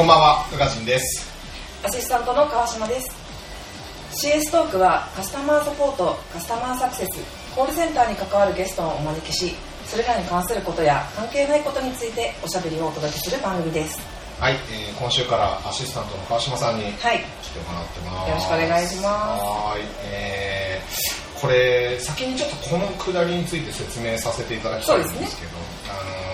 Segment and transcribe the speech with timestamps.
[0.00, 1.28] こんばんは、宇賀神です。
[1.84, 3.10] アシスタントの川島です。
[4.24, 7.10] CS トークはカスタマーサポートカスタマーサクセス
[7.54, 9.52] コールセンターに関わるゲストをお招きし
[9.84, 14.00] それらに関することや関係ないことについておしゃべりをお届けする番組です。
[14.40, 17.18] はい、えー今週からアシスタントの川島さんに来はい。
[17.18, 17.24] て
[17.68, 18.28] もらってます。
[18.30, 19.04] よろしくお願いします。
[19.04, 25.52] はーい、えーこれ、先にちょっとこのくだりについて説明させていただきたいんですけど、
[25.90, 26.29] あのー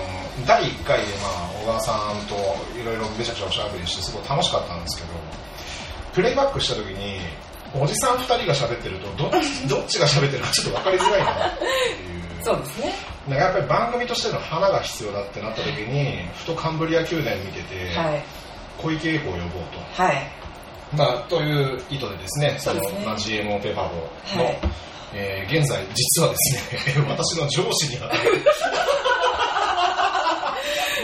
[0.47, 2.35] 第1回で、まあ、小川さんと
[2.79, 5.09] いろいろめちゃくちゃおしゃべりして、すごい楽しかったんですけど、
[6.13, 7.19] プレイバックした時に、
[7.75, 9.29] おじさん2人が喋ってるとど、
[9.67, 12.43] どっちが喋ってるかちょっと分かりづらいなっていう。
[12.43, 12.93] そうですね。
[13.27, 18.23] なんかやっぱり番組としての花が必要だってなった時にふとカンブリア宮殿見てて、はい。
[18.77, 19.49] 小池栄子を呼ぼう
[19.95, 20.31] と、はい。
[20.95, 23.03] まあ、という意図でですねそのそね。
[23.05, 23.95] まあ、GMO ペーパーボ
[24.37, 24.59] の、はい。
[25.13, 28.43] えー現在実はですね 私の上司にあたる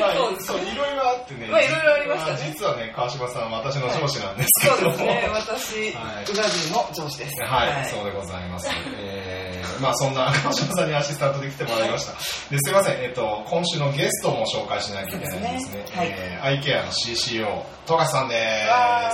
[0.04, 0.62] まあそう。
[0.62, 2.40] いろいろあってね、まあいろいろありましたね。
[2.44, 5.30] あ実はね川島さん私の上司なんですけども、そうですね。
[5.32, 6.32] 私、はい。
[6.32, 7.44] 宇賀神の上司です。
[7.44, 8.70] はい、そうでございます。
[8.98, 12.14] えー、まあそんな川島さんにアシスタントで来てもらいました。
[12.50, 15.84] ですいません、えっと、今週のゲストも紹介しなきゃいけないんですね。
[15.84, 15.98] ですね。
[15.98, 16.08] はい。
[16.12, 18.36] えー、アイケアの CCO、富樫さんで
[18.70, 19.12] わ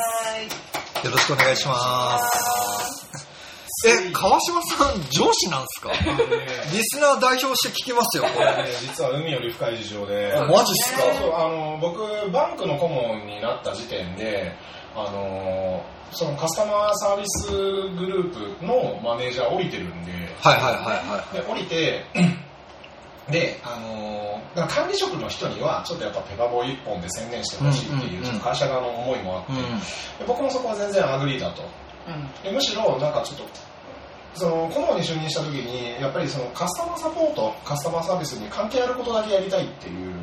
[1.01, 1.05] ーい。
[1.05, 2.98] よろしくお願いします。
[3.87, 5.91] え、川島さん、上司なんですか？
[6.69, 6.75] す。
[6.75, 8.65] リスナー代表して聞きますよ、これ。
[8.81, 11.03] 実は海より深い事情で、マジっすか？
[11.45, 11.99] あの僕、
[12.31, 14.51] バンクの顧問になった時点で、
[14.95, 22.03] あのそのカスタマーサービスグループのマネージャー降りてるんで、はいはいはいで降りて
[23.29, 29.51] で、あのー管理職の人にはちょっとやっぱペパボー一本で専念してほしいっていう、会社側の思いもあって、
[30.25, 31.61] 僕もそこは全然 agree だと
[32.09, 32.43] うん。
[32.43, 33.45] でむしろなんかちょっと
[34.35, 40.13] その顧問に就任した時にやっぱりそのカスタマーサポートカスタマーサービスに関係あることだけやりたいっていう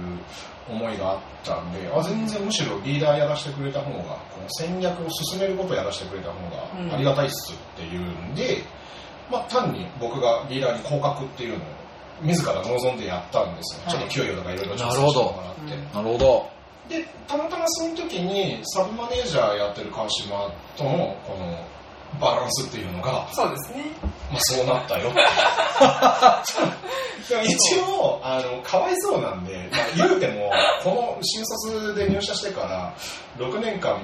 [0.69, 3.99] 思いがあったんであ全然むしろリーダーやらせてくれた方が
[4.34, 8.62] この戦略を進めることをやらせてくれた方がありがたいっすっていうんで、
[9.31, 11.69] まあ、単に僕がリーダーに降格っていうのを
[12.22, 13.93] 自ら望んでやったんですよ、はい。
[13.93, 15.61] ちょっと給与とかいろいろ調なるほど整してもらって。
[15.61, 15.93] うん。
[15.93, 16.50] なるほど。
[16.88, 21.66] でたまたまその時にサブマネージャーやってる川島とのこの
[22.21, 23.84] バランスっていうのが、そうですね
[24.31, 25.12] まあ、そうなったよ
[27.44, 30.50] 一応あのかわいそうなんで、まあ、言うても
[30.83, 32.94] この新卒で入社してから
[33.39, 33.99] 6年間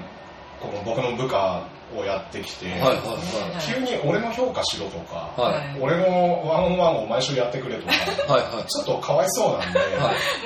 [0.61, 1.63] この僕の部下
[1.97, 2.99] をやってきて、はいはい
[3.61, 5.53] 急に俺の評価しろとか、はい。
[5.55, 7.93] はい俺のワンオンワンを毎週やってくれとか
[8.33, 8.65] はいはい。
[8.67, 9.89] ちょっとかわいそうなんで、はい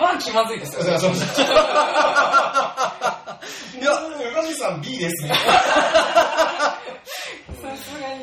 [0.00, 0.90] まあ気まずいですよね。
[3.78, 5.34] いや、宇賀神さん B ですね。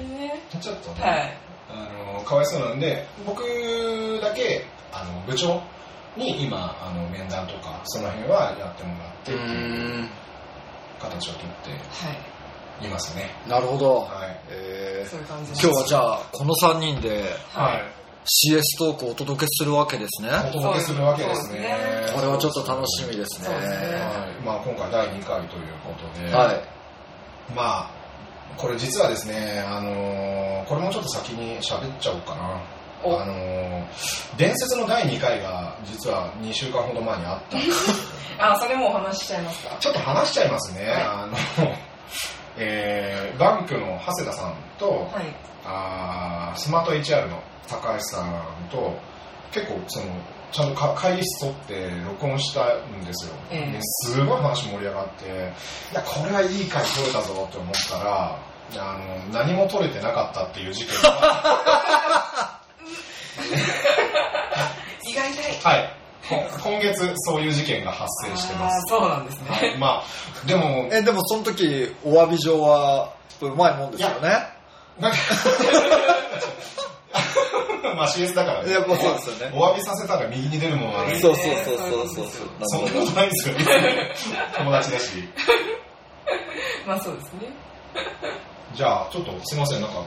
[0.03, 1.37] ねちょっとね、はい
[1.69, 3.41] あのかわいそうなんで、僕
[4.21, 5.59] だけあの部長
[6.15, 10.23] に今あの面談とかその辺はやってもらってうっていう。
[11.03, 11.77] 形をとっては
[12.81, 13.29] いいますね。
[13.47, 13.99] なるほど。
[13.99, 14.39] はい。
[14.49, 17.83] えそういう感じー、今日はじゃあ、この3人ではい。
[18.23, 20.29] CS トークをお届けするわけですね。
[20.47, 21.59] お届けするわけですね。
[21.59, 23.49] ねこれはちょっと楽しみですね。
[23.49, 24.45] ねはい。
[24.45, 26.63] まあ今回第2回ということで、はい。
[27.53, 27.91] まあ
[28.57, 32.61] これ実はですね、あのーこれもちょっと先に喋っちゃおうかな。
[33.03, 33.19] お。
[33.21, 33.83] あのー
[34.37, 37.57] 伝説の第2回が実は2週間ほど前にあった
[38.53, 39.75] あそれもお話ししちゃいますか？
[39.79, 41.01] ちょっと話しちゃいますね、はい。
[41.03, 41.37] あの
[42.57, 45.25] えーバンクの長谷田さんと、はい。
[45.65, 48.33] あースマート HR の高橋さん
[48.71, 48.93] と
[49.51, 50.05] 結構その
[50.53, 53.71] ちゃんとか会議室取って録音したんですよ、ええ。
[53.71, 58.39] ですごい話盛り上がっていやこれはいい回取れたぞって思ったら
[58.75, 62.59] あの何も取れてなかったっていう事件が。
[65.05, 65.97] 意外とはい。
[66.29, 69.77] こ今月そういう事件が発生してまあすーそうなんですね、はい。
[69.77, 70.03] まあ
[70.47, 74.29] でもえ、でもその時、お詫び状は、うまいもんですよね。
[74.99, 75.17] なんか
[77.95, 78.71] まあ CS だからね。
[78.71, 79.55] やっぱそうですよね。
[79.55, 81.19] お詫びさせたら右に出るものはね。
[81.19, 82.27] そうそうそうそうそう。
[82.63, 83.55] そんなことないんですよ
[84.57, 85.23] 友達だし。
[86.87, 87.39] まあそうですね。
[88.73, 89.81] じゃあちょっとすいません。
[89.81, 90.03] なんか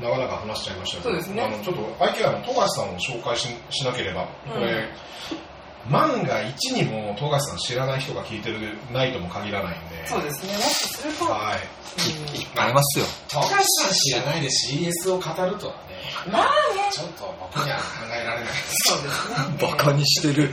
[0.00, 1.10] 長々話しちゃいましたけど。
[1.10, 1.42] そうですね。
[1.42, 4.28] あのちょっとアイケアの富樫さんを紹介ししなければ。
[4.52, 4.88] これ、
[5.88, 10.06] 万が一にも富樫さん知らない人が聞いてるないとも限らないんで。
[10.06, 10.52] そうですね。
[10.54, 11.58] もしすると、はい。
[12.56, 12.60] うん。
[12.60, 13.06] ありますよ。
[13.28, 15.74] 富樫さん知らないで CS を語るとは。
[15.74, 15.85] ね
[16.30, 16.42] まあ
[16.74, 16.90] ね。
[16.92, 17.82] ちょっと僕には考
[18.12, 18.48] えられない
[18.84, 19.28] そうです。
[19.30, 20.52] ねバカにしてる。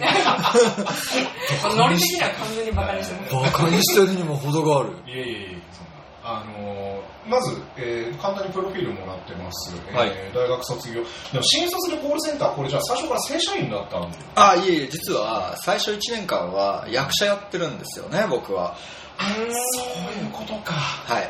[1.77, 3.33] ノリ的には完全にバカにしてます。
[3.33, 4.89] バカにしてるにも程がある。
[5.07, 6.39] いえいえいえそんな。
[6.39, 10.11] あのーまず、えー簡単にプロフィールもらってます、えーはい。
[10.33, 10.95] 大学卒業。
[10.95, 14.17] でも新卒でコールセンターこれじゃあ最初から正社員だったんで。
[14.35, 18.75] あいえいえ実は最初1年間は役者やってるんですよね僕は。
[19.19, 20.73] そういうことか。
[20.73, 21.29] はい。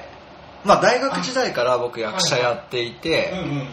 [0.63, 3.67] まあ大学時代から僕役者やっていて、うんうんうん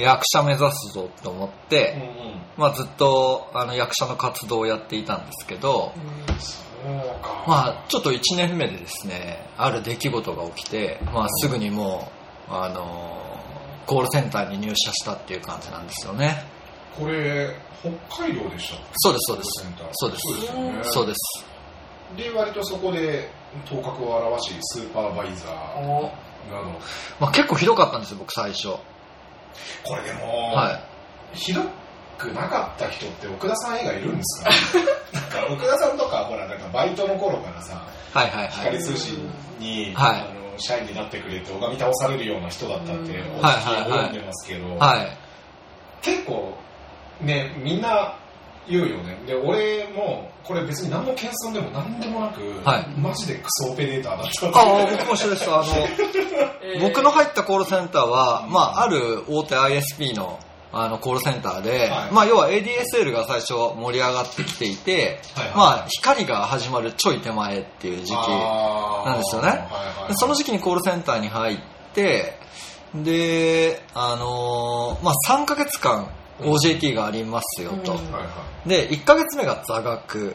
[0.00, 2.40] 役者目指すぞと思って、うんうん。
[2.56, 5.92] まあ、ずっとあの役者の活動をやっていたんですけど、
[6.82, 7.44] そうか。
[7.46, 12.10] まあ、ちょっと1年目でですねある出来事が起きて、まあ、すぐにも
[12.48, 13.20] う、あの
[13.86, 16.44] コールセンターに入社したっていう感じなんですよね。
[16.98, 17.54] これ
[18.08, 19.50] 北海道でしたそうですそうです。
[19.92, 20.20] そうです。
[20.20, 20.78] そうですよね。
[20.82, 21.50] そうです。
[22.16, 23.30] で割とそこで
[23.66, 26.02] 頭角を現しスーパーバイザーお
[26.50, 26.70] など。
[27.20, 28.68] まあ、結構ひどかったんですよ僕最初
[29.84, 31.36] これでも、はい。
[31.36, 31.62] ひど
[32.18, 34.50] くなかった人って奥田さん以外いるんですか？
[35.12, 38.50] なんか奥田さんとかほらなんかバイトの頃からさはいはいはい。
[38.50, 40.16] 光通信に、はい。
[40.16, 45.16] あの社員になってくれって拝み倒されるような人だったってお聞き及んでますけど、はい。
[46.02, 46.54] 結構
[47.20, 48.14] ねみんな
[48.70, 49.18] 言うよね。
[49.26, 52.88] で俺もこれ別に何の謙遜でも何でもなく、はい。
[52.98, 55.64] マジでクソオペレーターだったああ僕も一緒ですあの
[56.80, 58.52] 僕の入ったコールセンターは、うん。
[58.52, 60.38] まあ、ある大手 ISP の
[60.72, 62.12] あのコールセンターで、はい。
[62.12, 65.56] まあ、要は ADSL が最初盛り上がってきていて、はいはい。
[65.56, 69.48] まあ、光が始まるちょい手前っていう時期なんですよね。
[69.48, 69.66] はいはい
[70.02, 70.08] はい。
[70.08, 71.58] でその時期にコールセンターに入っ
[71.92, 72.38] て
[72.94, 76.08] で、あのーまあ、3ヶ月間
[76.40, 77.98] OJT がありますよと、
[78.66, 80.18] で1ヶ月目が座学。
[80.18, 80.34] いうん。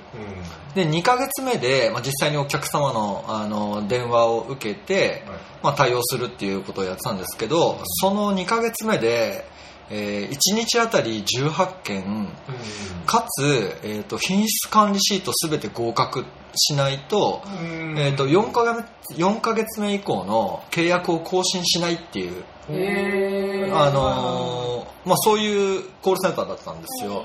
[0.74, 5.38] で2ヶ月目で、まあ、実際にお客様のあの電話を受けて、はい。
[5.64, 9.46] まあ、対応するっていうことをやってたんですけどその2ヶ月目で、
[9.90, 12.28] え1日あたり18件うん。
[13.06, 17.96] かつ、えー、と品質管理シート全て合格しないと,、うん。
[17.98, 22.44] えー、と 4, ヶ月4ヶ月目以降の契約を更新しないっていう、
[23.76, 27.24] あのーまあ、そういうコールセンターだったんですよ。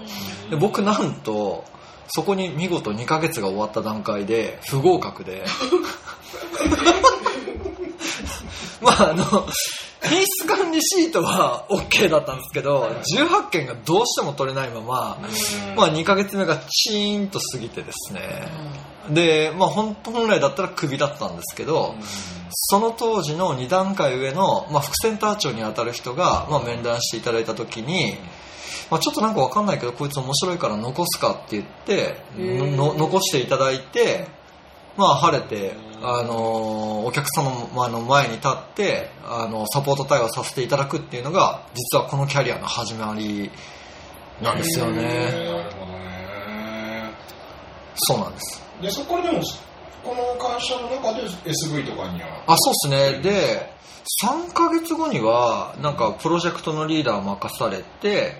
[0.50, 1.64] で僕なんと
[2.08, 5.44] そこに見事2ヶ月が終わった段階で不合格で。
[8.82, 9.46] まああの
[10.02, 15.18] 品質管理シートは OK だったんですけど18件がどうしても取れないまま、
[15.76, 18.20] まあ、2ヶ月目がチーンと過ぎてですね。
[19.10, 21.94] で、まあ、本本来だったらクビだったんですけど、
[22.50, 28.16] その当時の2段階上の、まあ、副センター長に当たる人が、まあ、面談していただいた時に、
[28.90, 34.26] まあ、ちょっとなんかわかんないけどこいつ面白いから残すかって言って残していただいて、
[34.96, 43.50] まあ、晴れて、あのーお客様の前に立って、あのサポート対応させていただくっていうのが実はこのキャリアの始まり
[44.40, 45.02] なんですよね。
[45.02, 47.10] なるほどね。
[47.96, 48.62] そうなんです。
[48.80, 49.42] でそこからでも
[50.04, 52.44] この会社の中で SV とかには。
[52.46, 53.22] あそうですね。
[53.22, 53.72] で
[54.22, 58.34] 3ヶ月後にはなんかプロジェクトのリーダーを任されて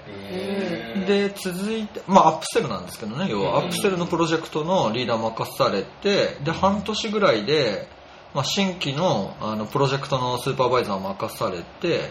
[1.06, 3.58] で続いてまあアップセルなんですけどね要は。
[3.58, 3.64] うん。
[3.66, 7.88] アップセルのプロジェクトのリーダーを任されてで半年ぐらいで、
[8.34, 12.10] まあ、新規のあのプロジェクトのスーパーバイザーを任されて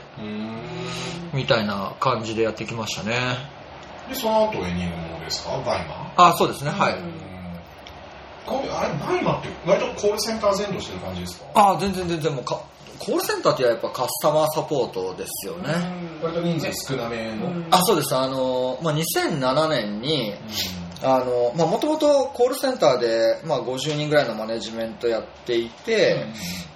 [1.33, 3.15] みたいな感じでやってきましたね。
[4.07, 5.51] でその後エニグモですか？
[5.65, 6.71] バイマあそうですね。
[6.71, 7.13] はい、うん。
[8.45, 11.45] これあれバイマって割とコールセンター全土してる感じですか？
[11.55, 12.61] あ全然全然もうか
[12.99, 15.73] コールセンターってやっぱカスタマーサポートですよね、
[16.21, 17.67] 割と人数少なめの、うん。
[17.71, 18.15] あそうです。
[18.15, 20.33] あの、まあ、2007年に
[21.01, 26.25] あの、まあ、もともとコールセンターで、まあ、50人ぐらいのマネジメントやっていて、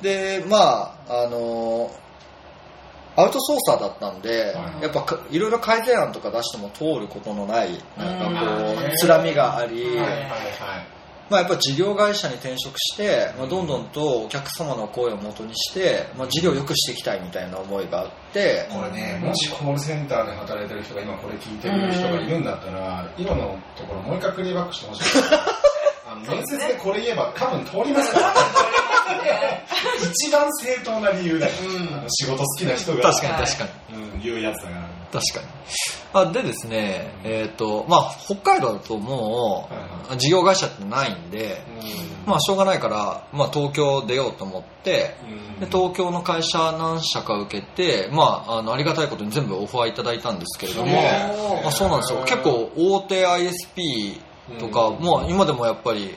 [0.01, 1.91] で、まあ、あの、
[3.15, 4.83] アウトソーサーだったんで、はい。
[4.83, 9.97] やっぱかいろいろ改善案とか出しても通ることのない、なんかこうつらみがあり、
[11.29, 25.03] まあ、やっぱ事業会社に転職して、まあ、どんどんとお客様の声を元にして、まあ、事業を良くしていきたいみたいな思いがあって、これね、もしコールセンターで働いてる人が今これ聞いてる人がいるんだったら、今のところもう一回クリーバックしてほしい。
[26.05, 28.33] あの面接でこれ言えば多分通りますから、
[30.11, 31.53] 一番正当な理由だよ。
[31.93, 33.69] あの仕事好きな人が確かに確かに。
[34.13, 34.82] うん、言うやつだから。
[35.13, 35.47] 確かに。
[36.13, 39.69] あでですね、えっ、と、まあ、北海道だとも
[40.11, 41.63] う、事業会社ってないんで、
[42.25, 42.27] うん。
[42.27, 45.59] まあ、しょうがないから、まあ、東京出ようと思って、うん。
[45.59, 50.99] で東京の会社何社か受けて、まあ、あのありがたいことに全部オファーいただいたんですけれども、
[51.65, 52.23] あそうなんですよ。
[52.25, 54.19] 結構大手 ISP
[54.59, 55.03] とか、うん。
[55.03, 56.15] もう今でもやっぱり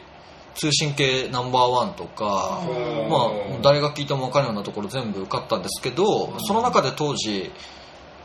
[0.55, 3.09] 通信系ナンバーワンとか、うん。
[3.11, 3.31] まあ、
[3.63, 7.53] 誰が聞いても分かるようなところ全部受かったんですけど、その中で当時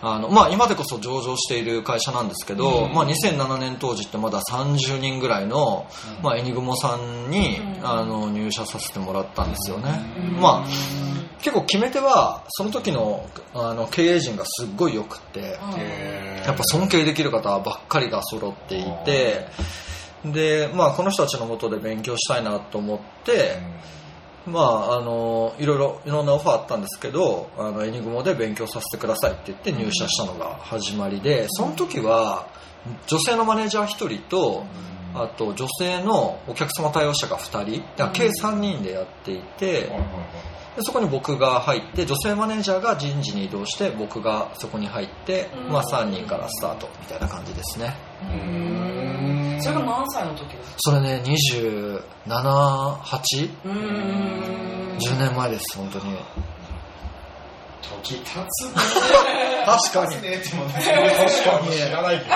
[0.01, 2.93] あの、まあ、今でこそ上場している会社なんですけど、うん。
[2.93, 6.23] まあ、2007年当時ってまだ30人ぐらいの、うん。
[6.23, 7.87] まあ、エニグモさんに、うん。
[7.87, 10.41] あの入社させてもらったんですよね、うん。
[10.41, 10.67] まあ
[11.39, 15.57] 結構決め手はその時のあの経営陣がすっごい良くって、
[16.45, 19.47] やっぱ尊敬できる方ばっかりが揃っていて
[20.23, 23.57] で、まあ、この人たちのもとで勉強したいなと思って、
[24.45, 32.47] まあ、あのいろいろいろんなオファーあったんですけどあのエニグモで勉強させてくださいって言って入社したのが始まりでその時は
[33.07, 34.65] 女性のマネージャー1人と
[35.13, 39.89] あと女性のお客様対応者が2人計3人でやっていて
[40.75, 45.71] でそこに僕が入って女性マネージャーが人事に移動して僕がそこに入って、うん。
[45.71, 47.93] まあ、3人からスタートみたいな感じですね。
[48.23, 48.90] うん
[49.61, 50.79] それが何歳の時ですか？
[50.79, 54.97] それね27810うーん。
[54.99, 56.17] 年前です本当に。
[58.03, 58.73] 時経つね。
[59.65, 60.15] 確かに。
[60.15, 60.27] 確か
[61.61, 62.31] に知らないけど。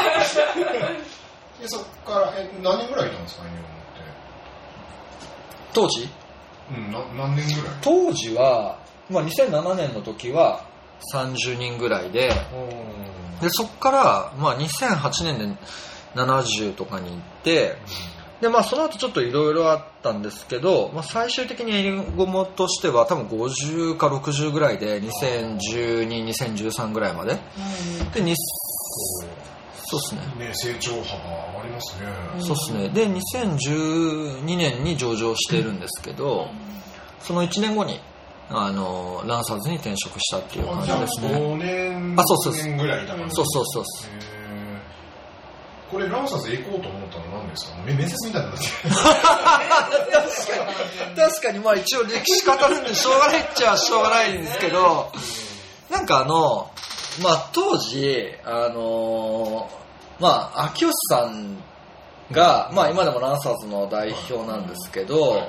[1.61, 4.01] でそっからえ何年ぐらいいたんですかエニグモって？
[5.73, 6.09] 当時？
[6.71, 7.75] うんな何年ぐらい？
[7.81, 8.77] 当時は、
[9.09, 10.61] まあ、2007年の時は
[11.13, 12.29] 30人ぐらいで。
[13.41, 15.47] でそこから、まあ、2008年で
[16.15, 17.77] 70とかに行って
[18.41, 27.37] で、まあ、その後ちょっといろいろあったんですけど、まあ、最終的にエリゴモとしては多分50か60ぐらいで2012、2013ぐらいまで。
[28.13, 28.35] でに
[29.87, 30.47] そうですね。
[30.47, 32.07] ね成長幅上がりますね。
[32.39, 32.89] そうですね。
[32.89, 36.47] で2012年に上場しているんですけど
[37.19, 37.99] その1年後に
[38.49, 41.29] あのランサーズに転職したっていう感じですね。
[41.29, 43.29] 5年あそうそう6年ぐらいだから。
[43.29, 44.09] そうそうそうです。
[44.29, 44.34] へー
[45.95, 47.77] これランサーズ行こうと思ったのは何ですか？
[47.85, 48.65] 面接みたいになって
[51.21, 55.11] 確かにまあ一応歴史語るんでしょうがないっちゃしょうがないんですけど
[55.89, 56.69] なんかあの
[57.23, 59.69] まあ当時あの
[60.19, 61.57] まあ秋吉さん
[62.31, 65.47] がまあ今でもランサーズの代表なんですけど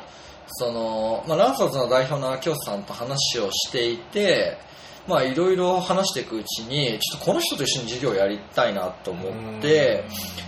[0.49, 4.59] そのまあランサーズの代表の秋吉さんと話をしていて
[5.09, 10.05] まあいろいろ話していくうちにちょっとこの人と一緒に事業やりたいなと思って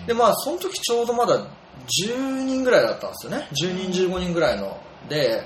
[0.06, 1.46] でまあその時ちょうどまだ
[2.06, 3.48] 10人ぐらいだったんですよね。
[3.52, 4.80] 10人15人ぐらいの。
[5.08, 5.42] で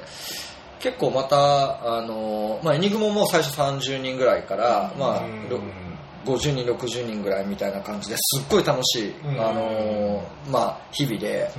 [0.81, 5.61] 結構またあの、まあ、エニグモも最初30人ぐらいから、まあ、ろ
[6.25, 9.41] 50人60人ぐらいみたいな感じですっごい楽しい、うん。
[9.41, 11.51] あのまあ、日々で、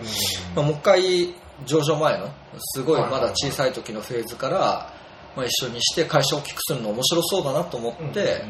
[0.55, 1.33] まあ、もう一回
[1.65, 2.29] 上場前の
[2.59, 4.92] すごいまだ小さい時のフェーズから、
[5.35, 8.43] まあ、一緒にして会社を大きくするの面白そうだなと思って、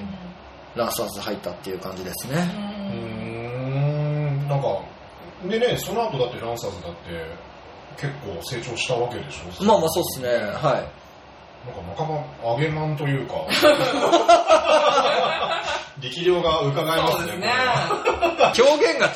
[0.76, 2.50] ランサーズ入ったっていう感じですね、
[2.94, 2.96] う
[4.46, 4.48] ん。
[4.50, 4.82] なんか
[5.48, 7.26] でねその後だってランサーズだって
[7.96, 9.64] 結構成長したわけでしょ？
[9.64, 10.46] まあまあそうですね。
[10.54, 11.03] はい
[11.66, 13.36] なんか半ば揚げまんというか。
[16.04, 17.54] 力量が伺えますね
[18.60, 19.10] 表現が違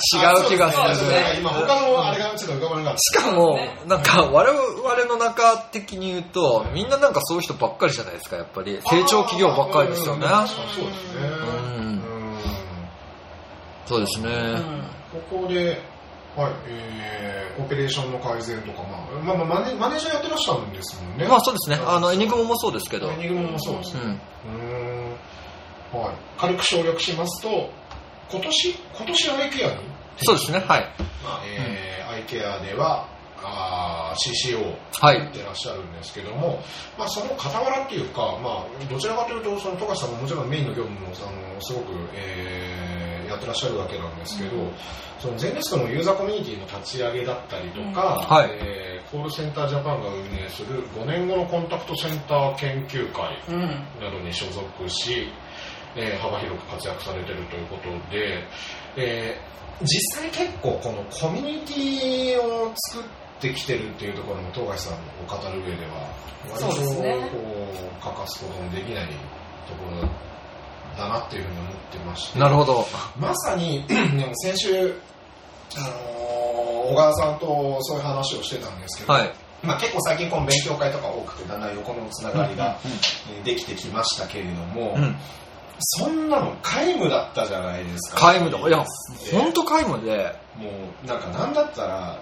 [0.46, 1.12] う気がする。
[1.38, 3.00] 今他のあれがちょっと浮かばなかった。
[3.00, 8.80] しかも、なんか我々の中的に言うと、みんななんかそういう人ばっかりじゃないですか、やっぱり。
[8.86, 10.27] 成長企業ばっかりですよね。
[10.27, 11.68] そうですね。
[13.86, 14.30] そうですね。
[15.30, 15.82] ここで、
[16.38, 21.27] はい、えー、オペレーションの改善とか、まあ、まあ、まあマネマネージャーやってらっしゃるんですもんね。
[21.27, 21.79] まあそうですね。
[21.84, 23.10] あの、エニグモもそうですけど。
[23.12, 24.01] エニグモもそうですね。
[24.03, 24.12] うん。
[24.12, 26.00] うーん。
[26.00, 26.15] はい。
[26.38, 27.72] 軽く省略しますと、
[28.29, 29.75] 今年、今年アイケアに
[30.17, 30.82] そうですね、はい。
[31.24, 33.08] まあ、えーアイケアでは、
[33.44, 36.63] あー CCO はいやってらっしゃるんですけども、
[36.98, 41.10] まあ、その傍らっていうか、まあ、どちらかというと、その富樫さんももちろんメインの業務もあ
[41.56, 42.97] のすごく、えー
[43.28, 44.52] やってらっしゃるわけなんですけど、
[45.20, 48.36] そのゼネストのユーザーコミュニティの立ち上げだったりとか、うん。
[48.36, 48.50] はい。
[48.54, 53.62] えーコールセンタージャパンが運営する5年後のコンタクトセンター研究会うん。
[54.02, 55.30] などに所属し、
[55.96, 58.44] えー幅広く活躍されているということで、
[58.98, 63.08] えー実際結構このコミュニティを作っ
[63.40, 66.10] てきてるっていうところも東海さんを語る上では
[66.50, 66.82] 割と
[67.30, 67.38] こ
[68.02, 69.08] う欠かすことのできない
[69.68, 70.08] ところだ
[71.08, 72.86] なっていうふうに思ってましてなるほど。
[73.20, 74.94] まさに でも先週、
[75.75, 76.18] あのー
[76.88, 79.32] 小川さんとそういう話をしてたんですけど、はい。
[79.62, 82.80] まあ、結構最近この勉強会とか多くてだんだん横のつながりが
[83.30, 85.16] えーできてきましたけれども、うん。
[85.80, 88.32] そんなの皆無だったじゃないですか。
[88.34, 88.58] 皆無だ。
[88.60, 88.86] いや、
[89.30, 90.70] でほんと皆無で、も
[91.04, 92.20] うなんかなんだったら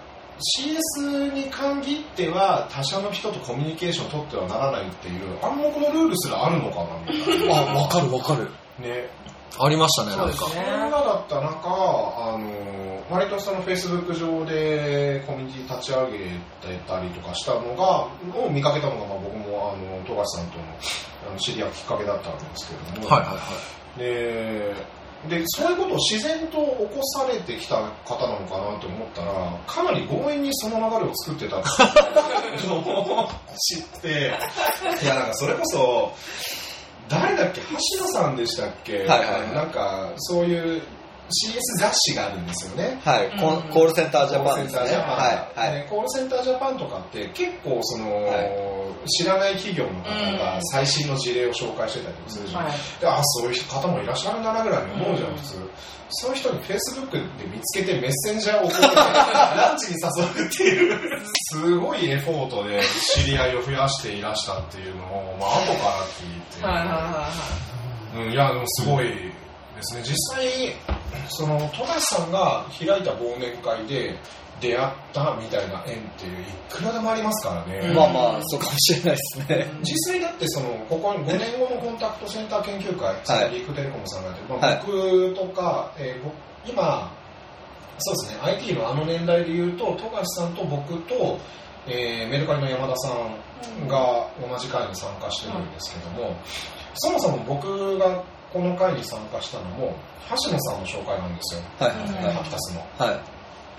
[0.98, 7.54] CS に限っては他者の人とコミュニケーションを取ってはならないっていう暗黙のルールすらあるのかなみたいな。
[7.72, 8.50] あ、わかるわかる。
[8.78, 9.08] ね、
[9.58, 10.50] ありましたね、そなんですね。
[10.54, 20.64] そんなだった中、あの割とそのフェイスブック上でコミュニティ立ち上げてたりとかしたのが、を見かけたのがまあ僕ももあの富樫さんとの
[21.28, 23.40] あの知り合うきっかけだったんですけれども、はいはいは
[23.96, 23.98] い。
[23.98, 24.96] で
[25.28, 34.30] でそういうことを自然と起こされてきた方なのかなと思ったらかなり強引にその流れを作ってたのを知って
[35.02, 36.12] いやなんかそれこそ
[37.08, 37.60] 誰だっけ？
[37.96, 39.54] 橋野さんでしたっけ、はいはいはい。
[39.54, 40.82] なんかそういう
[41.26, 43.00] CS 雑誌があるんですよね。
[43.04, 44.78] はい、コンコールセンタージャパンですね。
[44.78, 45.16] コールセンタージャパン。
[45.16, 45.82] はい、はい。
[45.82, 52.72] でコールセンタージャパンとかって結構その、は知らない企業の方が最新の事例を紹介してたりとかするじゃん、はい。
[53.00, 55.70] であそういう方もいらっしゃるんだなぐらいに思うじゃん普通、
[56.10, 61.22] そういう人にフェイスブックで見つけてメッセンジャーを送ってランチに誘うっていう。
[61.52, 62.80] すごいエフォートで
[63.14, 68.26] 知り合いを増やしていらしたっていうのを、まあ後から聞いて、はいはいはいはい。
[68.26, 69.32] うん、いやでもすごい
[69.76, 70.02] ですね。
[70.02, 70.74] 実際
[71.28, 74.18] その富樫さんが開いた忘年会で
[74.60, 79.70] 出会ったみたいな縁っていういくらでもありますからね、うんまあまあ、そうかもしれないですね。
[79.82, 84.82] 実際だってそのここ5年後のコンタクトセンター研究会、そのリークテレコムさんがやってる、まあはい。
[84.86, 86.34] 僕とか、えー僕
[86.66, 87.12] 今
[87.98, 91.38] そうですね IT のあの年代でいうと富樫さんと僕と、
[91.86, 96.36] えーメルカリの山田さんが同じ会に参加してるんですけども、
[96.94, 98.22] そもそも僕が
[98.56, 99.94] この会に参加したのも
[100.30, 102.80] 橋野さんの紹介なんですよ、はいうんハピタスの。
[102.98, 103.22] は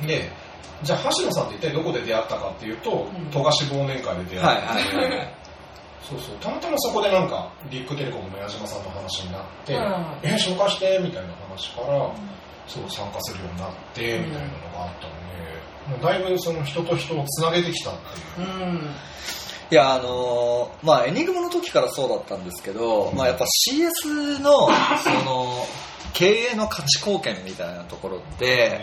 [0.03, 0.05] い。
[0.07, 0.29] で
[0.83, 3.31] じゃあ橋野さんって一体どこで出会ったかっていうとん。
[3.31, 5.33] 富樫忘年会で出会って、はいはい
[6.07, 6.37] そうそう。
[6.37, 9.81] たまたまそこでなんかビッグテレコムの矢島さんの話になって、うん。
[10.23, 12.13] え紹介してみたいな話から、
[12.67, 15.27] そう参加するようになって、うんみたいなのがあったので
[15.89, 17.93] もうだいぶその人と人をつなげてきたっ
[18.35, 18.47] ていう。
[18.47, 18.81] うん
[19.69, 24.67] いや、あのーまあ、エニグマの時からそうだったんですけど、まあ、やっぱ CS の、
[25.03, 25.65] その、
[26.13, 28.79] 経営の価値貢献みたいなところって、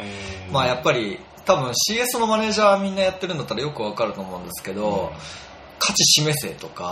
[0.53, 5.13] まあ、やっぱり、多分 CS のマネージャーみんなやってるんだったらよくわかると思うんですけど、
[5.79, 6.85] 価値示せとか、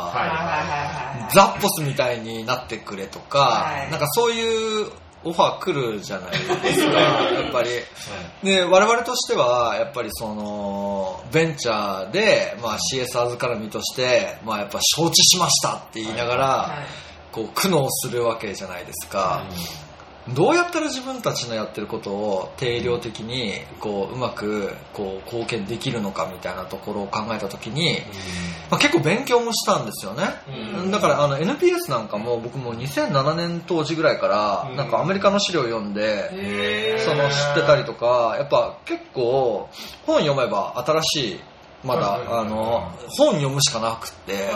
[1.34, 3.90] ザッポスみたいになってくれとか、はい。
[3.90, 4.90] なんかそういう
[5.24, 6.38] オファー来るじゃないで
[6.74, 7.70] すか、やっぱり。
[8.42, 16.86] で、我々としては、やっぱりその、ベンチャーで、まあ CS 預かる身として、まあやっぱ承知しましたって言いながら、はい。
[17.32, 19.44] こう苦悩するわけじゃないですか。
[20.28, 27.98] どうやったら自分たちのやってることを定量的にこううまくこう貢献できるのかみたいなところを考えた時に、
[28.70, 30.24] まあ、結構勉強もしたんですよね、
[30.78, 30.90] うん。
[30.92, 34.76] だからあの NPS なんかも僕も2007年当時ぐらいからうん。
[34.76, 39.68] なんかアメリカの資料を読んで、その知ってたりとかやっぱ結構
[40.06, 41.40] 本読めば新しい
[41.84, 44.50] まだ、あの本読むしかなくって、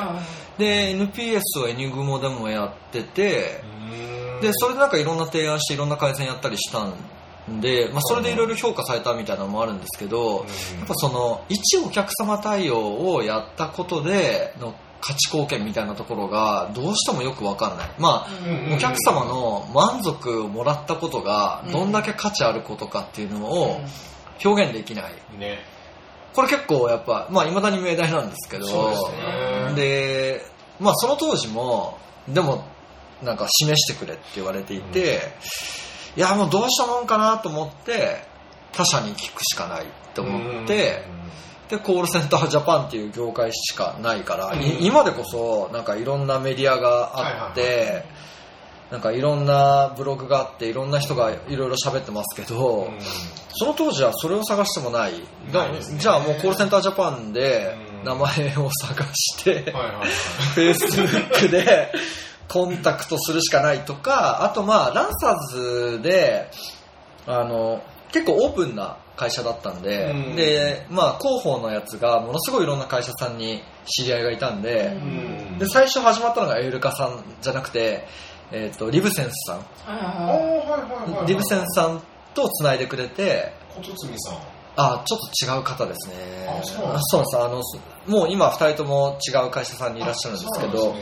[0.57, 10.47] うで NPS をエニグモでもやってて、うんでそれでなんかいろんな提案していろんな改善やったりしたんで、まあ、それでいろいろ評価されたみたいなのもあるんですけど、
[10.79, 17.91] やっぱその一お客様対応をやったことでの価値貢献みたいなところがどうしてもよくわかんない。
[17.99, 18.29] まあ
[18.75, 23.81] お客様の満足をもらったことがどんだけ価値あることかっていうのを
[24.45, 25.13] 表現できない。
[25.39, 25.59] ね。
[26.35, 29.75] これ結構やっぱまあ未だに命題なんですけどですね。
[29.77, 30.47] で
[30.81, 32.65] まあその当時もでも
[33.23, 35.21] なんか示してくれって言われていて、
[36.17, 38.25] いやもうどうしたもんかなと思って
[38.73, 41.05] 他社に聞くしかないと思って、
[41.69, 48.05] でコールセンタージャパンっていう業界しかないから、今でこそなんかいろんなメディアがあって、
[48.91, 52.99] なんかいろんなブログがあっていろんな人がいろいろ喋ってますけど、うん。
[53.53, 55.15] その当時はそれを探してもない。
[55.99, 58.05] じゃあもうコールセンタージャパンでうん。
[58.05, 60.09] 名前を探して、はいはいはい。
[60.55, 61.93] Facebook で
[62.49, 65.47] コンタクトするしかないとか、あとまあ、ランサー
[65.97, 66.51] ズで、
[67.27, 67.83] あの、
[68.13, 70.37] 結構オープンな会社だったんで、うん。
[70.37, 75.59] で、まあ、広報のやつがものすごいいろんな会社さんに知り合いがいたんで、うん。
[75.59, 78.07] で、最初始まったのがエウルカさんじゃなくて、
[78.53, 79.61] えっ、と、リブセンスさん。
[79.87, 80.27] あー。
[80.27, 82.01] はいはいはいはいリブセンスさん
[82.33, 84.39] と繋いでくれて、小堤さん。
[84.77, 86.15] あ、ちょっと違う方ですね。
[86.47, 86.87] あそう。
[86.87, 87.37] なんです。
[87.37, 87.63] あの、
[88.07, 90.95] もう今二人とも違う会社さんにいらっしゃるんですけど、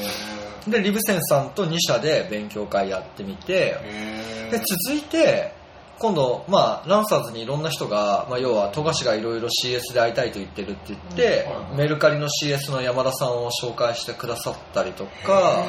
[0.66, 3.76] でリブセンさんと2社で勉強会やってみて
[4.50, 5.52] で続いて
[5.98, 11.68] 今度、まあ、ランサーズにいろんな人が、まあ、要は富樫がいろいろ CS で会いたいと言ってるって言って、うん。
[11.68, 15.64] はいメルカリの CS の山田さんを紹介してくださったりとか。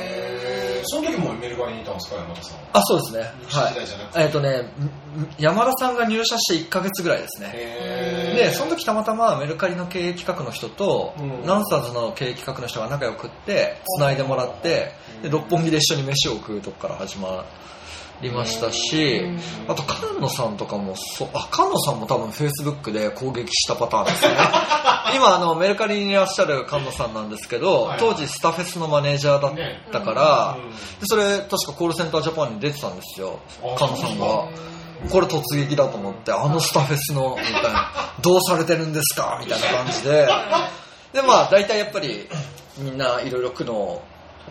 [0.84, 2.62] その時もメルカリにいたんですか山田さんは？
[2.74, 3.22] あそうですね。
[3.50, 4.24] はい。
[4.24, 4.70] えっ、とねん
[5.40, 7.52] 山田さんが入社して1ヶ月ぐらいですね。
[8.36, 11.46] でその時たまたまメルカリの経営企画の人と、うん。
[11.46, 14.92] ランサーズの経営企画の人が仲良くって繋いでもらって
[15.24, 17.46] で六本木で一緒に飯を食うとこから始まっ
[18.22, 24.36] りましたし、うんあと菅野さんとかもそうあ菅野さんも多分フェイスブックで攻撃したパターンですね。
[25.16, 30.58] 今あのメルカリにいらっしゃる菅野さんなんですけどはい当時スタフェスのマネージャーだっねたから、
[31.04, 34.26] それ確かコールセンタージャパンに出てたんですよあ菅野さんが。
[35.12, 37.92] これ突撃だと思ってあのスタフェスのみたいな。
[38.22, 39.38] どうされてるんですか？
[39.42, 40.28] みたいな感じで。
[41.14, 42.28] でまあ大体やっぱり
[42.78, 43.96] みんないろいろ苦悩や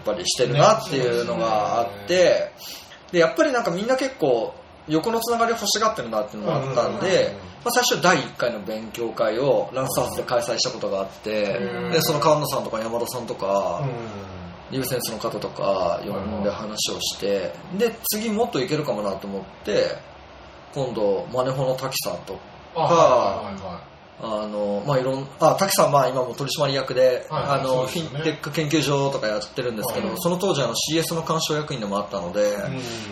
[0.00, 2.52] っぱりしてるなっていうのがあって
[3.14, 4.52] でやっぱりなんかみんな結構
[4.88, 11.92] 横のつながりを欲しがってるなっていうのがあったんうんで、まあ、最初第1回の勉強会をランスハウスで開催したことがあってうん。
[11.92, 13.88] でその川野さんとか山田さんとかうん
[14.70, 19.96] リブセンスの方とか呼んで話をしてで次もっといけるかもなと思って
[20.74, 22.40] 今度マネホの滝さんと
[22.74, 23.93] あはいはいはい
[24.24, 32.60] あの、まあ、いろん、あ、滝さん、まあ、今も取締役で、はいあの、フィンテック研究所とかやってるんですけど、はいその当時、あの、CS の鑑賞役員でもあったので、うん。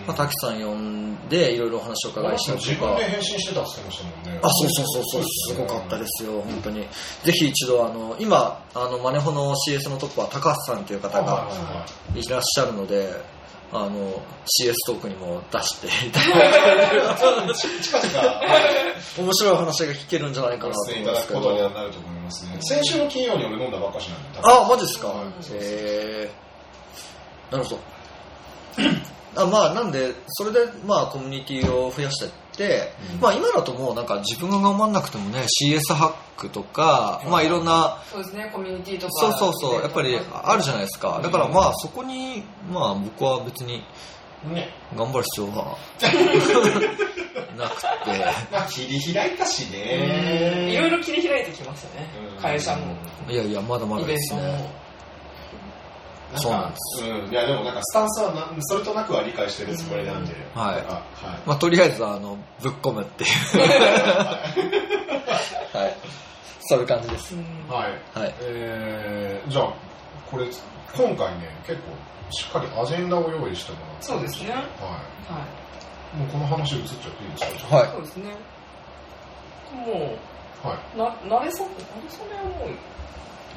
[0.07, 2.71] まあ、滝さん呼んで、いろいろお話を伺いしたりとか。
[2.71, 4.41] 自分で、返信してたって言ってましたもんね。
[4.43, 6.87] あ、そうそうそうそう、すごかったですよ、本当に。
[7.25, 11.49] ぜひ一度、あの、今、あの、マネホの CS のトップは高橋さんという方が
[12.15, 13.42] いらっしゃるので、
[13.75, 13.91] あの、
[14.47, 16.27] CS トークにも出していただ
[16.91, 17.15] ければ
[17.55, 18.41] 近々
[19.19, 21.65] 面白い話が聞けるんじゃないかなと思いますけ演いただくことにど。
[21.65, 25.09] はなると思いますね先週の金曜に俺飲んだばっかしなんであ、マジですか？
[25.09, 25.27] はい。
[25.53, 27.53] へー。
[27.53, 27.81] なるほど。
[29.43, 32.31] あまあ、なんで、それで、まあ、コミュニティを増やして、
[33.15, 39.13] うんまあ、今だともう、なんか、自分が頑張んなくてもね、CS ハックとか、まあ、いろんな、そうですね、コミュニティとか。
[39.13, 41.21] そうそうそう、やっぱりあるじゃないですか。
[41.23, 43.85] だから、まあ、そこに、まあ、僕は別に、
[44.45, 45.77] ね頑張る必要は、
[47.57, 47.89] なくて、
[48.51, 52.39] まあ切り開いたしうんねいろいろ切り開いてきましたねう。
[52.39, 52.95] ん会社も、
[53.29, 54.07] いやいや、まだまだ。
[54.07, 54.82] ですね。
[56.39, 61.03] そうなんかですうんいやでもなんかスタンスはなそれとなくは理解してるつもりなんでうんはいなんかはい
[61.47, 63.31] まあ、とりあえず、あの、ぶっ込むっていう。
[65.77, 65.97] はい。
[66.61, 67.35] そういう感じです。
[67.35, 68.35] うんはいはい。
[68.43, 69.73] えーじゃあ
[70.31, 70.47] これ
[70.97, 71.89] 今回ね結構
[72.31, 74.51] しっかりアジェンダを用意してもらってそうですね。
[74.53, 74.67] ははい
[76.17, 77.77] もうこの話移っちゃっていいですか？
[77.77, 77.91] はいい。
[77.93, 78.25] そうですね。
[79.87, 80.17] も
[80.63, 80.79] はい。
[80.95, 81.75] う、な、慣れそ、慣れ
[82.09, 82.69] そめはもう、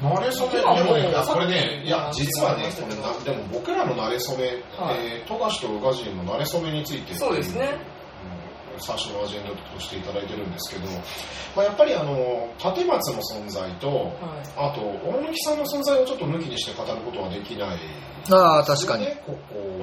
[0.02, 4.44] 慣れ初め、で今もね、いやこれね、いや、実はねこれな、でも僕らの慣れ初め、
[4.76, 7.78] はいえー、富樫と宇賀神の慣れ初めについて、そうですね
[8.74, 8.80] うん。
[8.80, 10.90] 最初のアジェンダとしていただいてるんですけど、
[11.56, 14.12] まあ、やっぱりあの、立松の存在と、はい。
[14.56, 17.78] あと、大貫さんの存在をちょっと抜きにして語ることはできない、
[18.30, 19.06] ああ、確かに。
[19.06, 19.82] ね、ここう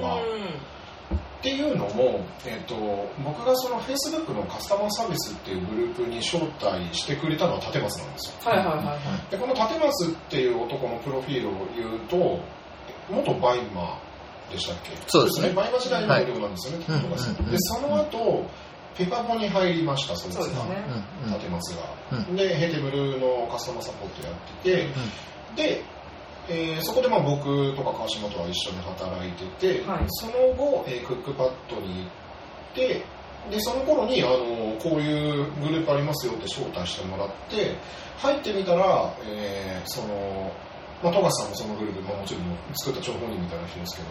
[1.44, 1.44] は。
[1.44, 2.74] っていうのも、えっと
[3.22, 8.50] 僕がその Facebook のカスタマーサービスっていうグループに招待してくれたのは立松なんですよ。
[8.50, 9.30] はいはいはいはい。
[9.30, 12.40] でこの立松っていう男のプロフィールを言うと
[13.10, 14.96] 元バイマーでしたっけ？
[15.06, 15.50] そうですね。
[15.50, 17.00] バイマー時代の男なんですよね、はい。
[17.02, 17.34] 富樫さん。
[17.34, 18.46] うんうんうんでその後
[18.96, 20.42] ペパボに入りましたそいつが。
[20.44, 20.84] そうですね。
[21.26, 21.38] うんうん。
[21.40, 22.36] 立松が、うん。
[22.36, 24.88] でヘテムルのカスタマーサポートやってて、
[25.56, 25.82] で、
[26.48, 29.44] えーそこでまあ僕とか川島とは一緒に働いて
[29.80, 30.04] て、はい。
[30.08, 33.04] その後、えークックパッドに行って
[33.50, 37.76] でその頃にあのこういうグループありますよって招待してもらって
[38.18, 40.50] 入ってみたら、えーその
[41.02, 44.08] まあ、富樫さんもそのグループ、まあ、もちろん作った張本人みたいな人ですけど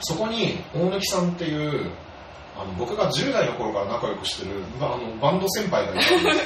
[0.00, 1.90] そこに大貫さんっていう
[2.60, 6.40] あの僕が10代の頃から仲良くしてる、まあ、あのバンド先輩がいたんですよ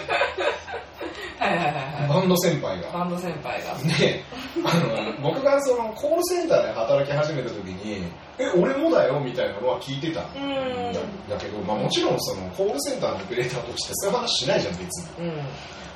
[1.39, 2.09] はいはいはいはい。
[2.09, 2.93] バンド先輩が。
[2.93, 3.75] バンド先輩が。
[3.99, 4.23] で
[4.65, 8.05] あの僕がそのコールセンターで働き始めた時に
[8.39, 10.93] 「え俺もだよ」みたいなのは聞いてたんだうん
[11.29, 15.37] だけど、まあ、もちろんそのコールセンターのオペレーターとしてそういう話しないじゃん別にうん。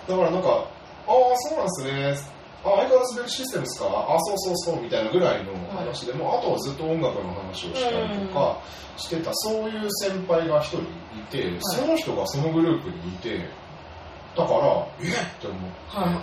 [0.09, 0.49] だからなんか
[1.07, 2.29] 「ああそうなんですね」
[2.65, 3.87] あ相変わらずベルシステムですか？
[3.87, 8.59] あそうそうそうみたいなぐらいの話でも、あとはずっと音楽の話をしたりとか
[8.97, 10.85] してた、そういう先輩が一人い
[11.31, 13.39] て、その人がそのグループにいて
[14.37, 15.05] だからえ？
[15.05, 16.21] っって思って、はいは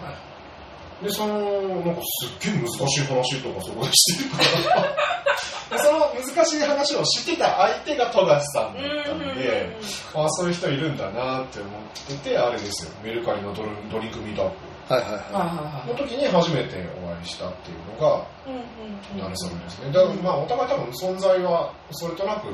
[1.01, 1.05] い。
[1.05, 1.35] で、その、
[1.83, 4.37] なんかすっげえ難しい話とかそこでしてるか
[4.79, 5.99] ら、 でその
[6.35, 9.77] 難しい話をしてた相手が富樫さんだったんで、
[10.13, 13.63] ああ、そういう人いるんだなって思ってて、あれですよ、メルカリのド
[13.99, 14.55] リンクミートアッはい
[14.87, 19.91] はいはいははいの時に初めてお会いしたっていうのが、うんうんなるそれですね。
[19.91, 22.47] だからまあ、お互い多分存在は、それとなく、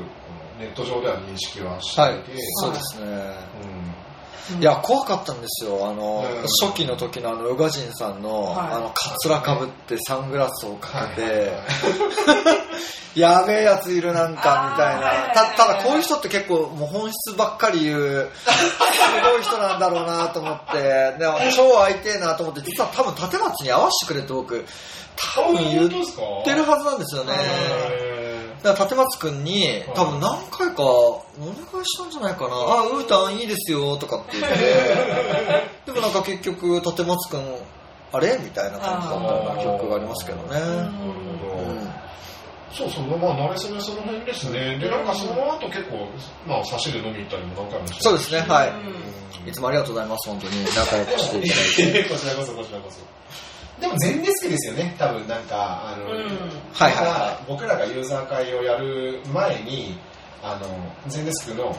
[0.58, 2.04] ネット上では認識はしてい。
[2.04, 2.32] はいいて、。
[2.62, 3.06] そうですね。
[3.06, 3.91] うん
[4.60, 5.88] いや、怖かったんですよ。
[5.88, 6.42] あの、うん。
[6.42, 8.72] 初期の時のあの、宇賀神さんの、はい。
[8.72, 11.52] あの、カツラかぶってサングラスをかけて、
[13.14, 15.34] やべえやついるなんか、みたいな。
[15.34, 20.78] た、ただこういう人って結構もう本質ばっかり言う、すごい人なんだろうなと思って、
[21.18, 24.64] で超会いてえなと思って、実は多分立松に合わせてくれって僕、
[25.16, 25.90] 多分言っ
[26.44, 28.11] てるはずなんですよね。
[28.62, 34.58] へだから立松くんに多分何回かお願いしたんじゃないかな、あ、ウータンいいですよとかって言って、
[35.86, 37.56] でもなんか結局立松くん、
[38.12, 38.38] あれ？
[38.38, 40.48] みたいな感じだったような記憶がありますけどね。
[40.48, 41.92] なるほどうん
[42.72, 44.78] そうそう、まあ、慣れ初めその辺ですね。
[44.78, 46.08] で、なんかその後結構、
[46.46, 48.68] まあ、差しで飲み行ったりも何回もしてそうですね、はい。
[48.68, 49.12] うん
[49.46, 50.64] いつもありがとうございます、本当に。
[50.64, 52.08] 仲良くしていただいて。
[52.08, 53.00] こちらこそ、こちらこそ。
[53.82, 56.12] でも、全デスクですよね、多分なんか、あの、うん。
[56.72, 59.98] はい僕らがユーザー会をやる前に、
[60.40, 60.68] あの、
[61.08, 61.76] 全デスクの、この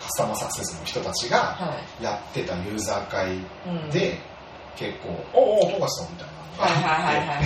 [0.00, 3.40] カスタマーサクセスの人たちがはやってたユーザー会い。
[3.66, 3.90] うん。
[3.90, 4.18] で、
[4.76, 7.44] 結構、おお、富樫さんみたいなはいはいはいはいはいはい。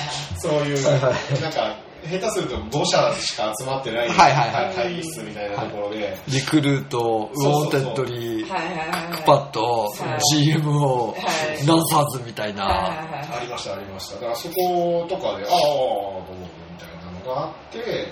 [0.40, 1.76] そういう、はいはなんか、
[2.08, 8.46] 下手すると5社しか集まってないはいはいはい会議室みたいなところで、リクルート、ウォンテッドリー。
[8.46, 11.14] クックパッド、はい GMO、は
[11.62, 12.64] いランサーズみたいな。
[12.64, 14.14] はいはいありました、ありました。
[14.16, 18.08] だからそことかで、ああ、と思ってみたいなのがあって、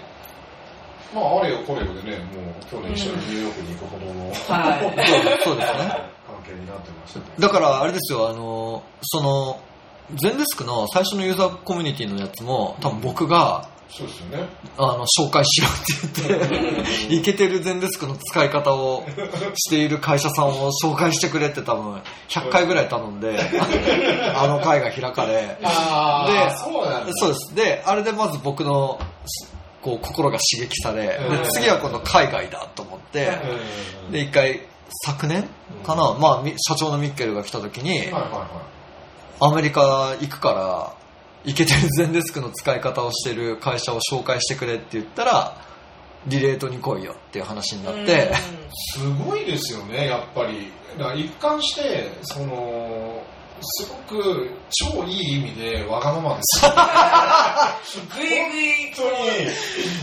[1.15, 6.19] まあ、あれよこれよでね、もう去年一緒にニューヨークに行くほどの、はいそうですね。
[6.27, 7.27] 関係になってましたね。
[7.39, 9.61] だからあれですよ、あの、その、
[10.15, 14.49] 全デスクの最初のユーザーコミュニティのやつも、多分僕が、そうですよね。
[14.77, 19.05] あの、紹介しろって言って、 イケてる全デスクの使い方を
[19.55, 23.39] している会社さんを紹介してくれって多分、100回ぐらい頼んで、
[24.37, 27.13] あの会が開かれ、あであ、そう。
[27.13, 27.55] そうです。
[27.55, 29.01] で、あれでまず僕の、
[29.83, 33.39] こう、心が刺激され、うんで次は今度海外だと思って、
[34.07, 34.61] うんで、一回、
[35.07, 35.49] 昨年
[35.85, 38.11] かな、まあ、み社長のミッケルが来た時に。
[39.41, 40.93] アメリカ行くから、
[41.45, 45.57] イケてる全デスクの使い方をしてる会社を紹介してくれって言ったら、
[46.27, 48.33] リレートに来いよっていう話になって、
[48.93, 50.73] すごいですよね、やっぱり。
[50.99, 53.23] だから一貫して、その、
[53.63, 56.73] すごく超いい意味でわがままですよ。
[58.17, 59.05] ぐいぐい、本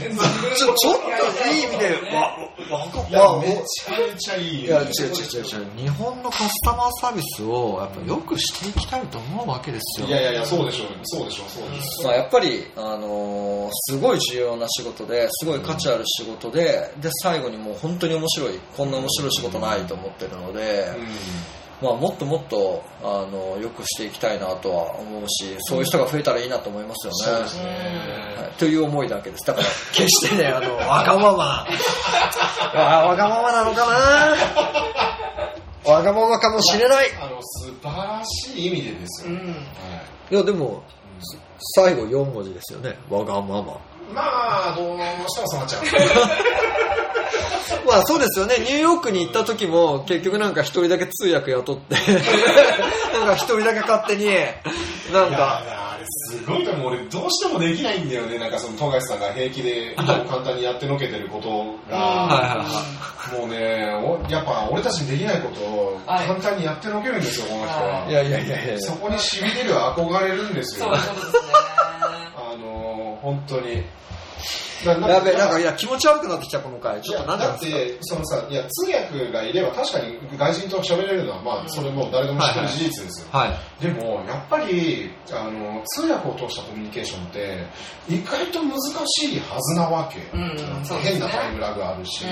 [0.09, 0.55] 当に。
[0.55, 2.37] ちょちょっといい意味で、わ、
[2.69, 4.65] わいや、わ、めちゃめちゃいい。
[4.65, 5.77] いや、違う違う違う違う。
[5.77, 10.07] 日本のカスタマーサービスをやっぱ良くしていきたいと思うわけですよ。
[10.07, 12.03] いやいやいや、そうでしょう、そうでしょう、そうです。
[12.03, 20.87] まあ、やっぱり、あのーすごい重要な仕事で、すごい価値ある仕事で、で、最後にもう本当に面白い、こんな面白い仕事ないと思ってるので、
[21.81, 27.47] まあ、もっともっと、あの、良くしていきたいなとは思うし、そういう人が増えたらいいなと思いますよね。
[27.47, 28.51] そうね。
[28.57, 29.45] という思いだけです。
[29.45, 31.67] だから、決してね、あの、わがまま。
[32.73, 33.91] あわがままなのかな
[35.91, 37.07] わがままかもしれない。
[37.21, 39.33] あの、素晴らしい意味でですよ。
[39.33, 39.47] うん。
[39.47, 39.55] はい
[40.31, 40.81] いや、でも、
[41.75, 42.97] 最後4文字ですよね。
[43.09, 43.77] わがまま。
[44.13, 45.81] まあ、どうしてもそうなっちゃう。
[47.85, 48.55] まあそうですよね。
[48.59, 51.95] ニューヨークに行った時も、結局なんか一人だけ通訳雇って、
[53.13, 54.25] なんか一人だけ勝手に、
[55.13, 56.87] なんか、あれすごいと思う。
[56.87, 58.39] 俺どうしてもできないんだよね。
[58.39, 61.49] なんかその富樫さんが平気で簡単にやってのけてること
[61.91, 66.27] が、はいはいはもうねおやっぱ俺たちにできないことをはい。
[66.27, 68.11] 簡単にやってのけるんですよこの人は、い。
[68.11, 68.79] いやいやいやいや。
[68.79, 70.85] そこにしびれる憧れるんですよ。
[70.85, 71.15] そうですね。
[73.21, 73.83] 本当に
[74.85, 76.99] やべえ、なんかいや気持ち悪くなってきたこの回。
[76.99, 77.77] いちょっとなんでですか？
[77.77, 83.27] て、そのさ、いや、通訳がいれば確かに外人と喋れるのは、まあ、それも誰でも知ってる事実ですよ。
[83.31, 83.83] はい。
[83.83, 87.65] でも、やっぱり、あの、通訳を通したコミュニケーションって、
[88.09, 90.19] 意外と難しいはずなわけ。
[90.37, 90.55] うん
[91.01, 92.27] 変なタイムラグあるし、う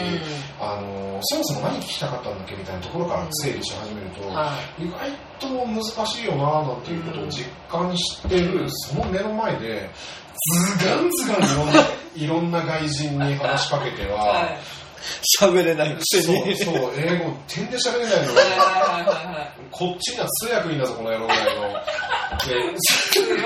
[0.59, 4.33] あの、そもそも何聞きたかったんだっけみたいなところから整理し始めると、ん。
[4.33, 9.89] は意外と難しいよななんていうことを実感してる、その目の前で、
[10.51, 11.55] ズガンズガンい。
[11.55, 11.81] ろんな、
[12.15, 12.27] い。
[12.27, 14.05] ろんな外人に話しかけて。
[14.11, 14.59] は、はい。
[15.41, 15.95] 喋れない。
[15.95, 16.35] くせそう。
[16.55, 18.27] そう、英語、点で喋れない。
[18.27, 18.33] の。
[19.71, 20.73] こっちには通訳い。
[20.73, 20.75] い。
[20.75, 21.55] んだぞ、この野郎ぐらい。
[21.55, 21.73] の。
[22.45, 23.41] で、すごい。
[23.41, 23.43] やっ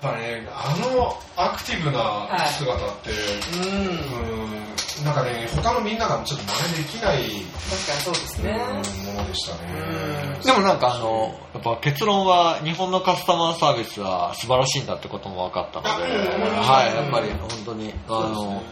[0.00, 3.10] ぱね、あのアクティブな姿って、
[3.52, 3.70] うん。
[3.70, 4.65] うん、
[5.04, 7.22] なんかね、他のみんながちょっと真似できない、
[7.68, 8.50] 確かにそうですね。
[8.50, 10.38] うんものでしたね。
[10.44, 16.22] でもなんかあの、やっぱ結論は日本のカスタマーサービスは素晴らしいんだってことも分かったので、うん
[16.56, 18.62] はい、やっぱり本当に、あのね、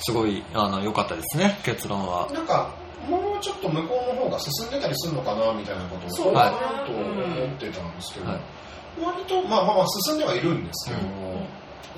[0.00, 2.28] すごい、あの、良かったですね、結論は。
[2.32, 2.74] なんか、
[3.08, 8.40] もうちょっと向こうの方が進んでたりするのかなみたいなことを、そうはいと思ってたんですけど、はい
[9.00, 11.46] 割と、まあまあまあ進んではいるんですけども、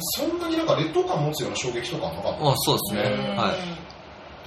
[0.00, 2.50] そんなになんか劣等感持つような衝撃とかはなかった？
[2.50, 3.16] あそうですね。
[3.16, 3.58] うんはい。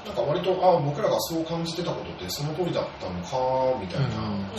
[0.07, 4.07] なんか割と、あ僕らがそう感じてたことってその通りだったのか、みたいな、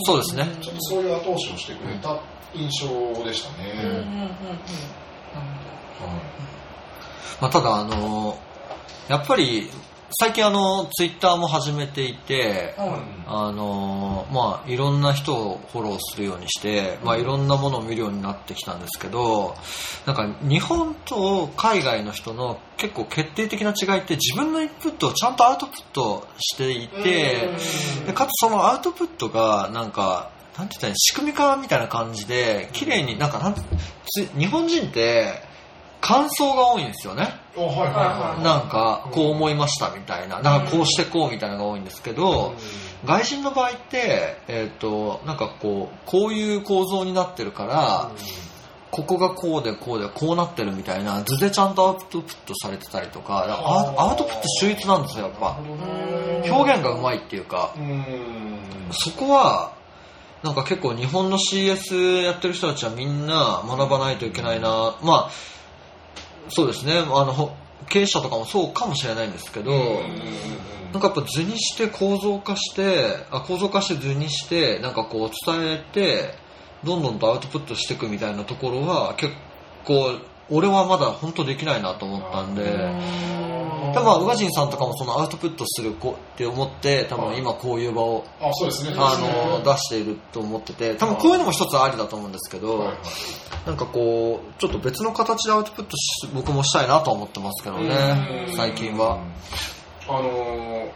[0.04, 0.48] そうですね。
[0.62, 2.18] ちょっとそういう後押しをしてくれた
[2.54, 3.72] 印象でしたね。
[3.74, 4.00] うんうんうんうん。
[4.00, 4.28] は
[7.42, 8.38] まあ、ただ、あの、
[9.08, 9.70] やっぱり、
[10.16, 12.88] 最近あの、ツイッターも始めていて、はい
[13.26, 19.56] あのーまあ、いろんな人をフォローするようにして、まあ、いろんなものを見るようになってきたんですけど、
[20.06, 27.50] なんか日本と海外の人の結構決定的な違いって自分のインプットをちゃんとアウトプットしていて、
[28.06, 33.64] でかつそのアウトプットがなんか、なんて言ったら仕組み化みたいな感じで、綺麗になんかなんつ
[34.38, 35.53] 日本人って
[36.04, 37.34] 感想が多いんですよね。
[37.56, 38.42] おはいはいはい。
[38.44, 42.54] なんか、こう思いましたみたいな、なんかこうしてこうみたいなのが多いんですけど、
[43.06, 48.10] 外人の場合って、えっ、と、なんかこう、こういう構造になってるから、
[48.90, 55.56] ここがこうでこうでこうなってるみたいな図でちゃんとアウトプットされてたりとか、アアウトプット秀逸なんですよ、やっぱ。
[56.52, 58.04] 表現がうまいっていうか、うん。
[58.92, 59.72] そこは、
[60.42, 64.98] なんか結構日本の CS やってる人たちはみんな学ばないといけないな。
[65.02, 65.30] まあ、
[66.48, 67.52] そうですね、あの、ほ
[67.88, 69.72] 経営者とかもそうかもしれないんですけど、
[70.92, 76.34] なんかやっぱ図にして構造化して、あ構造化して図にして、なんかこう伝えて、
[76.84, 79.32] どんどんとアウトプットしていくみたいなところは結
[79.84, 80.18] 構、
[80.50, 82.64] 俺はまだ本当できないなと思ったんで、
[83.94, 88.94] 多分まあ宇賀神さんとかもそのアウトプットする子って思って、多分今こういう場をあ、そうですね。
[88.96, 89.16] あ
[89.56, 92.92] の出していると思ってて多分こういうのも一つありだと思うんですけど、
[93.66, 98.56] なんかこうちょっと別の形でアウトプットし僕もしたいなとは思ってますけどねうん。
[98.56, 99.20] 最近は。
[100.08, 100.90] あのー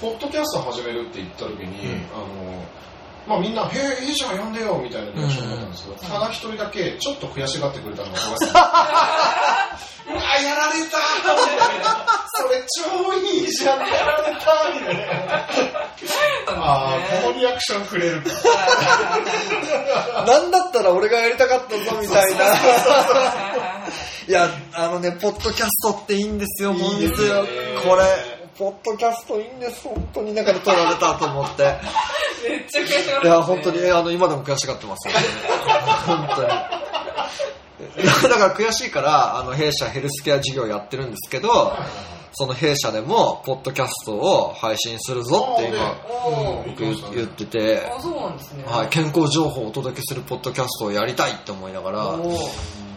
[0.00, 2.04] ポッドキャスト始めるって言った時に、うん。
[2.14, 2.85] あのー
[3.26, 8.62] まあみんな、へえ、いいじゃん、呼んでよ、みたいなリアクションだったんですけど、ただ一人だけ、ちょっと悔しがってくれたのが小林さん。
[10.08, 10.98] うわ、やられた
[12.36, 15.36] それ超いいじゃん、やられたみたいな。
[16.48, 18.30] ああ、このリアクションくれるか。
[20.26, 22.44] なんだったら俺がやりたかったぞみたいな。
[24.28, 27.48] いや、あのね、ポッドキャストっていいんですよ、いい本ですよね
[27.82, 31.62] 当これ、ポッドキャストいいんです、本当にだから取られたと思って。
[32.48, 35.20] めっちゃ悔しがっていや、本当に、あの、今でも悔しがってますよ、ね。
[36.06, 36.48] 本当に。
[38.30, 41.74] だから悔しいから、あの、弊社ヘルスケア事業やってるんですけど、
[42.32, 45.96] その弊社でも、ポッドキャストを配信するぞって今、
[46.66, 48.64] 僕言言ってて、あ、そうなんですね。
[48.66, 52.18] はい、健康情報をお届けするポッドキャストをやりたいって思いながら、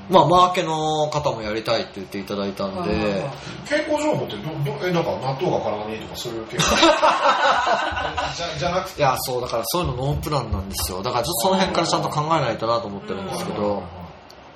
[0.09, 3.29] まあ、マーケの方もやりたいって言っていただいたんはいはいはいで、
[3.69, 6.57] 健康情報ってど、ど、え、なんか納豆が体にいいとかそういう系？
[6.61, 8.99] じゃ、じゃなくて？
[8.99, 11.03] いや、そう、だからそういうのノープランなんですよ。
[11.03, 13.83] だからちょっとその辺からちゃんと考えないとなと思ってるんですけど、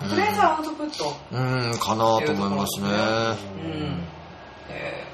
[0.10, 1.14] とりあえずアウトプット。
[1.32, 2.88] うん、かなと思いますね。
[2.88, 4.08] うん。
[4.70, 5.14] えー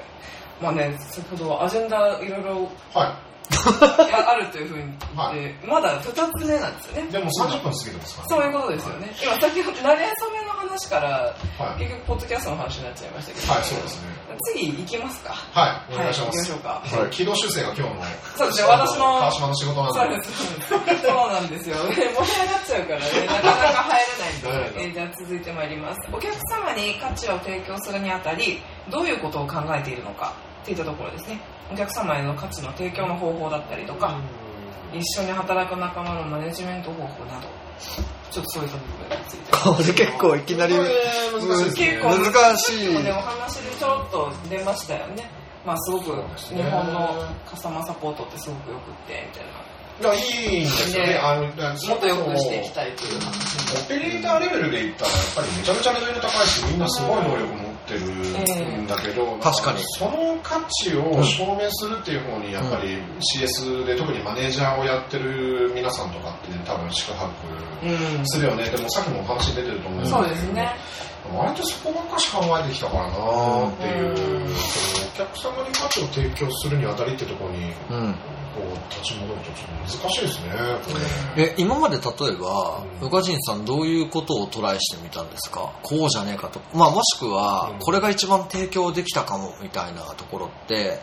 [0.61, 3.17] まあね、先ほどアジェンダいろいろは
[4.27, 4.83] あるというふうに、
[5.15, 7.11] はでまだ2つ目なんですよねい。。
[7.11, 9.07] でも30分過ぎてますからそういうことですよね。
[9.23, 10.18] 今先ほど、慣れ初めの
[10.69, 11.79] 話から、はい。
[11.81, 14.09] 結局、ポッドキャストの話になっちゃいましたけど、はい、そうですね。
[14.53, 15.33] 次行きますか。
[15.33, 16.29] はい、お願いします。
[16.29, 18.03] はい行きましょうかはい軌道修正が今日の、
[18.37, 19.99] そうですね私の川島の仕事なんで。
[19.99, 20.69] そうです。
[20.69, 21.75] そうなんですよ。
[21.89, 25.99] 盛り上がっちゃうからね、なかなか入れないんで、えーじゃあ続いてまいります。
[26.13, 31.39] お客様に価値を提供するにあたり、どういうことを考えているのかっていったところですね。
[31.71, 34.15] お客様への価値の提供の方法だったりとか、
[34.93, 37.47] 一緒に働く仲間のマネジメント方法など、
[38.31, 39.51] ちょっとそういう部分について。
[39.51, 43.03] これ結構いきなり難しいね結構難しい。
[43.03, 45.29] でもお話でちょろっと出ましたよね。
[45.65, 49.69] まあすごく日本のカスタマーサポートってすごくよくって、みたいな。
[49.99, 51.13] いや、いいんですよね。
[51.13, 53.83] ねあの、もっと良くしていきたいという話。
[53.83, 67.29] オペレーターレベルで言ったら、やっぱりめちゃめちゃレベル高いし、みんなすごい能力持ってるんだけど、確かにその価値を証明するっていう方に、やっぱり CS で特にマネージャーをやってる皆さんとかって、多分宿泊
[67.81, 68.27] うん。
[68.27, 68.65] するよね。
[68.65, 70.75] でもさっきもお話出てると思うんそうけどですね。
[71.35, 74.55] 割とそこばっかし考えてきたからなーっていう、
[75.13, 78.15] お客様に価値を提供するにあたりってところに、うん。
[78.55, 80.51] こう、立ち戻るとちょっと難しいですね。
[81.37, 85.71] え、今まで例えば、うん宇賀神さんどういうことをトライしてみたんですか？
[85.83, 86.59] こうじゃねえかと。
[86.73, 90.99] まあもしくはうん、これが一番提供できたかもみたいなところって、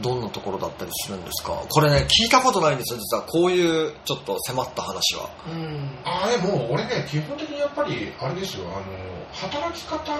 [0.00, 1.52] どんなところだったりするんですか？
[1.68, 3.22] これね、聞いたことないんですよ、実は。
[3.22, 5.30] こういうちょっと迫った話は。
[5.46, 5.90] うん。
[6.04, 8.84] ああ、でも俺ね、基本的にやっぱり、あれですよ、あの、
[9.32, 10.12] 働き方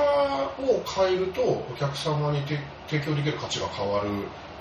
[0.62, 4.08] を変えると、お客様にて提供できる価値が変わる、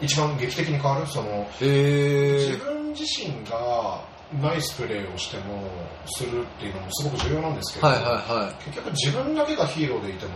[0.02, 4.02] 一番劇的に変わる、その、自へ分自身が
[4.42, 5.64] ナイスプレーをしても、
[6.06, 10.34] するっていうのもすごく重要なんですけど、はいはいは結局自分だけがヒーローでいても、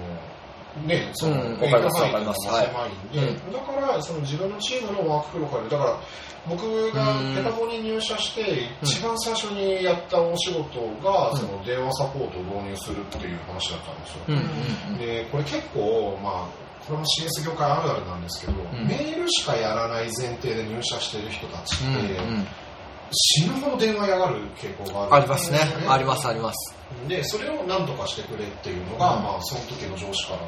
[0.86, 5.70] ね、その、うん影響範囲わかりますが狭いんで、はいだから、その自分のチームのワークフローを変える。
[5.70, 6.00] だから、
[6.50, 14.22] 僕がペタボに入社して、一番最初にやったお仕事が、うんその電話サポートを導入するっていう話だったんですよ。
[14.30, 14.32] い。
[14.32, 16.61] うんうんで、これ結構、まあ、
[16.92, 18.88] これも CS 業界あるあるなんですけど、ん。
[18.88, 22.48] メールしかやらない前提で入社してる人たちうんって、うん
[23.14, 25.16] 死ぬほど電話やがる傾向がある。
[25.16, 25.60] ありますね。
[25.88, 26.74] ありますあります。
[27.10, 29.24] でそれを何とかしてくれっていうのが、うん。
[29.24, 30.40] まあ、その時の上司から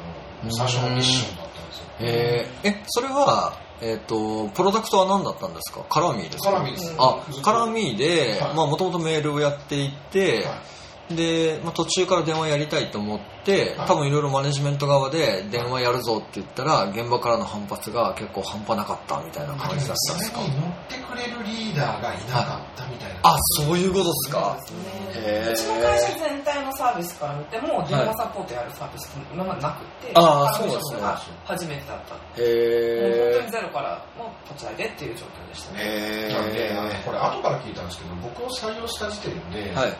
[0.46, 5.84] の最初のミッションだったんですよ、えー、えそれはえっ、とプロダクトは何だったんですか？
[5.90, 6.52] カラーミーですか？
[6.52, 6.94] カラミです。
[6.98, 8.54] あカラーミーではい。
[8.54, 10.73] もともとメールをやっていて、はい
[11.10, 13.88] で、まあ、途中から電話やりたいと思ってはい。
[13.88, 20.40] 多分いろいろマネジメント側で電話やるぞって言ったら現場からの反発が結構半端なかったみたいな感じだったんですか？
[20.40, 24.56] それに乗ってくれるリーダーがいなかったみたいな、あそういうことですか？
[24.58, 31.00] うちの会社全体のサービスから見ても電話サポートやるサービスって今までなくて、あーカラミそうですね。
[31.02, 35.14] が初めてだった、へもう本当にえゼロからの立ち上げっていう。
[35.14, 39.92] 状況でしたね、へなんであのえこれ後から聞いたんですけど僕を採用した時点で、はい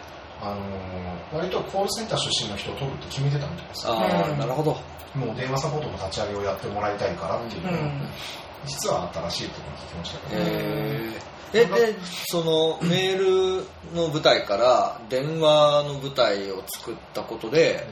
[0.43, 0.55] あ
[1.33, 3.93] の割とコールセンター出身の人を取るって決めてたみたいですあ
[4.27, 4.39] あうん。
[4.39, 4.77] なるほど。
[5.15, 8.09] もう電話サポートの立ち上げをやってもらいたいからっていううん。
[8.67, 11.11] 実はあったらしいって聞きましたけど、へえ
[11.53, 11.95] えで
[12.27, 13.65] そのメール
[13.95, 17.87] の舞台から電話の舞台を作ったことで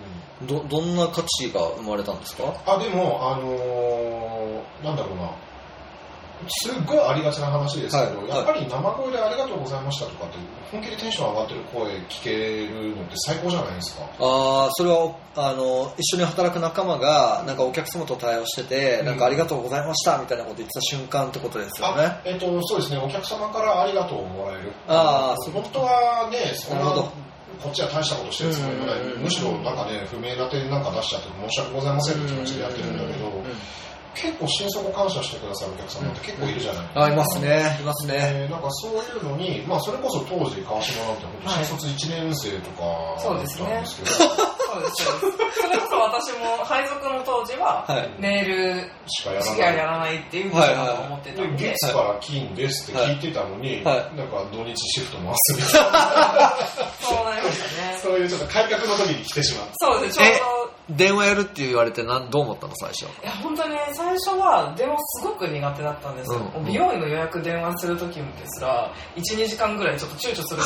[0.48, 2.52] どどんな価値が生まれたんですか？
[2.66, 5.30] あでもあのーなんだろうな
[6.48, 8.28] すっごいありがちな話ですけど、はい。
[8.28, 10.38] やっぱり生声でありがとうございましたとかって
[10.70, 14.02] 本気でテンション上がってる声聞けるのって最高じゃないですか。
[14.04, 19.06] ああそれはあの一緒に働く仲間がなんかお客様と対応してて、うん。
[19.06, 22.04] なんかありがとうございましたみたいなこと言ってた瞬間ってことですよね。
[22.04, 22.98] あえっとそうですね。
[22.98, 24.72] お客様からありがとうをもらえる。
[24.88, 27.32] あーそういう本当はねそんななるほど。
[27.62, 33.44] こっちは大したことしてるつもりもない、うんうんうんむしろなんかね不明な点なんか出しちゃって申し訳ございませんって気持ちでやってるんだけど、うんうんうん
[34.14, 37.78] 結構心底感謝してくださるお客様って結構いるじゃないですか、あいますね。
[37.80, 38.14] いますね。
[38.18, 43.68] えーなんかそういうのに、まあ、それこそ当時川島なんて本当新卒1年生とかだったんですけど、
[44.72, 45.60] そうですそうです。
[45.60, 48.10] それこそ私も配属の当時は、はい。
[48.18, 54.16] メールしかやらないやらないっていうふうに思ってたんで、で月から金ですって聞いてたのに、はい。
[54.16, 56.54] なんか土日シフト回すみたいな。
[57.00, 57.98] そうなりましたね。
[58.02, 60.18] そういうちょっと改革の時に来てしまってそうです。
[60.18, 70.62] ねちょうど電話やるって言われてなんどう思ったの最初いや本当にね最初は電話すごく苦手だったんですよ、うん美容院の予約電話する時ですら12時間ぐらいちょっと躊躇する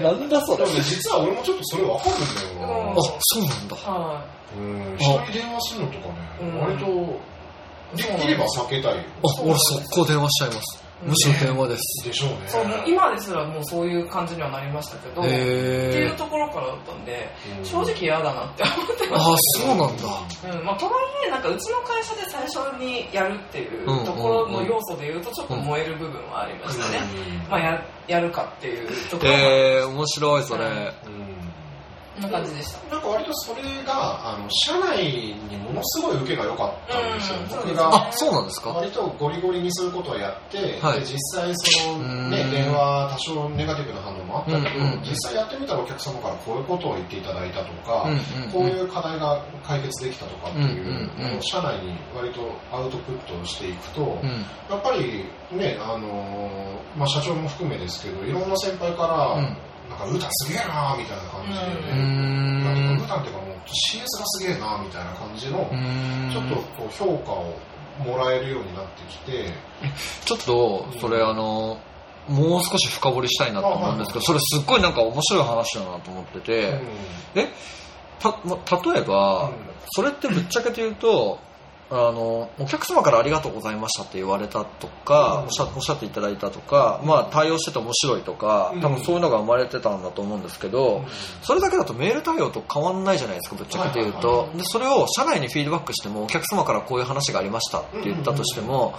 [0.00, 3.76] らいでなんだそでもね実は俺もちょっとそれ分かるんだよな、うんあそうなんだ。
[3.76, 4.24] は
[4.56, 4.96] うん。
[4.98, 6.60] 人に電話するのとかね、うん。
[6.60, 6.86] 割と
[7.96, 12.08] できれば避けたいあ俺速攻電話しちゃいますむしろ電話です。
[12.08, 12.36] でしょうね。
[12.46, 17.28] いそうもう今ですらもうそういう感じにはなりましたけど、っていうところからだったんで
[17.58, 17.64] うん。
[17.64, 20.02] 正直嫌だなって思ってまあしそうなんだ。
[20.42, 20.64] た、うん。
[20.64, 20.94] まあ、とはい
[21.26, 27.00] えなんかうちの会社で最初にやるっていううんところの要素でいうとちょっと燃える部分はありましたね、
[27.48, 30.68] まあ、や やるかっていうところが、えー、面白いそれ、う
[31.08, 31.39] ん
[32.20, 32.94] な感じでした。
[32.94, 35.04] なんか割とそれがあの社内
[35.50, 38.70] にものすごい受けが良かったんですよ、うん僕があそうなんですか？
[38.70, 41.00] 割とゴリゴリにそういうことをやって、はい。
[41.00, 42.50] で実際その、ね、うん。
[42.50, 48.50] 電話多少ネガティブな反応もあったけど、うんうん実際やってみたらお客様からこういうことを言っていただいたとか、うんうんうん。
[48.52, 51.32] こういう課題が解決できたとかっていううんうんうん。
[51.32, 52.40] のを社内に割と
[52.72, 54.28] アウトプットしていくと、うん。
[54.68, 59.56] やっぱりね、あのーまあ、社長も含めですけどいろんな先輩から、うん
[59.90, 62.64] なんかウータンすげえなーみたいな感じで、うーん。
[62.64, 65.58] なんかウータンっていうかもう CS がすげえなーみたいな感じの、
[66.32, 67.58] ちょっとこう評価を
[68.06, 69.52] もらえるようになってきて、
[70.24, 71.78] ちょっとそれあの
[72.28, 76.80] もう少し深掘りしたいなと思うんですけどそれすっごいなんか面白い話だなと思ってて、
[77.34, 77.48] え
[78.20, 78.58] たま
[78.92, 79.50] 例えば、
[79.90, 81.40] それってぶっちゃけて言うと
[81.92, 85.44] あのお客様からありがとうございましたって言われたとか、うん。
[85.44, 88.80] おっしゃおっしゃっていただいたとか、まあ、対応してて面白いとかうん。
[88.80, 91.04] 多分そういうのが生まれてたんだと思うんですけど、
[91.42, 98.94] それだけだとメール対応と変わんないじゃないですかぶっちゃけて言うはいはいはとでそれを社内にフィードバックしてもお客様からこういう話がありましたって言ったとしても、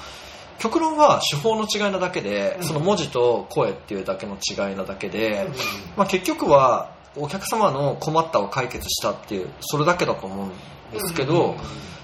[0.59, 2.67] 極論は手法の違いなだけで、うん。
[2.67, 5.53] その文字と声っていうだけの違いなだけで、うん。
[5.97, 10.51] まあ、結局はお客様の困ったを解決したっていうそれだけだと思うん
[10.93, 11.55] ですけど、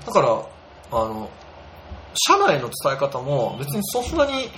[0.05, 0.45] だから
[0.91, 1.29] あの
[2.13, 4.49] 社内の伝え方も別にそんなに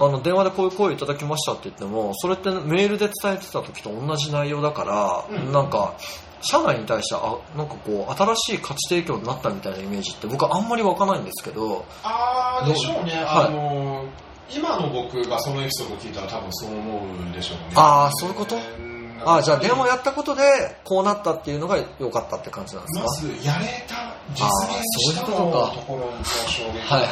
[0.00, 5.52] あの電話でこういう声いただきましたって言ってもそれってメールで伝えてた時と同じ内容だから、うん。
[5.52, 5.94] なんか
[6.40, 13.46] 社内に対してあなんかこう新しい価値提供になったみたいなイメージって僕はあんまり湧かないんですけどああでしょうね、はい。
[13.46, 14.04] あの
[14.50, 17.64] 今の僕がそのエピソードを聞いたら多分そう思うでしょうね。
[17.76, 18.56] あーそういうこと？
[18.56, 18.91] うん
[19.26, 20.42] あじゃあ電話やったことで
[20.84, 23.04] こうなったっていうのが良かったって感じなんですか？
[23.04, 27.08] まずやれた実現したのあーそういうこところの衝撃はいはいはい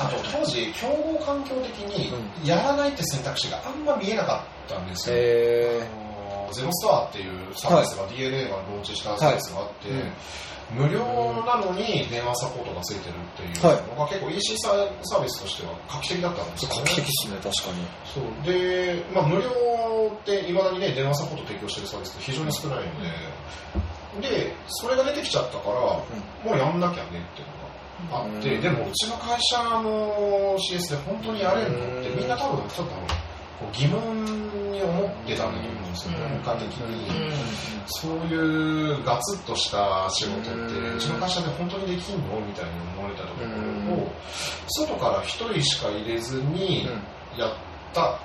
[0.00, 2.12] あと当時競合環境的に
[2.48, 10.00] やらないって選択肢があんま見えなかったんですよ、へあののゼロストアっていうサービスが DNA がローンチしたサービスがあって、はい。
[10.00, 10.12] うん
[10.74, 11.00] 無料
[11.44, 13.62] なのに電話サポートがついてるっていう
[13.94, 16.76] のが結構 EC サービスとしては画期的だったんですよね。
[16.80, 17.86] 画期的ですね、確かに。
[18.08, 18.24] そう。
[18.46, 19.48] で、まあ、無料
[20.16, 22.84] っていまだにね電話サポート提供してるサービスって非常に少ないの
[24.20, 26.04] ででそれが出てきちゃったから、も
[26.44, 27.46] うやんなきゃねっていう
[28.10, 28.60] のがあって、うん。
[28.60, 32.18] でもうちの会社の CS で本当にやれるのってうん。
[32.18, 32.94] みんな多分ちょっと
[33.72, 37.26] 疑問に思ってたんだと思うんですよね、うん他的に。
[37.26, 37.32] うん
[37.86, 42.40] そういうガツッとした仕事って、うちの会社で本当にできんの？
[42.40, 44.12] みたいに思われたところうんを、
[44.68, 46.86] 外から一人しか入れずに
[47.36, 47.54] やっ
[47.92, 48.18] たっ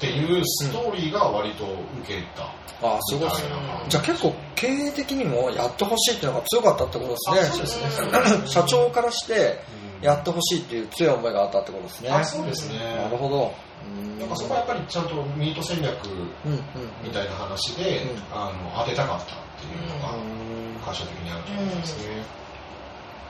[0.00, 1.64] ていうストーリーが割と
[2.02, 2.44] 受けた。
[2.84, 3.48] あ、すごいですね。
[3.84, 8.06] うんじゃあ結構経営的にもやってほしいっていうのが強かったってことあですね。
[8.06, 8.46] ね。
[8.48, 12.10] 社長からしてうんやってほしいっていう強い思いがあったってことですね。
[12.10, 12.78] あそうですね。
[12.96, 13.52] なるほど。
[13.84, 16.08] うんなんかそこはやっぱりちゃんとミート戦略う
[16.48, 16.60] んうん
[17.02, 19.26] みたいな話で、うんあの当てたかったっ
[19.58, 22.16] ていうのがうん会社的にあると思いますね。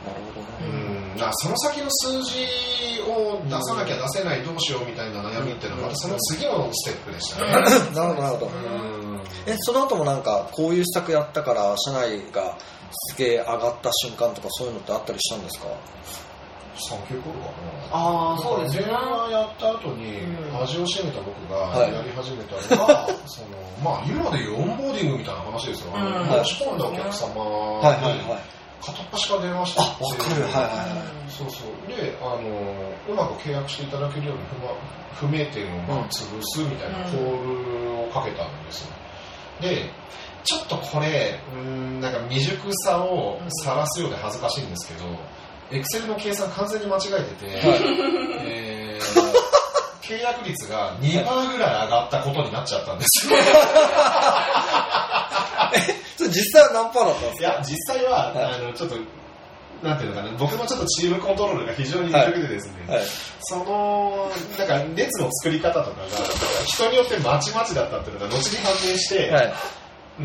[0.04, 1.14] なるほどうね。
[1.14, 2.44] ん、だその先の数字
[3.08, 7.52] を出さなきゃ出せないどうしようみたいな悩みっていうのはまたその次のステップでしたね。
[7.52, 8.46] なるほど、なるほど。
[8.46, 8.50] う
[9.16, 12.56] んえ、その後もなんか、こういう施策やったから、社内が
[12.92, 15.66] すげえ上がった瞬間とかそういうのってあったりしたんですか？
[16.76, 17.50] 産休頃か
[17.90, 17.96] な。
[17.96, 18.94] ああ、そうですね電。
[18.94, 23.48] 話やった後にうん味を占めた僕がはいやり始めたのが、 その
[23.82, 25.92] まあ今でいうオンボーディングみたいな話ですよ。
[25.94, 28.62] あのうん申し込んだお客様にはい。
[28.82, 30.42] 片っ端から電話してあ、わかる。
[30.42, 31.30] はいはいはい。
[31.30, 31.86] そうそう。
[31.86, 32.40] で、あの、
[33.08, 34.42] うまく契約していただけるように
[35.14, 38.90] 不,、不明点をまあうん潰すみたいなコールをかけたんですよ。
[39.60, 39.88] で、
[40.42, 45.04] ちょっとこれ、うーん、なんか未熟さを晒すようで恥ずかしいんですけど、
[45.72, 47.46] エクセルの計算完全に間違えてて、
[48.44, 49.02] えー
[50.02, 53.36] 契約率が2%ぐらい上がったことになっちゃったんですよ。
[56.18, 57.38] それ実際は何パーだったんですか？
[57.38, 58.96] いや、実際は、はいあの、ちょっと、
[59.82, 63.02] なんていうのかな、僕のちょっとチームコントロールが非常に未熟でですね、はい。
[63.42, 66.06] その、なんか列の作り方とかが、
[66.66, 69.54] 人によってまちまちだったっていうのが後に判明して、はい。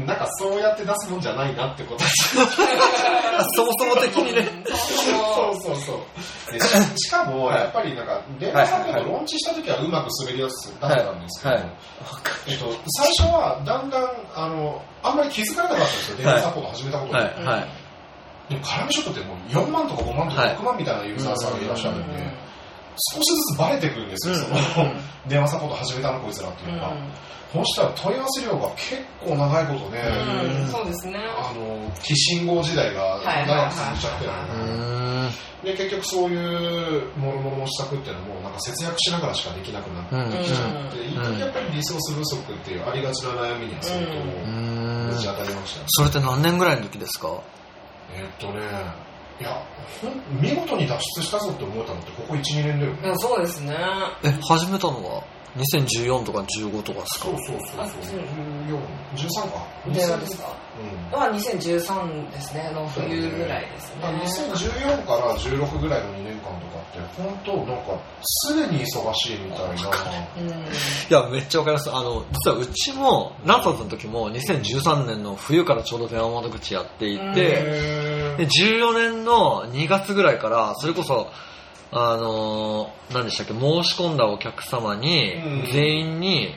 [0.05, 2.07] なんかそうやって出すもんじゃないなってことあ
[3.55, 4.47] そもそも的にね。
[4.65, 5.97] そうそうそう。
[6.53, 11.73] でししかも、はいやっぱりなんか、電話サポーはいはいトローンチした時はうまく滑り出すだったんですけど、はいはい
[12.47, 17.19] えっと、最初はだんだん、あの、あんまり気づかれなかったんですよ、電話サポート始めたことで。
[17.19, 17.43] はい。
[17.43, 17.67] はい。
[18.49, 22.19] でも、カラミショップってもう4万とか5万とかはい6万みたいなユーザーさんがいらっしゃるんで、
[23.13, 24.49] 少しずつバレてくるんですよ、うんそ
[24.83, 24.91] の、
[25.27, 26.93] 電話サポート始めたのこいつらっていうのが。
[27.53, 30.01] そうしたら問い合わせ量が結構長いことね、
[30.69, 31.17] そうですね。
[31.17, 35.31] あの、非信号時代が長く続いちゃってるうのーん。
[35.63, 40.43] で、結局そういうもろもろの施策っていうのも、なんか節約しながらしかできなくなってうん。
[40.43, 45.85] きちゃって、うんやっぱりリソース不足っていうありがちな悩みには相当うんぶち当たりましたね。
[45.87, 47.29] それって何年ぐらいの時ですか？
[48.13, 48.61] えーっとね、
[49.39, 49.63] いや、
[50.01, 52.99] ほん見事に脱出したぞって思えたのってここ1、2年だよね。
[53.09, 53.75] うんそうですね。
[54.23, 55.23] え、始めたのは？
[55.55, 57.25] 2014とか15とかですか？
[57.25, 58.01] そうそうそうあそう。
[58.03, 58.77] 14、
[59.15, 59.65] 13か。
[59.91, 60.49] 電話ですか？
[61.11, 61.19] うん。
[61.19, 64.21] は2013ですね、の冬ぐらいですあね。
[64.25, 69.73] 2014から16ぐらいの2年間とかって、本当なんか、すでに忙しいみたいな。
[70.37, 70.49] うん。
[70.49, 70.53] い
[71.09, 71.89] や、めっちゃわかります。
[71.91, 81.27] あの、実はうちも、ナンサーズの時も2013年の冬からちょうど電話窓口やっていて、へで14年の2月ぐらいから、それこそ、
[81.91, 86.53] あのー何でしたっけ、申し込んだお客様にうん、全員に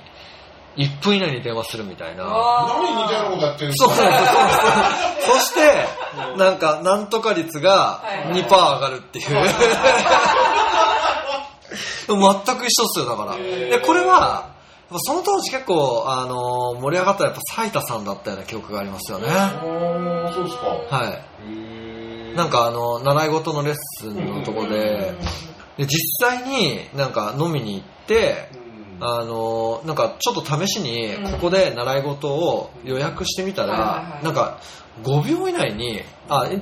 [0.76, 2.24] 1分以内に電話するみたいな。
[2.24, 5.38] 何に似たようなことやってるんですかそうそうそうそう。
[5.38, 5.86] そして、
[6.36, 8.02] なんか、なんとか率が
[8.32, 9.26] 2%上がるっていう。
[12.08, 13.34] 全く一緒っすよ、だから。
[13.34, 14.48] へーで、これは、
[14.98, 19.28] その当時結構、あのー盛り上がったらやっぱ斉田さんだったような記憶がありますよね。
[19.30, 20.66] あーそうですか。
[20.96, 21.22] はい。
[22.34, 25.14] なん、かあの、習い事のレッスンのとこで、
[25.76, 28.48] で実際になんか飲みに行って、
[28.98, 29.04] うん。
[29.04, 31.32] あの、なんかちょっと試しにうん。
[31.32, 34.60] ここで習い事を予約してみたらなんか
[35.02, 36.60] 5秒以内に、あ、え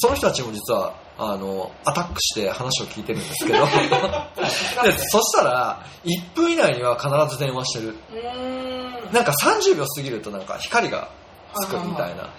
[0.00, 3.58] その人たちも実は、あの、アタックして話を聞いてるんですけど、
[4.84, 7.96] でそしたら、1分以内には必ず電話してる。
[8.12, 9.12] うん。
[9.12, 11.08] なんか30秒過ぎるとなんか光が
[11.54, 12.30] つくみたいな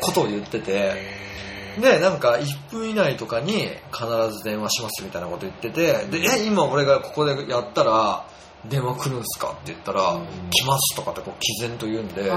[0.00, 1.30] ことを言ってて、へ
[1.78, 8.26] で、なんか1分以内とかに必ず電話しますみたいなこと言ってて、で、え、今俺がここでやったら
[8.68, 10.26] 電話来るんすかって言ったら、うん。
[10.50, 12.30] 来ますとかってこう毅然と言うんで、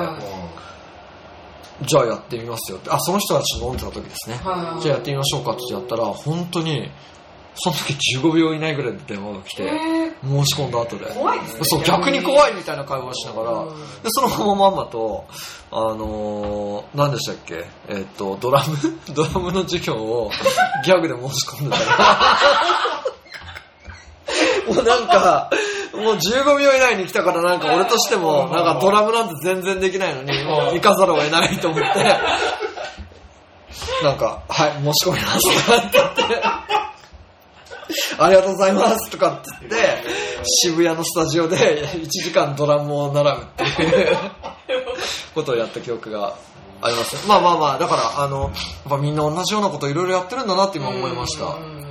[1.82, 4.36] じゃあやってみますよって、あ、その人たちと飲んでた時ですね。
[4.44, 4.82] はい。
[4.82, 6.90] じゃあやってみましょうかってやったら、本当に、
[7.56, 11.06] その時15秒以内ぐらいで電話が来て、え申し込んだ後で。
[11.06, 11.60] 怖いですね。
[11.64, 13.70] そう、逆に怖いみたいな会話をしながら、うん。
[13.70, 13.76] で、
[14.08, 15.26] そのまままんまと、
[15.72, 17.66] あのー、何でしたっけ？
[17.90, 18.76] えっと、ドラム？
[19.14, 20.32] ドラムの授業を
[20.86, 22.30] ギャグで申し込んでたら、
[24.74, 25.50] もうなんか、
[25.94, 32.20] もう15秒以内に来たからなんか俺としても、なんかドラムなんて全然できないのに、もう行かざるを得ないと思って、
[34.04, 36.24] なんか、はい、申し込みますとかって言って、
[38.18, 39.78] ありがとうございますとかって言って、
[40.46, 44.18] 渋谷のスタジオで1時間ドラムを習うっていう
[45.36, 46.36] ことをやった記憶が
[46.82, 47.28] あります。
[47.28, 48.52] まあまあまあ、だから、あの、やっ
[48.90, 51.46] ぱみんな同じようなこといろいろやってるんだなって今思いました。
[51.46, 51.84] うん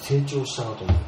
[0.00, 1.04] 成長したなと思って。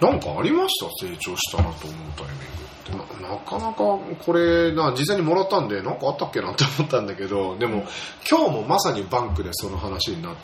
[0.00, 0.86] なんかありました？
[1.06, 7.84] 成長したなと思うタイミングななかなかこれな事前にもらったんでなんかあったっけなって思ったんだけどでも
[8.28, 10.42] 今日もまさにバンクでその話になって。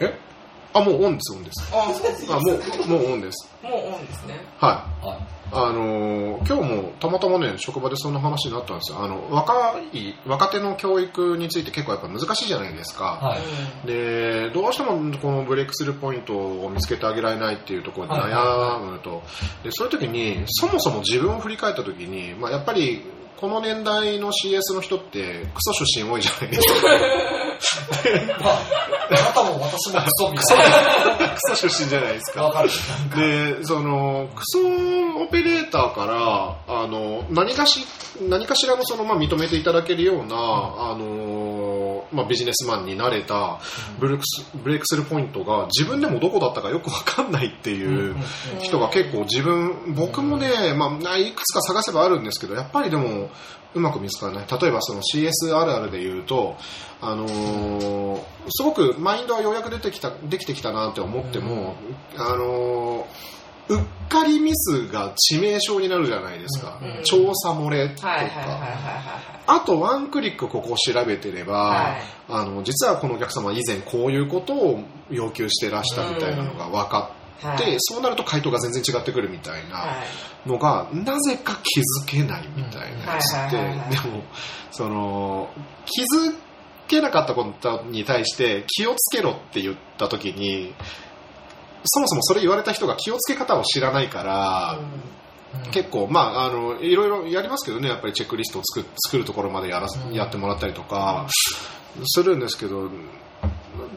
[0.00, 0.18] え？
[0.76, 1.72] あもうオンですオンです。
[1.72, 2.32] あそうです。
[2.32, 3.48] あもうもうオンです。
[3.62, 4.44] もうオンですね。
[4.58, 5.06] はい。
[5.06, 5.18] はい。
[5.54, 9.02] あのー今日もたまたまね職場でそんな話になったんですよ。
[9.02, 13.38] あの若い若手の教育について結構やっぱ難しいじゃないですか、は
[13.84, 13.86] い。
[13.86, 19.22] でどうしてもこのブレイクスルーポイントを見つけてあげられないっていうところではい悩むと、
[19.62, 23.02] でそういう時にそもそも自分を振り返った時に、まあ、やっぱり
[23.36, 26.88] この年代の CS の人ってクソ出身多いじゃないですか
[28.40, 28.60] まあ、
[29.10, 31.34] あなたも私もクソみたいな。
[31.34, 32.64] クソ出身じゃないですか。
[33.16, 34.60] でそのクソ
[35.22, 37.84] オペレーターからあの何かし
[38.28, 41.43] 何かしらのその、まあ、認めていただけるような、あの
[42.12, 43.60] まあ、ビジネスマンになれた
[43.98, 48.16] ブレイクスブレイクスルーポイントが自分でもどこだったかよく分かんないっていう
[48.60, 53.30] 人が結構自分僕もね、まあ、いくつか探せばあるんですけどやっぱりでも
[53.74, 54.46] うまく見つからない。
[54.48, 56.56] 例えばその CS あるあるで言うと、
[57.00, 61.74] あのーすごくマインドはようやく出てきたできてきたなって思っても、
[62.16, 63.04] あのー
[63.68, 67.02] うっかりミスが致命傷になるじゃないですか、うん。
[67.04, 72.02] 調査漏れとか、はいはいはいはいはいあとワンクリックここを調べてれば、はい。
[72.28, 77.76] あの実はこのお客様は以前こういうことを要求してらしたみたいなのが分かって、はい。
[77.78, 80.02] そうなると回答が全然違ってくるみたいなは
[80.46, 80.48] い。
[80.48, 84.22] のが、なぜか気づけないみたいなやつって、でも
[84.70, 85.50] その
[85.84, 86.34] 気づ
[86.88, 90.74] けなかったことに対して気をつけろって言った時に
[91.84, 94.78] そもそもそれ言われた人が気をつけ方を知らないから、
[95.70, 97.88] 結構、まあ、あのいろいろやりますけどね。
[97.88, 100.12] やっぱりチェックリストを作作るところまでやら、うん。
[100.14, 101.26] やってもらったりとか
[102.04, 102.90] するんですけど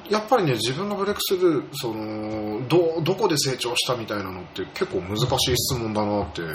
[0.09, 6.41] やっぱりね自分のブレイクスルーそのどどこで成長したみたいなのって結構難しい質問だなって。
[6.41, 6.45] ん。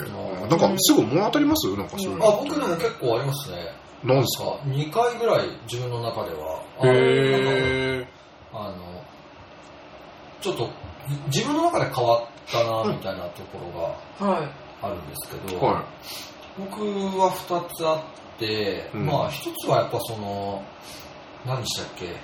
[0.49, 1.67] なんかすぐ物当たります？
[1.75, 3.57] なんかそういうあの僕でも結構ありますね。
[4.03, 4.45] なんですか？
[4.45, 6.63] か2回ぐらい自分の中では。
[6.79, 8.07] あへえ
[8.53, 9.03] あの、
[10.41, 10.69] ちょっと
[11.27, 13.59] 自分の中で変わったなみたいなとこ
[14.19, 14.49] ろがはい。
[14.81, 15.85] あるんですけど、は
[16.57, 16.81] 僕
[17.17, 19.05] は2つあって、うん。
[19.05, 20.61] まあ1つはやっぱその、
[21.45, 22.15] 何でしたっけ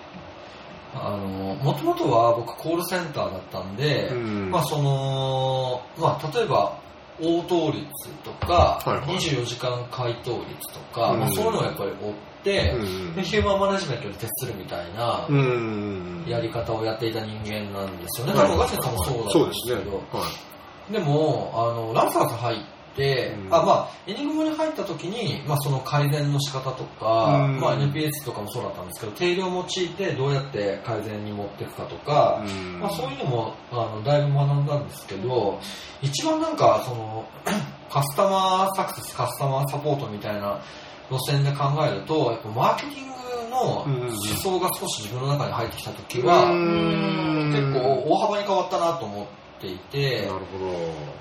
[0.94, 1.18] あの、
[1.56, 4.18] もともとは僕コールセンターだったんで、い、う
[4.48, 4.52] ん。
[4.52, 6.78] まあその、まあ例えば
[7.22, 7.88] 応答率
[8.24, 9.18] とか、はいはい。
[9.18, 11.20] 24時間回答率とか、うん。
[11.22, 12.29] まあそういうのをやっぱり追って、
[12.76, 18.34] うんでヒューマンマネジメントに徹するみたいなうんやり方をやっていた人間なんですよね。
[18.34, 18.42] はい。
[18.44, 19.98] 多分ガセさんもそうだんですすけど、ね。
[20.12, 20.50] は
[20.92, 22.60] でも、あの、ランサーズ入っ
[22.96, 23.54] て、うん。
[23.54, 27.60] あ、まあ、エニグマに入った時に、まあ、その改善の仕方とか、うん。
[27.60, 32.44] まあ、NPS とかもそうだったんですけど、定量を用いてどうやって改善に持っていくかとか、
[32.80, 35.60] まあ、そういうのも、あの、だいぶ学んだんですけど、
[36.02, 37.26] 一番なんか、その、
[37.90, 40.62] カスタマーサクセス、カスタマーサポートみたいな
[41.10, 43.10] 路線で考えると、やっぱマーケティング
[43.50, 47.52] の思想が少し自分の中に入ってきた時は、うん。
[47.52, 49.26] 結構大幅に変わったなと思っ
[49.60, 50.60] ていて、なるほ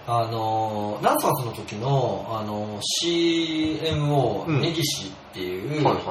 [0.06, 4.60] あのランサーズの時のあの CMO うん。
[4.60, 6.04] 根岸っていう、どはいはい。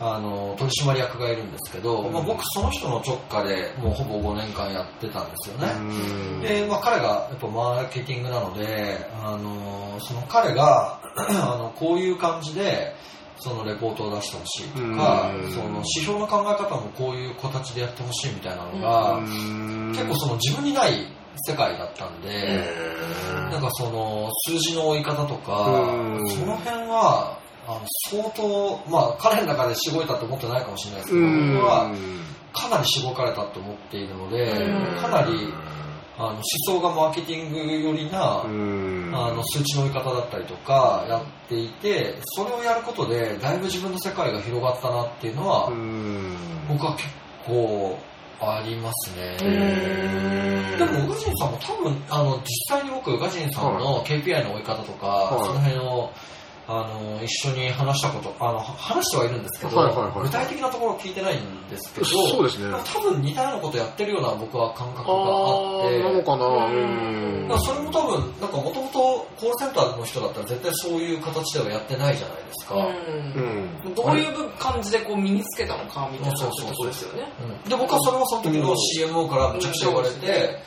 [0.00, 2.12] あの取締役がいるんですけど、うん。
[2.12, 5.80] まあ、僕その人の直下でもうほぼ5年間やってたんですよね、う
[6.38, 6.40] ん。
[6.42, 12.94] で、まあ、彼がやっぱマーケティングなのであのその彼が あのこういう感じで
[13.42, 15.50] そのレポートを出してほしいとか、うん。
[15.50, 19.88] その指標の考え方もこういう形でやってほしいみたいなのが、うん。
[19.90, 21.06] 結構その自分にない
[21.44, 22.64] 世界だったんで、
[23.50, 26.28] なんかその数字の追い方とか、うん。
[26.30, 27.36] その辺は
[27.66, 31.54] あの相当、まあ彼の中でしごいたと思ってないかもしれないですけど、うん。
[31.54, 31.94] 僕は
[32.52, 35.00] かなりしごかれたと思っているので、うん。
[35.00, 35.52] かなり
[36.16, 46.36] あの思想がマーケティング寄りな、うんあの数値の追い方だったりとかやっていて、それをやることでだいぶ自分の世界が広がったなっていうのは、うん。
[46.68, 47.08] 僕は結
[47.46, 47.98] 構
[48.40, 49.36] ありますね。
[49.40, 55.46] うんでも、宇賀神さんも多分、あの、実際に僕、宇賀神さんの KPI の追い方とか、い。
[55.46, 56.10] その辺を、
[56.68, 60.22] あの、一緒に話したこと、あの、話してはいるんですけど、はいはいはい。
[60.22, 62.72] 具体的なところ聞いてないんですけど、そうですね。
[62.94, 66.46] 多分似たようなことやってるような僕は感覚がああって、ー、なのかな。
[66.66, 67.44] ううん。
[67.46, 68.98] んだそれも多分、なんかもともと
[69.36, 72.76] コールセンターの人だったら絶対そういう形ではやってないじゃないですか。
[72.76, 73.90] ううん。
[73.90, 73.94] ん。
[73.94, 77.24] どういう感じでこう身につけたのかみたいなところですよね。
[77.64, 77.68] うん。
[77.68, 80.62] で、僕はそれもその時の CMO からめちゃくちゃ言われて、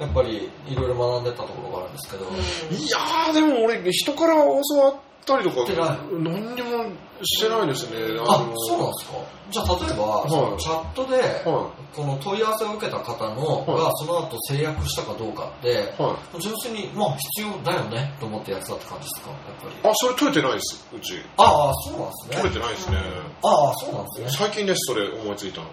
[0.00, 4.42] やっぱりいろいろ学んでったところがあるんですけど、いやー、でも俺、人から教
[4.78, 4.94] わっ
[5.26, 6.86] たりとか何にも
[7.22, 7.98] してないですね。
[8.20, 9.18] あの、そうなんですか？
[9.50, 16.02] じゃあ例えば、はいチャットで、はこの問い合わせを受けた方の、はいがその後制約したかどうかって、い。
[16.02, 16.40] はい。
[16.40, 19.30] 純粋に、まあ必要だよねと思ってやつだって感じですか？
[19.30, 19.90] やっぱり。
[19.90, 21.20] あ、それ解いてないです、うち。
[21.38, 22.36] ああ、そうなんですね。
[22.42, 22.98] 解いてないですね。
[23.42, 24.28] ああ、そうなんですね。
[24.30, 25.66] 最近です、それ思いついたの。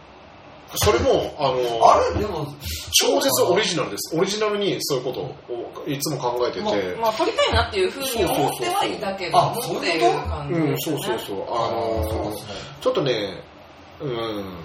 [0.78, 2.48] それも、あの、あれでも、
[2.92, 4.16] 超絶オリジナルです。
[4.18, 6.96] オリジナルにそういうことをいつも考えてて。
[6.96, 10.80] ままあ、撮りたいなっていうふうに思ってはいたけどあもそういうことっていう感じうん。
[10.80, 11.46] そうそうそう。
[11.50, 12.38] あのね。
[12.82, 13.44] ちょっとね、
[14.02, 14.56] うん、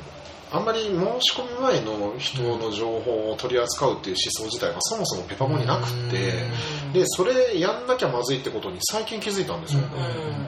[0.51, 0.91] あんまり申
[1.21, 9.89] し込み前の人の情報を取り扱うっていう思想自体がそもそもペパモになくって、で、それやんなきゃまずいってことに最近気づいたんですよね。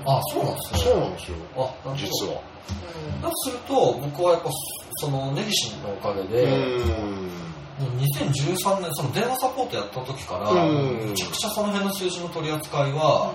[0.04, 0.78] うんあ、そうなんですね。
[0.80, 1.36] そうなんですよ、
[1.96, 2.32] 実は。
[2.34, 2.60] うん
[3.20, 4.50] だとすると、僕はやっぱ、
[5.00, 7.30] その、根岸のおかげで、うん。
[7.80, 11.08] もう2013年、その電話サポートやった時から、うん。
[11.08, 13.34] めちゃくちゃその辺の数字の取り扱いは、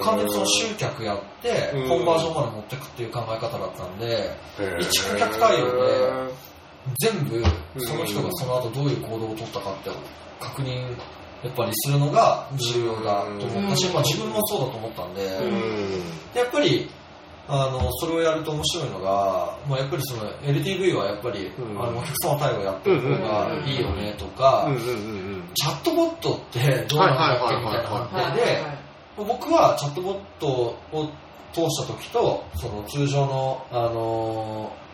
[0.00, 1.88] 完全にその集客やって、うん。
[1.88, 4.80] コンバージョンまで持っていくっていう考え方だったんで、えー。
[4.80, 6.48] 一顧客対応で
[7.00, 7.44] 全部
[7.80, 9.90] その人がその後どういう行動を取ったかって
[10.40, 10.96] 確認
[11.42, 13.94] やっぱりするのが重要だと思ったし、うん。
[13.94, 16.02] まあ、自分もそうだと思ったんで、うん。
[16.34, 16.88] やっぱり
[17.50, 21.82] あのそれをやると面白いのが、まあ、やっぱりその LTV はやっぱり、うん。
[21.82, 24.70] あのお客様対応やってる方がいいよねとか、
[25.54, 28.64] チャットボットってどうなんだっけみたいな判はい定で、
[29.16, 30.46] 僕はチャットボット
[30.92, 31.10] を
[31.52, 34.87] 通した時とその通常の、あのー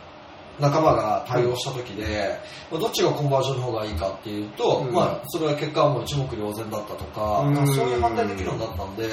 [0.60, 2.38] 仲間が対応した時で、
[2.70, 4.92] まあどっちがコンバージョンの方がいいかっていうと、うん。
[4.92, 7.54] まあ、それは結果はもう一目瞭然だったとか、うん。
[7.54, 9.08] まあそういう判定できるようになったんで、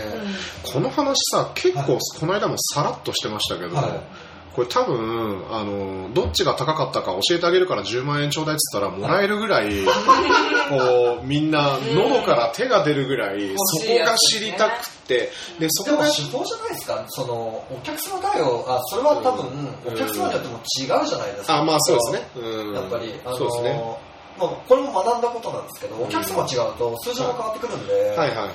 [0.72, 14.74] この話さ結構この間もさらっとしてましたけど、はいこれ多分あのどっちが高かったか教えてあげるから10万円ちょうだいっつったらもらえるぐらい、こうみんな喉から手が出るぐらい、欲そこが知りたくっ
[15.08, 15.32] て。
[15.60, 19.94] でそでこがも手法じゃないですか、そのお客様対応、あそれは多分、うん。
[19.94, 21.58] お客様によっても違うじゃないですか。
[21.58, 28.18] あまあそうですね、うん、やっぱり、あのーそうですねまあ、これも学んだことなんですけど、お客様違うと数字も変わってくるんで、はい。
[28.18, 28.48] はいはいはいは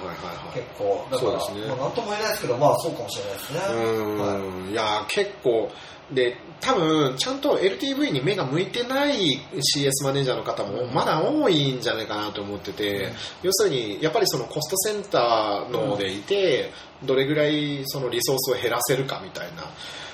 [0.54, 0.58] い。
[0.58, 1.66] 結構、だから、ね。
[1.68, 3.60] まあ、なんとも言えないですけど、まあそうかもしれないですね。
[3.74, 5.70] うん、い、や結構
[6.12, 9.40] で多分ちゃんと LTV に目が向いてない
[9.76, 13.12] CS マネージャーの方もまだ多いんじゃないかなと思ってて、
[13.42, 16.70] 要するにやっぱりそのコストセンターのでいて、
[17.04, 19.64] どれぐらいそのリソースを減らせるかみたいな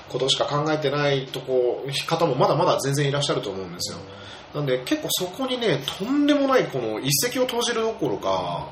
[0.09, 3.99] ことしか考えてないとこ方もまだまだ全然いらっしゃると思うんですよ
[4.53, 8.67] なんで結構そこにねとんでもないこの一石を投じるどころか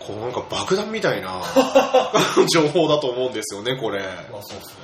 [0.00, 1.42] こうなんか爆弾みたいな
[2.52, 4.00] 情報だと思うんですよねこれ。
[4.32, 4.74] まあそうですね。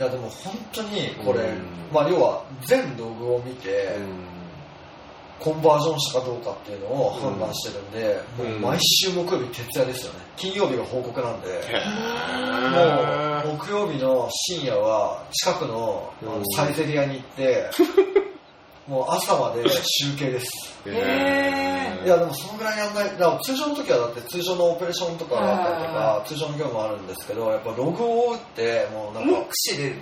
[0.00, 1.62] いやでも本当にこれ、うん。
[1.92, 3.96] まあ要は全ログを見て、
[5.38, 8.60] コンバージョンしたかどうかっていうのを判断してるんで、うん。
[8.60, 10.18] もう毎週木曜日徹夜ですよね。
[10.36, 16.12] 金曜日が報告なんで、へもう木曜日の深夜は近くの
[16.56, 17.70] サイゼリアに行って、
[18.86, 20.50] もう朝まで集計です。
[20.86, 29.96] へいやでもそのぐらいやんない、だから通常の時はだって通常のオペレーションとかがあったりとか、通常の業務もあるんですけど、やっぱログを打って、もうなんか目、視で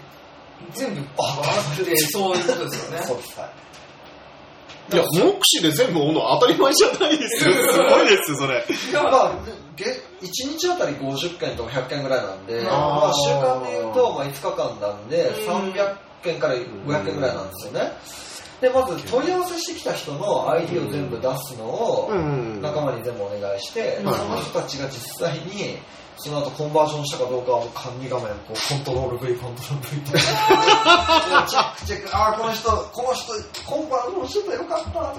[0.74, 3.06] 全部あバーってそういうことですよね。
[3.06, 4.94] そうです、はい。
[4.94, 7.52] いや、目視で全部追うの当たり前じゃないですよ。
[7.70, 8.64] すごいです、それ。
[8.94, 9.32] まあ、
[9.76, 17.92] げ1日あたり50件とか100件ぐらいなんで、まあ、週間でいうと、まあ、5日間なんで、うん300件から500件ぐらいなんですよね。
[18.62, 25.78] で、まず問い合わせしてきた人の ID を全部出すのを、ん仲間に全部お願いして、うんその人たちが実際に、
[26.16, 30.18] その後コンバージョンしたかどうかを管理画面、こうコントロール V、コントロール V と。
[30.18, 33.32] チェックチェック、ああ、この人、この人、
[33.66, 35.14] コンバージョンしてたよかったとか、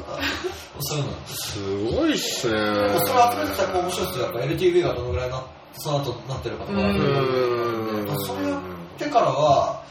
[0.80, 1.12] そういうの。
[1.28, 2.54] すごいっすね。
[2.54, 4.24] それ集めてたら面白いですよ。
[4.26, 6.80] やっぱ LTV がどのぐらいな、その後なってるかとか。
[6.80, 7.84] うん
[8.26, 8.62] それやっ
[8.98, 9.84] てからは、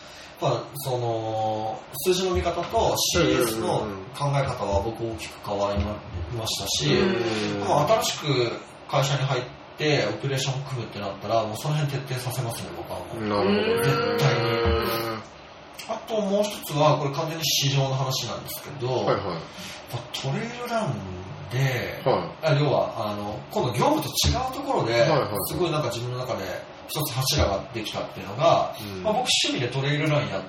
[0.43, 3.87] ぱその数字の見方と CS の
[4.19, 5.85] 考え方は僕大きく変わり
[6.37, 6.91] ましたし、
[7.65, 8.27] 新しく
[8.91, 9.43] 会社に入っ
[9.79, 12.99] てオペレーション組むってなったら、もうその辺徹底させますね、僕は。
[12.99, 13.85] もう。
[13.85, 14.51] 絶対に。
[15.89, 19.17] あともう一つは、これ完全に市場の話なんですけど、はいはい。
[20.13, 20.95] トレイルラン
[21.51, 25.07] で、はあ要はあの今度業務と違うところで、
[25.49, 26.45] すごいなんか自分の中で
[26.89, 29.03] 一つ柱ができたっていうのが、うん。
[29.03, 30.43] まあ、僕趣味でトレイルランやっ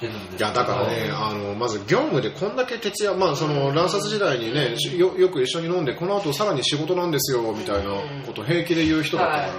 [0.00, 0.44] てるんですけど。
[0.44, 7.92] いやだからね、あのまず業務でこんだけ徹夜、まあ、その乱殺時代にねしよよく一緒に飲んで、この後さらに仕事なんですよみたいな
[8.26, 9.58] こと平気で言う人だったから、はい。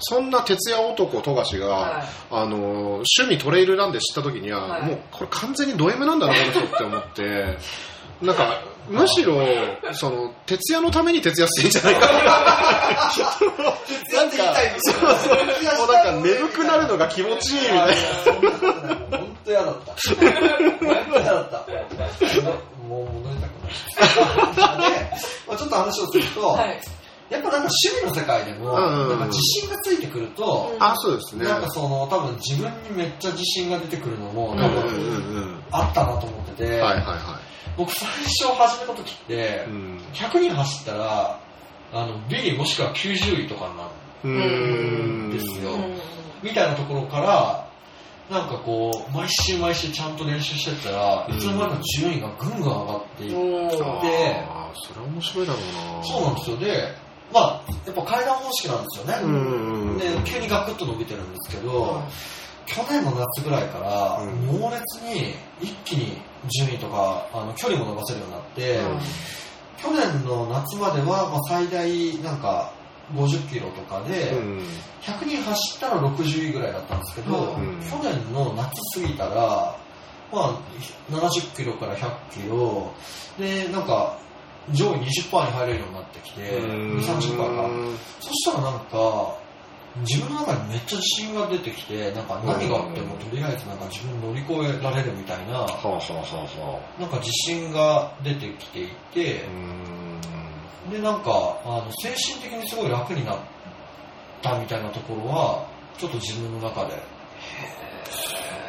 [0.00, 2.06] そんな徹夜男、富樫が、はい。
[2.30, 4.82] あの趣味トレイルランで知った時には、はい。
[4.82, 7.58] もうこれ完全にド M なんだな、この人って思って。
[8.22, 9.36] なんか、むしろ、
[9.92, 12.12] その、徹夜のために徹夜してんじゃないかな。
[12.12, 12.22] な
[14.24, 15.38] んか、そうそう。
[15.78, 17.84] もうなんか眠くなるのが気持ちいいみたいな。
[19.18, 19.92] 本当嫌だった。
[19.92, 19.96] 本
[21.10, 21.56] 当嫌だった。
[22.86, 24.90] もう戻りたくない。
[24.90, 25.10] で、
[25.46, 26.80] まあ、ちょっと話をすると、はい。
[27.30, 31.46] やっぱなんか趣味の世界でも、なんか自信がついてくると、あ、そうですね。
[31.46, 36.80] なんかその多分自分にめっちゃ自信が出てくるのも多分うんあったなと思ってて、うん。
[36.82, 37.40] はいはいは
[37.76, 39.64] 僕最初始めた時ってい。
[39.64, 39.98] う、ん。
[40.12, 41.40] 100人走ったら、
[41.92, 43.84] あの、ビリもしくは90位とかにな
[44.24, 45.72] うるんんですよ。
[45.72, 45.98] うん
[46.42, 47.66] みたいなところから、
[48.30, 56.04] なんかこう、毎週毎週ちゃんと練習してったら、うんいつの間にか順位がぐんぐん上がっていって、あーそれは面白いだろうな。
[56.04, 56.56] そうなんですよ。
[56.58, 56.94] で、
[57.32, 59.18] まあ、やっぱ階段方式なんですよね。
[59.22, 59.98] うんうんうん。
[59.98, 62.02] で、急にガクッと伸びてるんですけど、
[62.66, 66.16] 去年の夏ぐらいから、うん猛烈に一気に
[66.48, 68.98] 順位とか、あの距離も伸ばせるようになって、うん
[69.84, 72.72] 去年の夏までは、まあ、最大なんか
[73.12, 74.58] 50キロとかで、うん。
[75.02, 79.76] 100人走ったら60位ぐらいだったんですけど、うん去年の夏過ぎたら、
[80.32, 80.58] まあ、
[81.10, 82.90] 70キロから100キロ、
[83.38, 84.18] で、なんか、
[84.72, 87.68] 上位20%に入れるようになってきて、2、30%が。
[88.20, 89.36] そしたらなんか、
[90.02, 99.44] 自分の中にめっちゃ自信が出てきて、なんか何があってもとりあえずなんか自分乗り越えられるみたいな、はあはあはあはなんか自信が出てきていて。
[100.90, 103.38] で、なんか、あの精神的にすごい楽になっ
[104.42, 105.66] たみたいなところは、
[105.96, 107.02] ちょっと自分の中で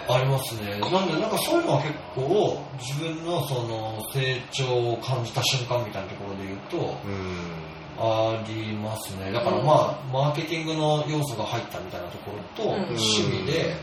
[0.08, 0.80] ありますね。
[0.80, 7.76] なんで、なんかそういうのは結構、自分のその成長を感じた瞬間みたいなところで言うと、うん。
[7.98, 9.32] ありますね。
[9.32, 13.76] だからまあ、マーケティングの要素が入ったみたいなところと、うん趣味で、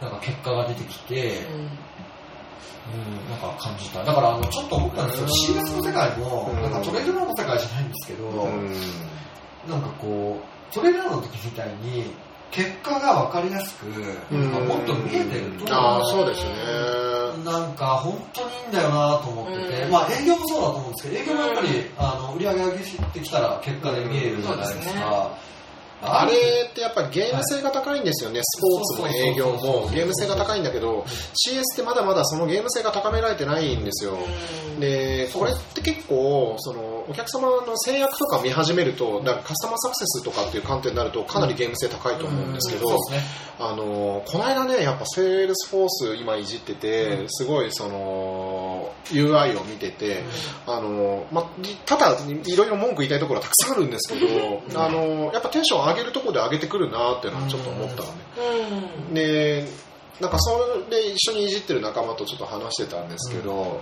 [0.00, 4.04] なんか結果が出てきて、うんうん、なんか感じた。
[4.04, 5.56] だから、あの、ちょっと思ったんですよ。
[5.56, 8.72] CS の世界も、うんなんかトレードランの世界じゃないんですけど、うん。
[9.70, 12.12] なんかこう、トレードランの時みたいに、
[12.50, 13.84] 結果が分かりやすく、
[14.30, 17.11] なんかもっと見えてると、ああ、そうですね。
[17.38, 19.90] なんか本当にいいんだよなと思ってて、うん。
[19.90, 21.68] まあ営業もそうだと思うんですけど、営業もやっぱり、
[21.98, 25.36] あの売り上げ上げてきたら結果で見えるじゃないですか。
[26.02, 29.88] あれってやっぱりゲーム性が高いんですよね、スポーツも営業も。
[29.94, 31.04] ゲーム性が高いんだけど
[31.46, 34.18] CS ってまだまだそのゲーム性が高められてないんですよ。
[34.80, 42.98] でこれって結構そのお客様の制約とか見始めるとだからカスタマーサクセスとかっていう観点になるとかなりゲーム性高いと思うんですけど。
[43.64, 50.24] あのこの間ね、やっぱセールスフォース今いじってて、すごいその UI を見てて、
[50.66, 51.48] あのま、
[51.86, 58.12] ただいろいろ文句言いたいところはたくさんあるんですけど、あのやっぱテンション上げるところで上げてくるなっていうのはちょっと思ったのね。
[59.08, 59.66] うんで、
[60.20, 60.58] なんかそ
[60.90, 63.80] れで一緒にいじってる仲間とちょっと話してたんですけど、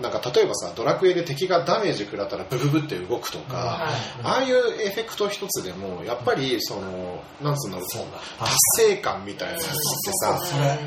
[0.00, 8.18] なんか例えばさ、ドラクエで敵がダメージ食らったらブブブって動くとか、はいああいうエフェクト一つでも、やっぱりその、なんつうんだろう、そうだ。
[8.38, 9.76] 達成感みたいなやつって
[10.12, 10.40] さ。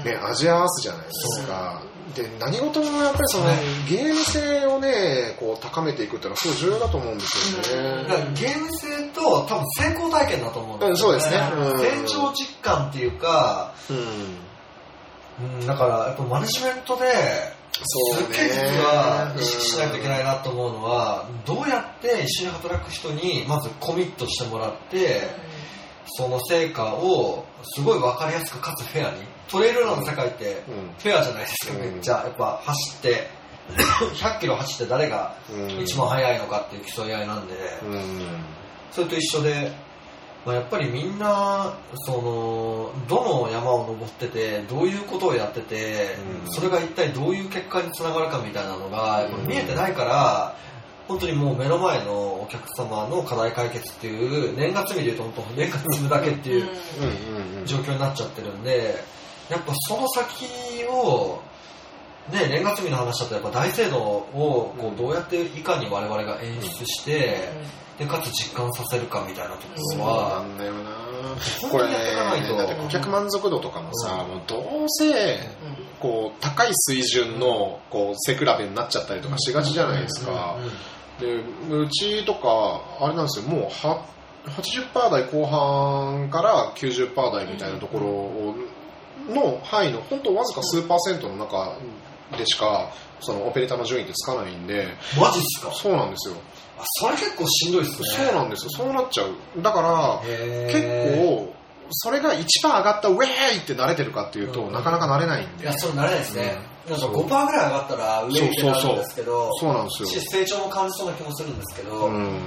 [0.04, 1.84] ね、味合わすじゃないですか。
[2.16, 3.46] で、何事もやっぱりその、
[3.90, 8.04] ゲーム性をね、こう高めていくっていうのはすごい重要だと思うんですよね。
[8.04, 15.58] だからゲーム性と多分成功体験だと思うんですよ、うんそうですねうん成長実感っていうか、うん。
[15.60, 17.06] うん、だからやっぱマネジメントで、
[17.82, 25.22] そうねすっげえ実は意識しないといけないなと思うのは、どうやって一緒に働く人にまずコミットしてもらって、
[26.16, 29.33] その成果をすごい分かりやすくかつフェアに。
[29.50, 30.94] トレイルランの世界ってうん。
[30.98, 31.80] フェアじゃないですか、うん。
[31.82, 32.14] めっちゃ。
[32.14, 33.28] やっぱ走って、
[34.16, 35.70] 100キロ走って誰がうん。
[35.82, 38.28] 一番速いのかっていう競い合いなんで、うん。
[38.92, 39.72] それと一緒で、
[40.46, 41.74] まあ、やっぱりみんな、
[42.06, 46.52] その、どの山を登ってて、どういうことをやってて、うん。
[46.52, 50.56] それが一体どういう結果につながるかみたいなのが、見えてないから、
[51.08, 56.70] 本当にもう目の前のお客様の課題解決っていう、年月見で言うと本当年月見だけっていう
[57.66, 59.04] 状況になっちゃってるんで、
[59.50, 60.46] やっぱその先
[60.90, 61.42] を、
[62.32, 67.50] ね、年月見の話だとやっぱ大聖堂をこうどうやっていかに我々が演出して、
[68.00, 70.92] でかつ実感させるかみたいなとこそうろなは、んだよな。
[71.70, 71.94] これね
[72.58, 75.40] だって顧客満足度とかもさ、もうどうせ
[76.00, 80.58] こう高い水準のこう背比べになっちゃったりとかしがちじゃないですか、
[81.20, 83.46] でうちとかあれなんですよ。
[83.46, 84.06] もうは
[84.46, 88.56] 80%台後半から90%台みたいなところを
[89.30, 91.78] の範囲の本当わずか数パーセントの中
[92.38, 94.88] でしかそのオペレーターの順位ってつかないんで。
[95.20, 95.72] マジっすか？
[95.72, 96.36] そうなんですよ。
[96.78, 98.10] あそれ結構しんどいっすね。
[98.10, 98.72] そうなんですよ。
[98.72, 99.62] そうなっちゃう。
[99.62, 101.54] だから結結構
[101.92, 104.74] それが1%上がったウェーイって慣れてるかっていうと、うん。
[104.74, 105.64] なかなか慣れないんで。
[105.64, 106.58] いやそれ慣れないですね、
[106.90, 107.00] なん。
[107.00, 110.10] かそう5%ぐらい上がったら上ってなるんですけどそうなんですよ。
[110.10, 112.40] し成長も感じそうな気もするんですけど、うん。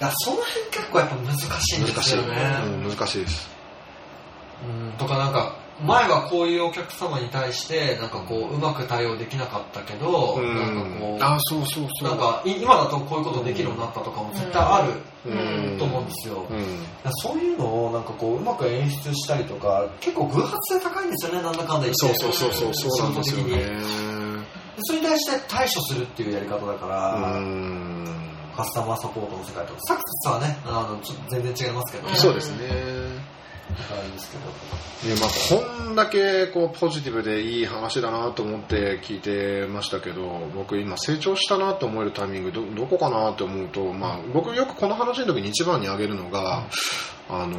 [0.00, 3.48] だその辺結構やっぱ難しいんで難しい、すよね、うん、難しいです。
[4.68, 4.92] うん。
[4.98, 12.08] とかなんか前はこういうお客様に対してなんかこううまく対応できなかったけど、なんかこうあそうそうそう。
[12.08, 14.92] なんかい今だとこういうことできるようになったとかも絶対ある
[15.30, 15.78] うん。
[15.78, 16.56] と思うんですよ、うん。
[16.56, 16.66] だか
[17.04, 21.94] らそういうのをなんかこううまく演出したりとか結構偶発性高いんですよねなんだかんだ言って。
[21.94, 23.44] そうそうそうそうそうなんですね。
[23.44, 28.06] でそれに対して対処するっていうやり方だから、うん。
[28.56, 33.35] カスタマーサポートの世界とサクセスはねあのちょっと全然違いますけど、うんそうですね
[33.92, 35.14] あれですけど。
[35.14, 35.30] ねまあ、
[35.84, 46.64] こんだけこうポジティブでいい話だなと思って聞いてましたけど僕今成長したなと思えるタイミングどどこかなと思うと、まあ、僕よくこの話の時に一番に挙げるのが、
[47.28, 47.56] あの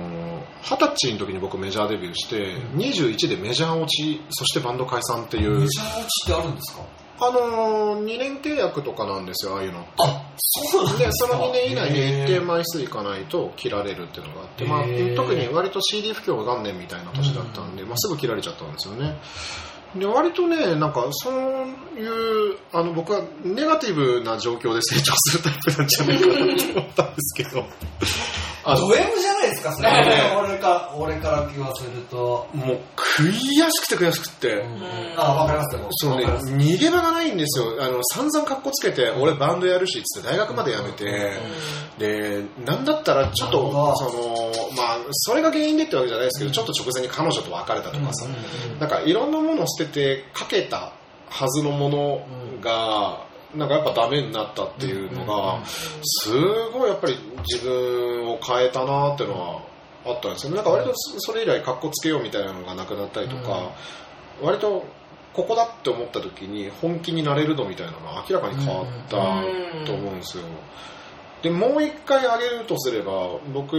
[0.62, 5.60] 二十歳の時に僕メジャーデビューして21でメジャー落ちそしてバンド解散っていう。
[5.60, 6.82] メジャー落ちってあるんですか？
[7.20, 9.86] あの2年契約とかなんですよああいうの。
[9.98, 14.84] あそうなんでその2年以内に一定枚数いかないと切られるっていうのがあって、まあ
[15.16, 19.18] 特に割と CD 不況元年みたいな年だったんで、まあ、すぐ切られちゃったんですよね。
[19.96, 21.34] で割とねなんかそう
[21.98, 27.66] いうあの僕はネガティブな状況で成長するタイプなんじゃないかなと思ったんですけど
[28.76, 29.90] ド M じゃないですかそれ。
[30.38, 34.66] 俺か俺から言わせると、もう悔しくて悔しくて、
[35.16, 35.88] あわかりますよ。
[35.92, 37.78] そうね、逃げ場がないんですよ。
[37.80, 41.32] あの、散々格好つけて、俺バンドやるし、つって大学まで辞めて、
[41.98, 48.28] で、なんだったらちょっと、その、まあ、それが原因でってわけじゃないですけど、ちょっと直前に彼女と別れたとかさ、
[48.80, 50.92] なんかいろんなものを捨ててかけた
[51.30, 52.28] はずのもの
[52.62, 53.26] が、
[53.58, 56.32] なんかやっぱダメになったっていうのが、す
[56.74, 57.18] ごいやっぱり
[57.50, 59.62] 自分を変えたなっていうのは
[60.06, 60.58] あったんですよね。
[60.58, 63.72] なんか割とそれ以来格好つけようみたいなのがなくなったりとか、
[64.42, 64.86] 割と
[65.34, 69.18] ここだって思った時に本気になれるのみたいなのが明らかに変わった
[69.86, 70.44] と思うんですよ。
[71.44, 73.78] でもう一回上げるとすれば僕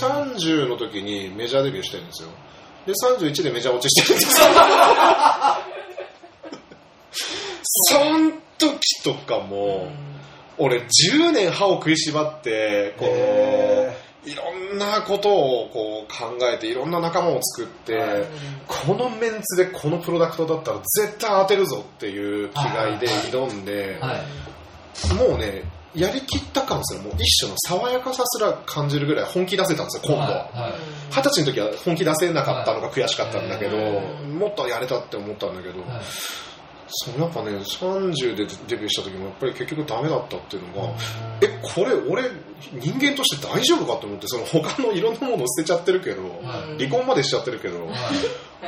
[0.00, 2.28] 30の時にメジャーデビューしてるんですよ。
[2.86, 4.48] で31でメジャー落ちしてるんですよ。
[7.62, 9.90] そ ん時とかも
[10.58, 13.94] 俺10年歯を食いしばってこへ
[14.24, 18.26] のいろんなことをこう考えていろんな仲間を作って、はい。
[18.66, 25.14] このメンツでこのプロダクトだったら絶対当てるぞっていう気概で挑んで、はい。
[25.14, 25.62] もうね
[25.94, 30.50] やりきった感すらもう一種の爽やかさすら感じるぐらい本気出せたんですよ今度は。
[30.52, 30.72] はい。
[31.10, 34.26] 二十歳の時は本気出せなかったのが悔しかったんだけど、はい。
[34.26, 36.00] もっとやれたって思ったんだけど、はい
[36.90, 40.94] そうやっぱね30でデビューした時もやっぱり結局ダメだったっていうのが、
[41.40, 42.24] えこれ俺
[42.72, 46.84] 人間として大丈夫かと思ってその他のいろんなものを捨てちゃってるけど、はい。
[46.84, 47.92] 離婚までしちゃってるけど、は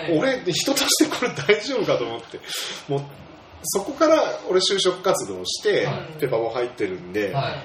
[0.09, 0.19] い。
[0.19, 2.41] 俺人としてこれ大丈夫かと思って
[2.89, 3.03] もう
[3.65, 6.21] そこから俺就職活動して、はい。
[6.21, 7.65] ペパボ入ってるんで、はい。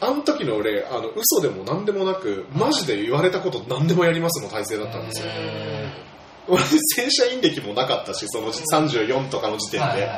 [0.00, 5.28] あの時の俺あの嘘でも何でもなくマジで言われたこと何でもやりますの体制だったんですよ、
[6.48, 10.16] 俺正社員歴もなかったしその34とかの時点で、はいはいは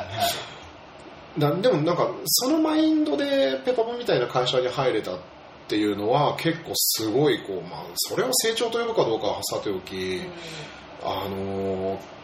[1.37, 1.39] い。
[1.39, 5.19] なでもなんかそのマインドでペパボみたいな会社に入れたっ
[5.67, 10.21] ていうのは結構すごいこう、まあ、それを成長と呼ぶかどうかはさておき、
[11.03, 12.17] あのー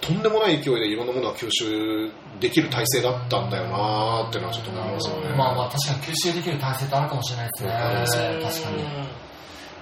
[0.00, 5.28] とんでもない勢いでいろんなものが吸収できる体制だったんだよなーっていうのはちょっと思いますよね。
[5.36, 7.70] まあまあ確かに吸収できる体制ってあるかもしれないですね。
[7.70, 8.84] あります確かに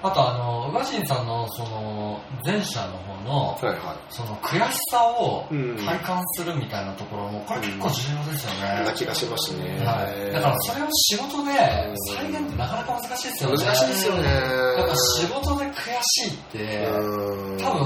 [0.02, 5.76] あとあの宇賀神さんのその前者の方のはいはその悔しさをうん。
[5.76, 8.80] 体感するみたいなところもこれ結構重要ですよい。
[8.80, 9.78] ね、な気がしますね。
[9.84, 11.52] はい、だからそれを仕事で
[12.16, 13.64] 再現ってなかなか難しいですよね。
[13.64, 14.22] 難しいですよね。
[14.22, 15.72] やっぱ仕事で悔
[16.02, 17.58] しいってうん。
[17.58, 17.80] 多分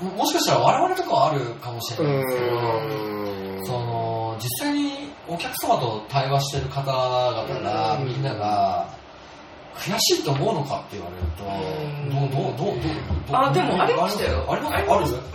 [0.00, 3.66] ももしかしたら我々とかはあるかもしれないですけどうん。
[3.66, 8.06] その実際にお客様と対話してる方々がうん。
[8.06, 8.86] みんなが
[9.76, 11.48] 悔しいと思うのかって言われるとう
[12.06, 12.30] ん。
[12.32, 12.92] どうどうどうどう
[13.26, 14.46] どうあでもありましたよ。
[14.50, 14.74] あります？
[14.76, 14.86] ある？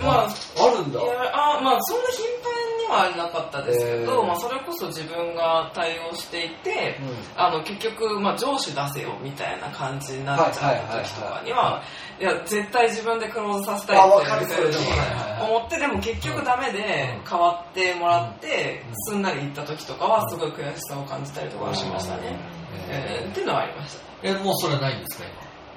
[0.04, 1.02] まああるんだ。
[1.02, 4.26] いやあまあそんな頻繁にはなかったですけど、えー。
[4.26, 6.98] まあ、それこそ自分が対応していて、
[7.36, 11.84] あの結局、まあ、上司出せよみたいな感じになっちゃう時とかには、
[12.20, 14.08] いや、絶対自分でクローズさせたいって
[15.44, 22.38] 思って、でも結局ダメで変わってもらって、すんなり行った時とかは、すごい悔しさを感じたりとかはしましたね。
[22.90, 24.09] えーっていうのはありました。
[24.24, 25.24] え、もうそれないんですか、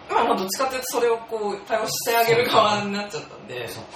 [0.09, 0.16] 今？
[0.16, 3.90] まあ、まあどっちかというとそれをこう対応してあげる側になっちゃったんで、そっか。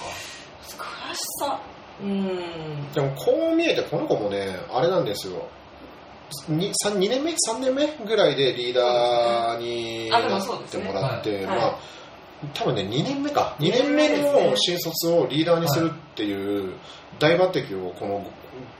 [1.09, 1.61] 悔しさ、
[2.01, 2.91] うーん。
[2.93, 5.47] でもこう見えてこの子もねあれなんですよ。
[6.49, 10.83] 2, 3 2年目？3年目ぐらいでリーダーになっもそうですね。
[10.83, 11.45] てもらって、はい。
[11.45, 11.77] まあ
[12.53, 13.55] 多分ね2年目か。
[13.59, 16.73] 2年目の新卒をリーダーにするっていう
[17.19, 18.25] 大抜擢をこの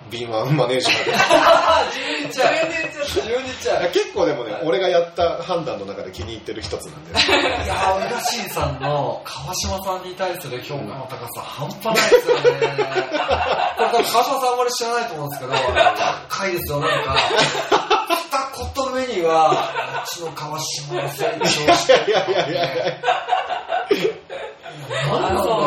[0.09, 1.11] 敏腕マネージャーで
[2.27, 3.05] 自分で言っちゃった。
[3.05, 3.91] 自分で言っちゃう。
[3.91, 7.13] 結構でもね俺がやった判断の中で気に入ってる一つなんでい
[7.67, 12.41] やー、うらしいさんの川島さんに対する評価の高さ、半端ないですよね。
[12.43, 15.53] これ川島さんあんまり知らないと思うんですけど、
[16.29, 17.15] 高いですよ、なんか。
[18.55, 22.83] 二言目には、うちの川島が成長していやいやいやいや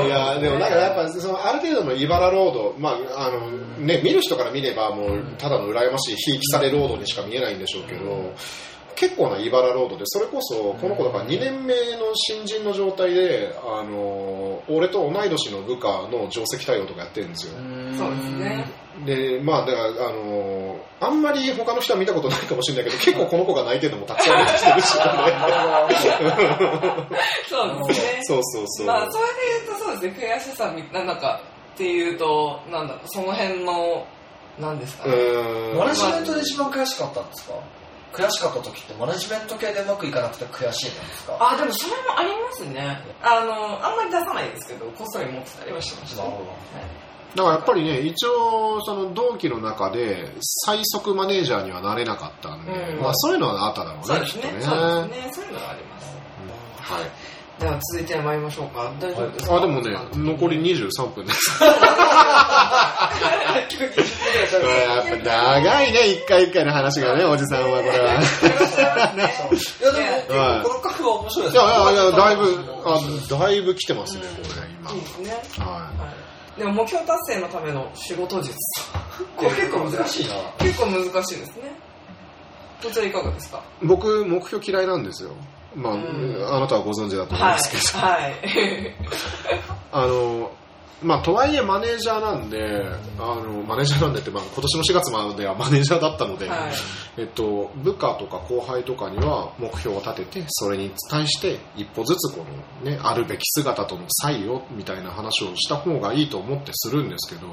[0.07, 8.35] いやでもなんかやっぱそのある程度の茨ロード、まああのね、見る人から見ればもうただの羨ましいひいきされロードにしか見えないんでしょうけど、
[9.01, 17.55] 結構な茨ロードでそれこそこの子だから2年目の新人の状態であの俺と同い年の部下の定石対応とかやってるんですよ。
[17.97, 18.67] そうですね。
[19.07, 24.87] でまあだからあのあんまり他の人は見たことないかもしれないけど結構この子が泣いてるのもたくさん出てきてるし、
[27.49, 28.21] そうですね。
[28.29, 28.87] そうそうそう。
[28.87, 29.31] まあ、それで
[29.67, 31.41] 言うとそうですね、悔しさみ、なんか、
[31.75, 34.05] っていうと、なんだろう、その辺の、
[34.59, 35.17] なんですかうね。
[35.75, 37.55] マネジメントで一番悔しかったんですか？
[38.13, 43.01] 悔しかった時ってマネジメント系でうまくいかなくて悔しいんですかあ、でもそれもありますね。
[43.23, 46.23] あの、あんまり出さないですけど、こっそり持ってたりはしてました。
[46.23, 46.33] はい
[47.35, 50.33] だからやっぱりね、一応、その同期の中で
[50.67, 54.43] 最速マネージャーにはなれなかったんで、うんまあそういうのはあっただろうね、そうですね。
[54.43, 54.63] きっとね。
[54.63, 55.31] そうですね。
[55.35, 56.17] そういうのがあります。
[56.91, 57.11] うんはい。
[57.61, 58.91] では続いて参りましょうか。
[58.99, 61.63] 大丈夫ですか、あ、でもね、残り23分です。
[61.63, 61.71] や
[65.03, 68.15] っぱ長いね、一回一回の話がね、おじさんはこれは。
[68.15, 68.23] いや
[69.13, 72.99] でも、結はい構このカフェは面白いですいやいやいや、だいぶ、あ
[73.39, 75.01] だいぶ来てますね、これ、今いい。
[75.01, 75.43] ですね。
[75.65, 75.91] はは
[76.57, 76.61] い。
[76.61, 78.57] でも目標達成のための仕事術。
[79.37, 80.25] これ結構難しい。
[80.25, 80.35] いな。
[80.59, 81.73] 結構難しいですね。
[82.83, 83.63] こちらいかがですか？
[83.83, 83.87] い。
[83.87, 85.31] 僕、目標嫌いなんですよ。
[85.75, 88.07] まあ、うんあなたはご存知だと思うんですけど。
[88.07, 88.35] はい。
[89.93, 90.51] あの、
[91.03, 92.85] まあ、とはいえマネージャーなんで、
[93.19, 96.73] あの、マネージャーなんでって、まあ、今年の4月まではマネージャーだったので、はい。
[97.17, 102.45] えっと、部下とか後輩とかには目標を立てて、それに対して一歩ずつこ
[102.85, 107.49] のね、あるべき姿との差異をみたいな話をした方がいいと思ってするんですけど、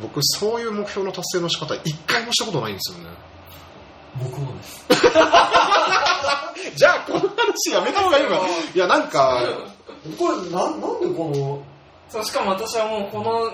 [0.00, 3.10] 僕そういう目標の達成の仕方一回もしたことないんですよね。
[4.20, 4.86] 僕もです。
[6.76, 8.46] じゃあこの話やめた方がいいのか。
[8.74, 9.40] いやなんか、
[10.18, 11.62] これ、な、なんでこの、
[12.08, 13.50] そう、しかも私はもうこの、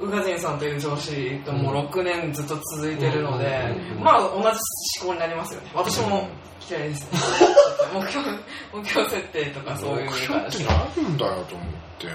[0.00, 4.46] 宇賀神さんという上司ともう6年ずっと続いてるので、まあ同じ
[5.00, 5.70] 思考になりますよね。
[5.74, 6.28] 私も
[6.68, 7.18] 嫌いですね。
[7.92, 8.28] 目標、
[8.72, 10.64] 目標設定とかそういう目標って話。
[10.96, 11.68] 何だよと思っ
[11.98, 12.06] て。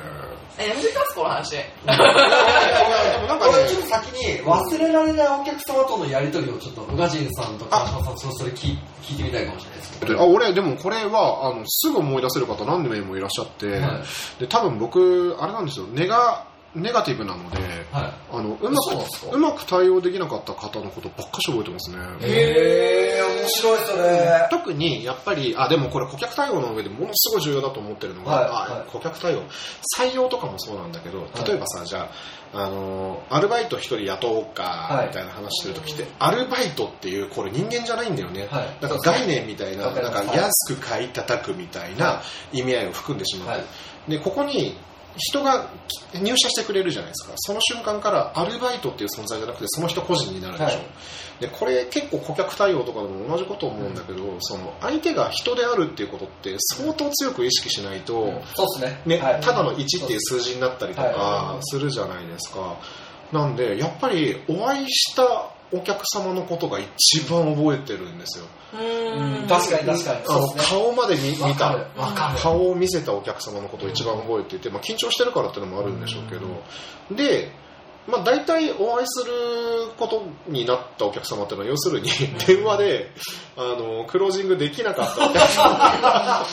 [0.57, 1.55] え、やめてきますこの話。
[1.85, 10.21] なんかねちょっと先に忘れられないお客様とのやりとりをちょっと、宇賀神さんと川島さん、それ聞い聞いてみたいかもしれないですけど。
[10.21, 14.03] あ俺でもこれはあのすぐ思い出せる方何名もいらっしゃって、はい
[14.39, 16.45] で多分僕あれなんですよネガ
[16.75, 17.57] ネガティブなので
[17.91, 18.13] はい。
[18.31, 21.97] あのうまくうまく対応できなかった方のことばっかし覚えてますね。
[22.21, 24.47] へー、面白いそれ。
[24.49, 28.91] 特にやっぱりあでもこれ顧客対応の上でものすごい重要だと思ってるのが、はいあはい。
[28.91, 29.43] 顧客対応。
[29.99, 32.09] 採用とかもそうなんだけど例えばさ、じゃ
[32.53, 35.07] ああのアルバイト一人雇おうか、はい。
[35.07, 38.77] みたいな話してる時ってアルバイトっていうこれ人間じゃないんだよね、はい。
[38.81, 43.63] なんか概念みたいななんか安く買い叩くみたいな意味合いを含んでしまう、はい。
[44.07, 44.75] でここに
[45.15, 45.69] 人が
[46.13, 47.33] 入社してくれるじゃないですか。
[47.37, 50.77] その瞬間からアルバイトっていう存在じゃなくてその人個人になるでしょ、はい。
[51.39, 59.17] でこれ結構顧客対応とかでも同じこと思うんだけど、その相手が人であるっていうことって相当強く意識しないと、そうですね。
[59.17, 59.41] ねはい。
[59.41, 62.77] ただの1っていう数字になったりとはかするじゃないですか、
[63.31, 68.45] なんでやっぱりお会いしたお客様のことが一番覚えてるんですよ。
[68.73, 69.47] うーん。
[69.47, 70.19] 確かに確かに。
[70.19, 70.25] ね。
[70.69, 71.87] 顔まで見見た。
[72.37, 76.63] 顔を見せたお客様のことを一番覚えていて、まあ、緊張してるからっていうのもあるんでしょうけど、
[77.15, 77.51] で、
[78.07, 79.31] まあ、大体お会いする
[79.97, 82.09] ことになったお客様っていうのは要するに
[82.45, 83.11] 電話で
[83.55, 86.45] あのクロージングできなかったお客様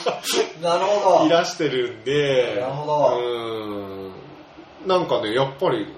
[0.63, 1.19] なるほど。
[1.21, 2.57] がいらしてるんで。
[2.61, 3.19] なるほど。
[3.19, 4.89] うん。
[4.89, 5.93] なんかねやっぱり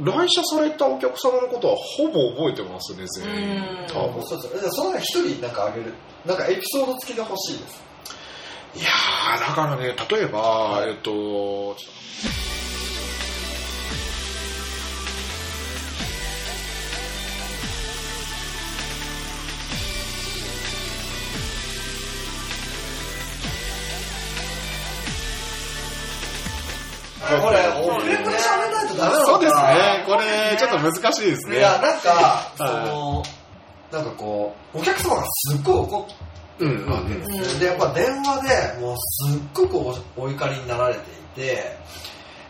[0.00, 3.86] 来社されたお客様のことはほぼ覚えてますね、全員うん。
[3.88, 4.26] 多分。
[4.26, 5.04] そうですその中一
[5.34, 5.92] 人なんかあげる。
[6.24, 7.82] なんかエピソード付きで欲しいです。
[8.74, 12.51] いやー、だからね、例えば、えっと、ちょっと
[27.22, 30.04] これ、オフレコで喋らないとダメなのそうですね。
[30.06, 31.58] これ、ちょっと難しいですね。
[31.58, 33.22] いや、なんか、そはいの、
[33.92, 36.14] なんかこう、お客様がすっごい怒って
[36.60, 37.60] うんるわけですよ。
[37.60, 38.42] で、やっぱ電話
[38.76, 41.78] でもうすっごくおお怒りになられていて、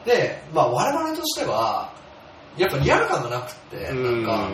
[0.05, 1.93] で、まあ我々としては、
[2.57, 4.49] やっぱリアル感がなくって、なんか、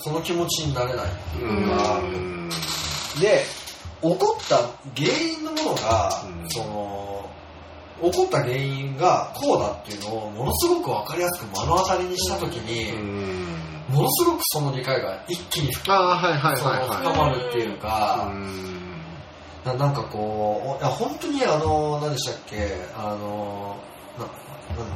[0.00, 2.50] その気持ちになれないっていうか、うん
[3.20, 3.44] で、
[4.02, 7.30] 起こった原因のものが、うんその、
[8.02, 13.46] 起こった原因がこうだっていうのをものすごくわかりやすく目の当たりにしたときに、うん
[13.88, 15.92] ものすごくその理解が一気に深
[17.16, 17.78] まるっていうい。
[17.78, 18.76] か、うん
[19.64, 23.76] ななんかこう、いや本当にあの、何でしたっけ、あの、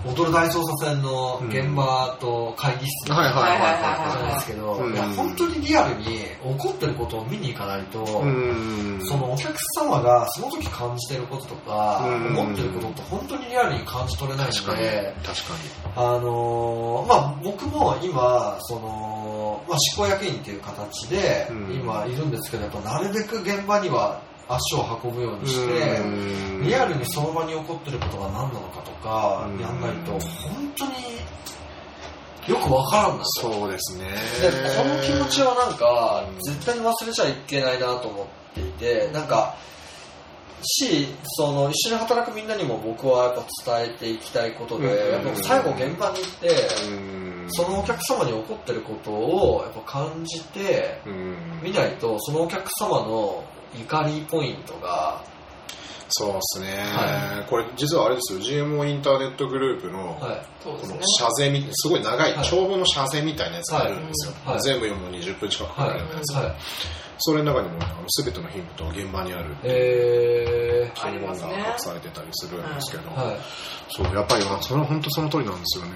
[0.05, 4.95] 踊る大捜査線の現場と会議室はいはいはいなんはですけど、うん。
[4.95, 12.39] いや本当にリアルに起こってることを見に行かないと、そのお客様がその時感じてることとか、うん。
[12.39, 15.15] 思ってることって本当にリアルに感じ取れないので、。
[15.25, 15.55] 確か
[15.97, 21.75] あのーまあ、僕も今、その、まあ、執行役員っていう形でうん。
[21.75, 24.21] 今いるんですけど、やっぱなるべく現場には
[24.55, 25.49] 足を運ぶようにに。
[25.49, 30.21] して、うんリアルにその場に起こってることが何なのかとかうんやんないと、本
[30.77, 30.93] 当に
[32.47, 33.25] よくわからんなと。
[33.25, 34.05] そうですね。
[34.43, 39.57] でこの気持ちはなんかうん絶対に忘れちゃいけないなと思っていてなんか
[40.63, 46.49] しその一緒に働くみんなにも僕はやっぱ伝えていきたいことで、うんやっぱ最後現場に行って、
[46.93, 53.43] うんそのお客様に起こってることをやっぱ感じてうん見ないとそのお客様の
[53.75, 55.23] 怒りポイントが、
[56.13, 56.83] そうですね。
[56.93, 57.45] は。
[57.49, 61.01] これ実はあれですよ、GMO インターネットグループの、はい、このそうですね。
[61.19, 62.47] 謝罪みすごい長いはい。
[62.49, 66.07] 長文の謝罪みたいなやつがあるんですよ、全部読むのに20分近くかかはいるよ。
[66.07, 66.55] うなやつ、はい、
[67.19, 67.95] それの中にもあの
[68.25, 73.11] 全ての貧富と現場にあるえあり文ますねが隠されてたりするんですけど、
[73.89, 75.91] そうやっぱりまあそれは本当その通りなんですよね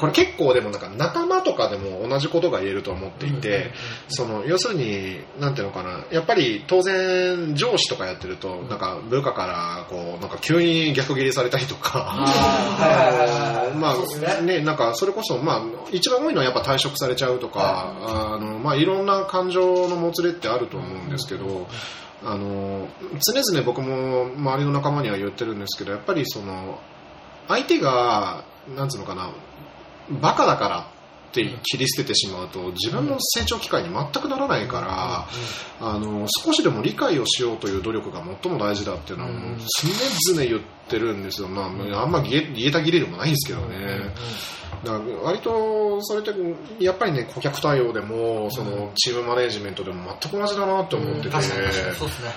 [0.00, 3.70] これ結構でもなんか仲間とかでも同じことが言えると思っていて、
[4.08, 12.12] その要するに、なんていうのかな、やっぱり当然、上司とかやってると、なんか部下からこうなんか急に逆ギレされたりとか、
[13.78, 21.68] まあね、なんかそれこそ、まあ、一番多いのはやっぱ退職されちゃうとか、あのまあ、いろんな感情のもつれってあると思うんですけど、
[22.24, 22.88] あの
[23.20, 26.80] 常々僕も周りの仲間には言ってるんですけど、やっぱりその
[27.46, 28.44] 相手が、
[28.74, 29.30] なんつうのかな、
[30.10, 35.28] バカだからって切り捨ててしまうと自分の成長機会に全くならないから、
[35.80, 39.58] あの少しでも理解をしようという努力が最も大事だっていうのはもううん。
[39.58, 44.14] 常々言ってるんですよ、まあ、あんま言え言えたぎれでもないんですけどね、
[44.84, 46.32] だから割とそれって
[46.84, 52.30] やっぱりね顧客対応でもそのチームマネジメントでも全く同じだなって思ってて、確かに確かにそうですね。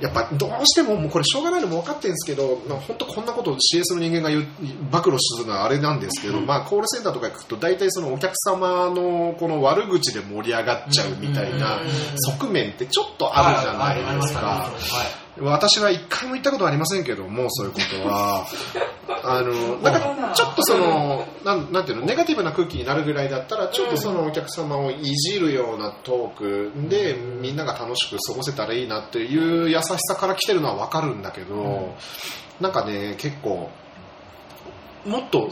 [0.00, 4.46] やっぱどうしてももうこれしょうがないのも分かってるんですけどまあ本当こんなことを CS の人間が言う
[4.90, 11.80] 暴露するのはあれなんですけど、まあ、コールセンターとか行くと大体そのお客様のこの悪口で盛り上がっちゃうみたいな
[12.16, 14.70] 側面ってちょっとあるじゃないですか。
[15.40, 18.46] 私は一回も言ったことはありませんけども、そういうことは。
[19.24, 31.94] あの、だから、ちょっとその、なんなんていうの、ネガティブな空気になるぐらいだったら、ちょっとそのお客様をいじるようなトークで、みんなが楽しく過ごせたらいいなっていう優しさから来てるのはわかるんだけど、
[32.60, 33.70] なんかね、結構、
[35.06, 35.48] もっと、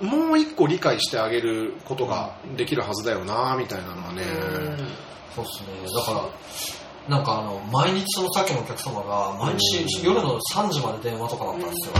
[0.00, 4.22] もう一個理解してあげることができるはずだよな、みたいなのはね、
[5.34, 5.94] そうですね。
[5.94, 6.24] だから、
[7.08, 11.94] なんかあの、毎日そのさっきのお客様が、毎日夜の3時まで電話とかだったんですよ。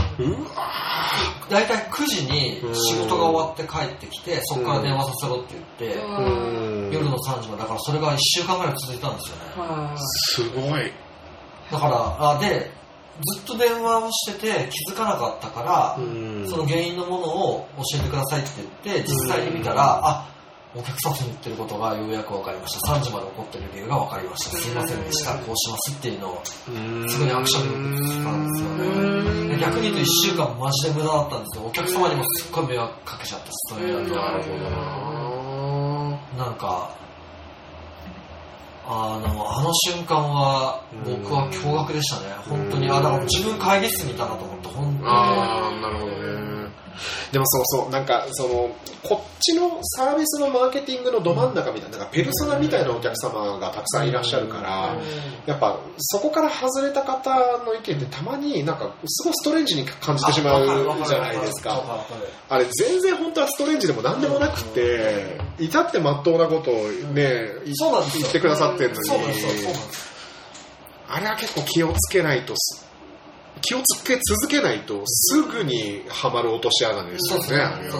[1.49, 6.89] 大体9時に仕事が終わって帰ってきて、そこから電話させろって言って、うん。
[6.93, 9.43] 夜の3時まで、だからそれが1週間ぐらい続いたんですよね。
[9.57, 10.91] はすごい。
[11.71, 12.71] だから、あで、
[13.21, 16.49] ずっと電話をしてて気づかなかったから、うん。
[16.49, 18.49] その原因のものを教えてくださいって
[18.85, 20.27] 言って、実際に見たら、あ、
[20.73, 22.95] お客様に言ってることがようやく分かりました。
[22.95, 24.57] 3時まで起こってる理由が分かりました。
[24.57, 25.35] すいませんでした。
[25.39, 26.41] こうしますっていうのを、
[27.09, 29.57] すぐにアクションに移ったんですよね。
[29.59, 31.65] 逆に言うと1週間マジで無駄だったんですよ。
[31.65, 34.15] お客様にもすっごい迷惑かけちゃったし、それだと。
[34.15, 34.57] なるほど
[36.37, 36.95] ななんか、
[38.87, 42.33] あの、あの瞬間は、僕は驚愕でしたね。
[42.49, 45.07] 本当に、あ、だから自分会議室にいたなと思って、本当に。
[45.07, 46.11] ああなるほど
[46.45, 46.50] ね
[47.31, 54.95] でもそうそう、なんかその、こっちのサービスのマーケティングのど真ん中みたいな、なんかペルソナみたいなお客様がたくさんいらっしゃるから、
[55.45, 57.29] やっぱそこから外れた方
[57.65, 60.65] の意見ってたまになんかすごいストレンジに感じてしまう
[61.05, 62.05] じゃないですか。
[62.49, 66.73] あれ全然本当はストレンジでも何でもなくて、至って真っ当なことを
[67.13, 67.73] ね、言
[68.27, 69.09] ってくださってるのに、
[71.07, 72.85] あれは結構気をつけないとす、
[73.61, 77.99] 気をつけ続けないとすぐにはまる落とし穴ですよね、あれは。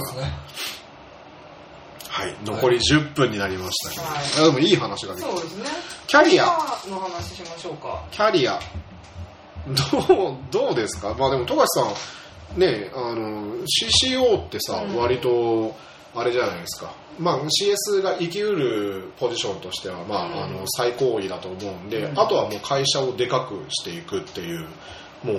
[2.09, 3.89] はい、残り10分になりました。
[3.91, 4.21] けど、はい。
[4.41, 5.31] あでもいい話ができた。
[5.31, 5.65] そうですね。
[6.07, 6.45] キャリア、
[6.89, 8.03] の話しましょうか。
[8.11, 8.59] キャリア、
[9.65, 11.15] どう、どうですか？
[11.17, 11.87] まあでも、富樫さ
[12.57, 14.97] ん、ね、あの、CCO ってさ、うん。
[14.97, 15.73] 割と、
[16.13, 16.93] あれじゃないですか。
[17.17, 20.43] まあ CS が生きうるポジションとしては、まあ、うん。
[20.43, 22.19] あの、最高位だと思うんで、うん。
[22.19, 24.67] あとはもう会社をでかくしていくっていう、
[25.23, 25.37] もう、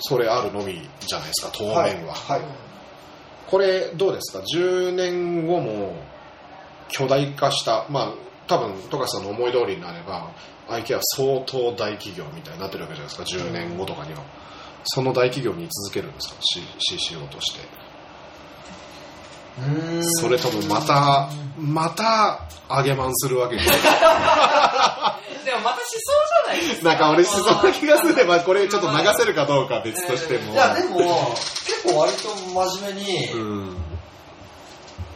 [0.00, 2.14] それあるのみじゃないですか、当面は。
[2.14, 2.40] はい
[3.46, 5.94] これどうですか？10年後も
[6.88, 8.14] 巨大化したまあ
[8.46, 10.32] 多分富樫さんの思い通りになれば
[10.68, 14.24] IK は相当大企業みたいになってるわけじゃないですか10年後とかには。
[14.86, 16.36] その大企業に続けるんですか
[17.14, 17.60] ？CCO として
[20.20, 23.56] それともまたまた上げまんするわけ？
[23.56, 26.16] ですかでもまたしそう
[26.48, 26.88] じゃないですか。
[26.88, 30.52] なんか俺しそうな気がすればこれちょっと流せるかどうかは別としても。
[30.52, 33.76] いやでも結構割と真面目に、うん。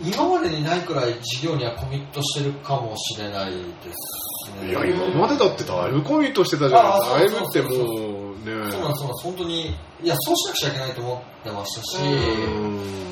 [0.01, 4.71] 今までにないくらい事業にはコミットしてるかもしれないですね。
[4.71, 7.29] いや今までだってだいぶコミットしてたじゃあない。
[7.31, 7.87] だいぶってもそうそう。
[7.87, 8.45] そううね。
[8.45, 9.25] そうなんですそうなんです。
[9.25, 9.75] 本当にい
[10.05, 13.08] やそうしなくちゃいけないと思ってましたし、うん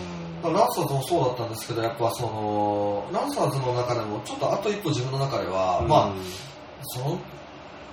[0.53, 6.13] ランサーズもそうだったんですけどやっぱそのランサーズの中でもちょっとあと一歩自分の中では、まあ
[6.83, 7.19] その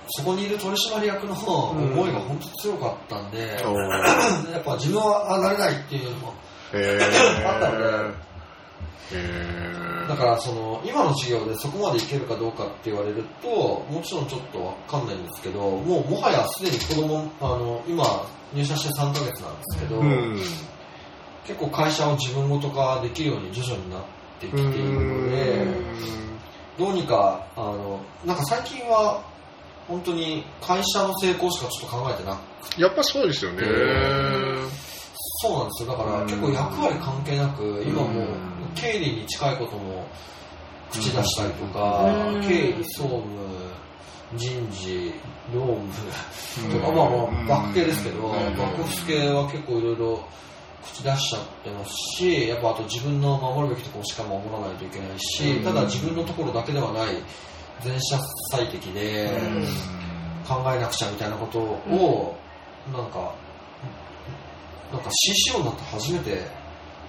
[0.08, 6.34] そこにいる取締役の思いが本当強かったんで、うんやっぱ自分はあなれないっていうのも
[6.74, 6.98] へ
[7.44, 8.34] あったので。
[9.12, 20.40] えだからその今の授業でそこまでいけるかどうかって言われるともちろんちょっとわかんないんですけどもうもはやすでに子供あの今入社して3ヶ月なんですけど、うん
[21.46, 24.02] 結構会社を自分ごと化できるように徐々になっ
[24.40, 25.66] てきているので
[26.78, 29.22] どうにかあのなんか最近は
[29.86, 33.62] 本当に会社の成功しかちょっと考えてなくやっぱそうですよね。
[35.42, 35.90] そうなんですよ。
[35.90, 38.26] だから結構役割関係なく今もう
[38.74, 40.06] 経理に近いことも
[40.90, 42.40] 口出したりとかうん。
[42.40, 43.24] 経理総務
[44.34, 45.12] 人事
[45.52, 46.96] 労務とかうん。
[46.96, 48.32] まあまあバック系ですけどうん。
[48.32, 50.24] バックオフィス系は結構いろいろ
[50.84, 57.16] 口出しちゃってますしやっぱあと自分の守るべきところしか守らないといけないしただ自分のところだけではない
[57.82, 58.18] 全社
[58.50, 59.30] 最適で
[60.46, 62.36] 考えなくちゃみたいなことを
[62.92, 63.34] なんか
[64.92, 66.64] なんか CCO になって初めて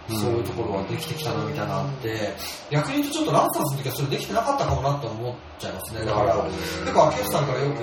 [0.10, 2.34] そういうところはできてきたなみたいなのあって
[2.70, 6.06] 逆に言うとちょっとランサーズの時はそれできてなかったかもなって思っちゃいますね。
[6.06, 7.82] だから結構秋吉さんからよく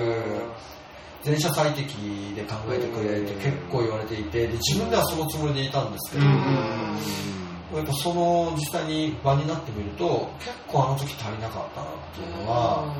[1.23, 1.95] 全社最適
[2.35, 12.93] で考えてくれって結構言われていてで自分ではそのつもりでいたんですけどやっぱその実際に場になってみると結構あの時足りなかったなっていうのは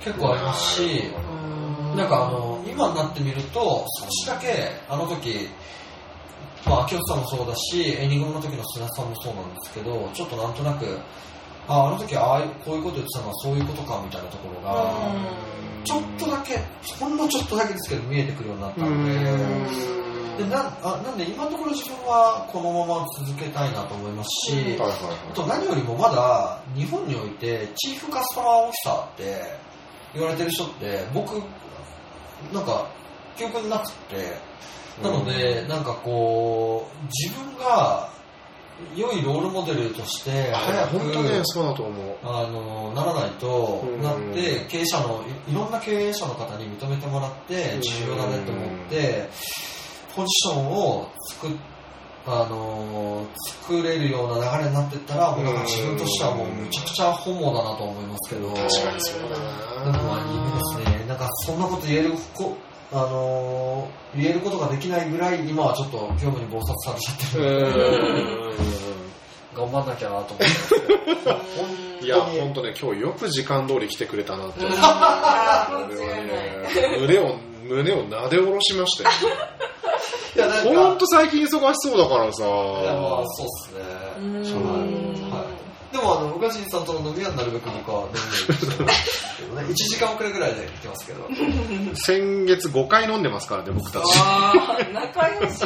[0.00, 1.04] 結構ありますし
[1.96, 5.48] なんかあの今になってみると少しだけあの時
[6.66, 10.98] まあ秋吉さんもそうだしエニグマの時の菅さんもそうなんですけどちょっとなんとなく
[11.70, 14.92] ああの時ああいうこういうこと言ってたのはそういうことかみたいなところが
[15.84, 16.58] ちょっとだけ
[16.98, 20.00] ほんのちょっとだけですけど見えてくるようになったので。
[20.38, 29.42] でなんあなんで今のところ自分はこのまま続けたいなと思いますし、あと何よりもまだ日本においてチーフカスタマーオフィサーって
[30.14, 31.42] 言われてる人って僕
[32.54, 32.86] なんか
[33.36, 34.50] 記憶になくて。
[35.02, 38.10] なのでなんかこう自分が
[38.96, 40.52] 良いロールモデルとして
[40.92, 42.16] 本当ねそうだと思う。
[42.24, 44.02] あのならないとうん。
[44.02, 47.80] なって経営者のいいろんな経営者の方に認めてもらってうん。
[47.82, 49.28] 重要だねと思って
[50.14, 51.50] ポジションを作っ
[52.26, 53.26] あの
[53.62, 58.48] 作れるような流れになっていったらもうなんか自分としてはもうむちゃくちゃ本望だなと思いますけど。
[58.48, 59.80] 確かにそうだな。
[60.84, 61.04] ですね。
[61.08, 62.54] なんかそんなこと言えるこ
[62.92, 67.70] あの言えることができないぐらい今はちょっと業務に忙殺されちゃってる。
[69.54, 69.86] 頑張ん。
[69.86, 74.64] なきゃなと思っていや本当ね今日よく時間通り来てくれたなって
[77.00, 79.10] 胸を胸をなで下ろしましたよ。
[80.34, 80.70] いやなんか。
[80.70, 82.44] 本当最近忙しそうだからさ。
[82.44, 82.46] い
[82.84, 85.29] やまあそうっすね
[85.92, 89.62] でもあの宇賀神さんとの飲みはなるべく僕は飲んでるしてますけどね。
[89.70, 91.28] 1時間遅れぐらいで行ってますけど。
[91.96, 94.04] 先月5回飲んでますからね僕たち。
[94.22, 95.64] あー仲良し。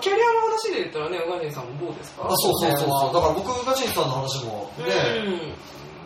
[0.00, 2.24] キャリアの話で言ったらね、宇賀神さんもどうですか？
[2.24, 3.14] あそうそうそうそう。
[3.14, 4.84] だから僕、ガチンさんの話も、ね、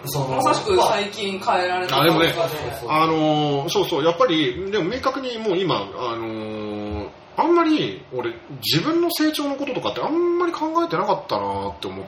[0.07, 2.35] そのまさしく最近変えられたあでもね
[2.89, 6.74] あのーそうそう、やっぱり、でも明確にもう今、あのー
[7.37, 12.07] あんまり俺、自分の成長のこととかってあんまり考えてなかったなって思っ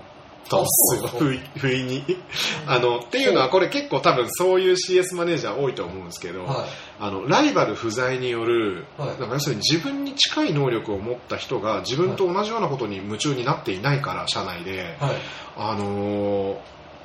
[0.49, 2.05] たんですよ、不意不意に。
[2.67, 6.67] あの、っていうのはこれ結構多分そういう CS マネージャー多いと思うんですけど、は
[7.01, 14.97] あの、ライバル不在による、はいなんか要するに自分に近い能力を持った人が自分と同じようなことに夢中になっていないから、社内で。
[15.01, 15.05] い。
[15.05, 15.17] はい。
[15.57, 16.57] あのー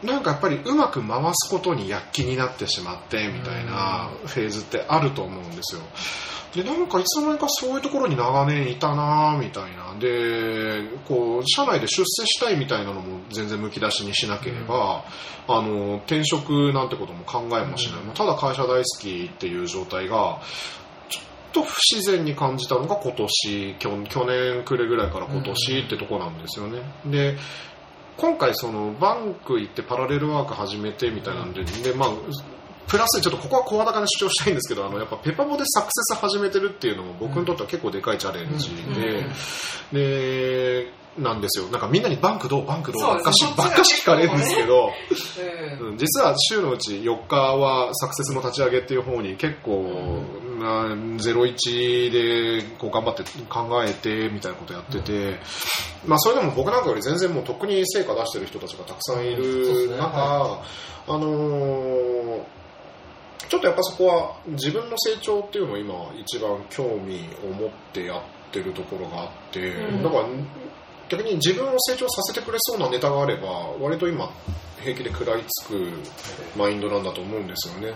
[0.03, 5.81] なんかやっぱりうまく回すことに躍起になってしまってみたいなフェーズってあると思うんですよ。
[6.53, 9.95] で、なんかいつの間にかそういうところに長年いたなみたいな。
[9.99, 15.06] で、こう、社内で出世したいみたいなのも全然むき出しにしなければ、
[15.48, 18.03] あの、転職なんてことも考えもしない。
[18.03, 20.41] もうただ会社大好きっていう状態が、
[21.10, 21.23] ちょっ
[21.53, 26.82] と不自然に感じたのが今年、去去年くれぐらいから今年ってとこなんですよね。
[27.06, 27.38] で、
[28.18, 32.10] 今回そのバンク行ってパラレルワーク始めてみたいなんで、でまあ、
[32.88, 38.70] プラスちょっとここは声高に主張したいんですけど、あのやっぱペパボでサクセス始めてるっていうのも僕にとっては結構でかいチャレンジ
[39.91, 41.68] で、で、なんですよ。
[41.68, 44.91] なんかみんなにバンクどうバンクどうばっかしばっかし聞かれるんですけど、
[45.98, 50.24] 実は週のうち4日はサクセスの立ち上げっていう方に結構、
[50.58, 55.40] まあ、01でこう頑張って考えてみたいなことやってて、
[56.06, 60.64] まあそれでも僕なんかより全然もうとっくに成果出してる人たちがたくさんいる中、
[61.08, 62.61] あのー
[63.52, 70.26] ちょっとやっぱそこは自分の成長っていうのを今一番興味を持ってやってるところがあって、うんだから
[71.10, 73.49] 逆に自分を成長させてくれそうなネタがあれば
[73.82, 74.32] 割と今
[74.80, 75.86] 平気で食らいつく
[76.57, 77.94] マインドなんだと思うんですよね。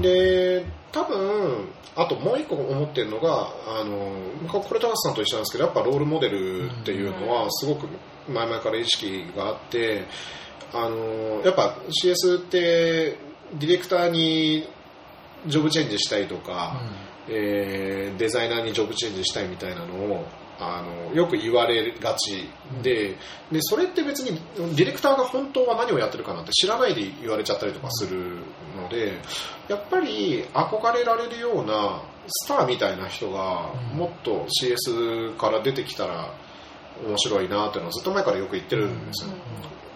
[0.00, 3.48] で、多分、あともう一個思ってるのが、
[3.80, 4.12] あの、
[4.48, 7.88] これ高橋さんと一緒なんですけど、やっぱロールモデルっていうのはすごく
[8.28, 10.04] 前々から意識があって、
[10.72, 14.68] あの、やっぱ CS ってディレクターに
[15.46, 16.80] ジョブチェンジしたいとか、
[17.28, 20.26] えーデザイナーにジョブチェンジしたいみたいなのを
[20.58, 22.48] あのよく言われがち
[22.82, 23.16] で
[23.52, 24.40] でそれって別に
[24.74, 28.38] ディレクターが本当は何をやってるかなんて知らないで言われちゃったりとかする
[28.76, 29.20] ので
[29.68, 36.34] やっぱり憧れられるようなスターみたいな人がうんもっと CS から出てきたら
[37.06, 39.30] 面白いなっていうのはずっと前からよく言ってるんですよ。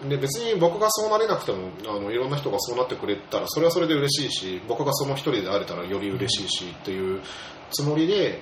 [0.09, 7.21] で別に僕がそうなれなくてもあのいろんな人がそうなってくれたらそれはそれで嬉しいし僕がその一人であれたらより嬉しいしっていう
[7.71, 8.41] つもりで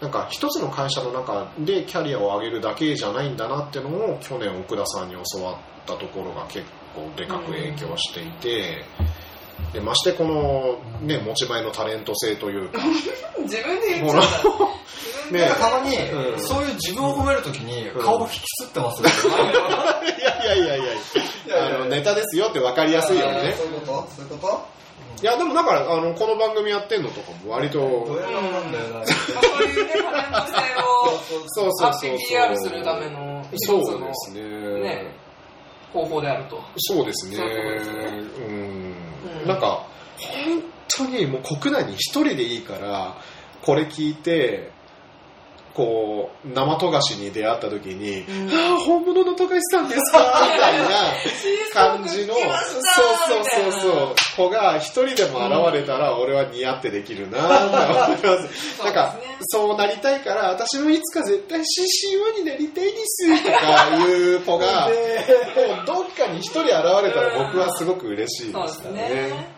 [0.00, 5.56] なんか一つの会社の中でキャリアを上げるだけじゃないんだなっていうのを去年奥田さんに教わっ
[5.86, 8.84] たところが結構でかく影響していて。
[9.72, 12.68] でましてこの、ね、持ち前のタレント性という。
[12.68, 12.78] か
[13.44, 14.28] 自分で言っちゃった。
[14.28, 14.42] 自
[15.30, 15.54] 分でね。
[15.58, 16.40] たまに、うん。
[16.40, 18.00] そういう自分を褒めるときにうん。
[18.02, 19.08] 顔を引きつってますよ。
[19.08, 21.66] いやいやいやいや。
[21.66, 23.54] あのネタですよって分かりやすいようにね。
[23.56, 23.92] そういうこと？
[24.16, 24.76] そういうこ
[25.22, 31.16] いやでもだからあのこの番組やってんのとかも割とそういうね、タレント性を
[31.48, 34.42] そうそうそう PR するためのそうのですね。
[34.42, 35.25] ね
[35.96, 36.62] 方法であると。
[36.76, 37.38] そうですね。
[39.46, 39.86] なんか
[40.18, 43.16] 本当にもう国内に一人でいいから
[43.62, 44.70] これ聞いて
[45.76, 48.50] こう生富樫に出会った時に「うん。
[48.50, 50.18] ああ本物の富樫さんですか」
[50.50, 50.88] みたいな
[51.74, 52.44] 感じのそう
[53.44, 58.82] そうそうそう子が一人でも現れたら俺は似合ってできるなって思います。
[58.82, 59.16] なんか
[59.48, 69.48] そうなりたいから私もいつか絶対 CCO になりたいですとかいう子が もうどっかに一人現れたら僕はすごく嬉しいですですよねね。。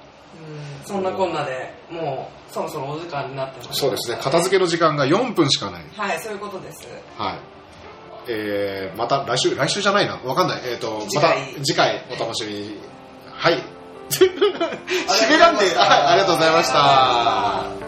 [0.83, 3.81] うん、そんなこんなでもうそろそろお時間になってます。
[3.81, 4.19] そうですね。
[4.21, 5.85] 片付けの時間が4分しかない。
[5.97, 6.87] はい、そういうことです。
[7.17, 7.39] はい。
[8.31, 10.17] えー、また来週来週じゃないな。
[10.25, 10.63] わかんない。
[10.65, 11.55] えっ、と次また回。
[11.65, 12.79] 次回お楽しみに。
[13.33, 13.79] はい。
[14.11, 17.88] 締めなんではいありがとうございました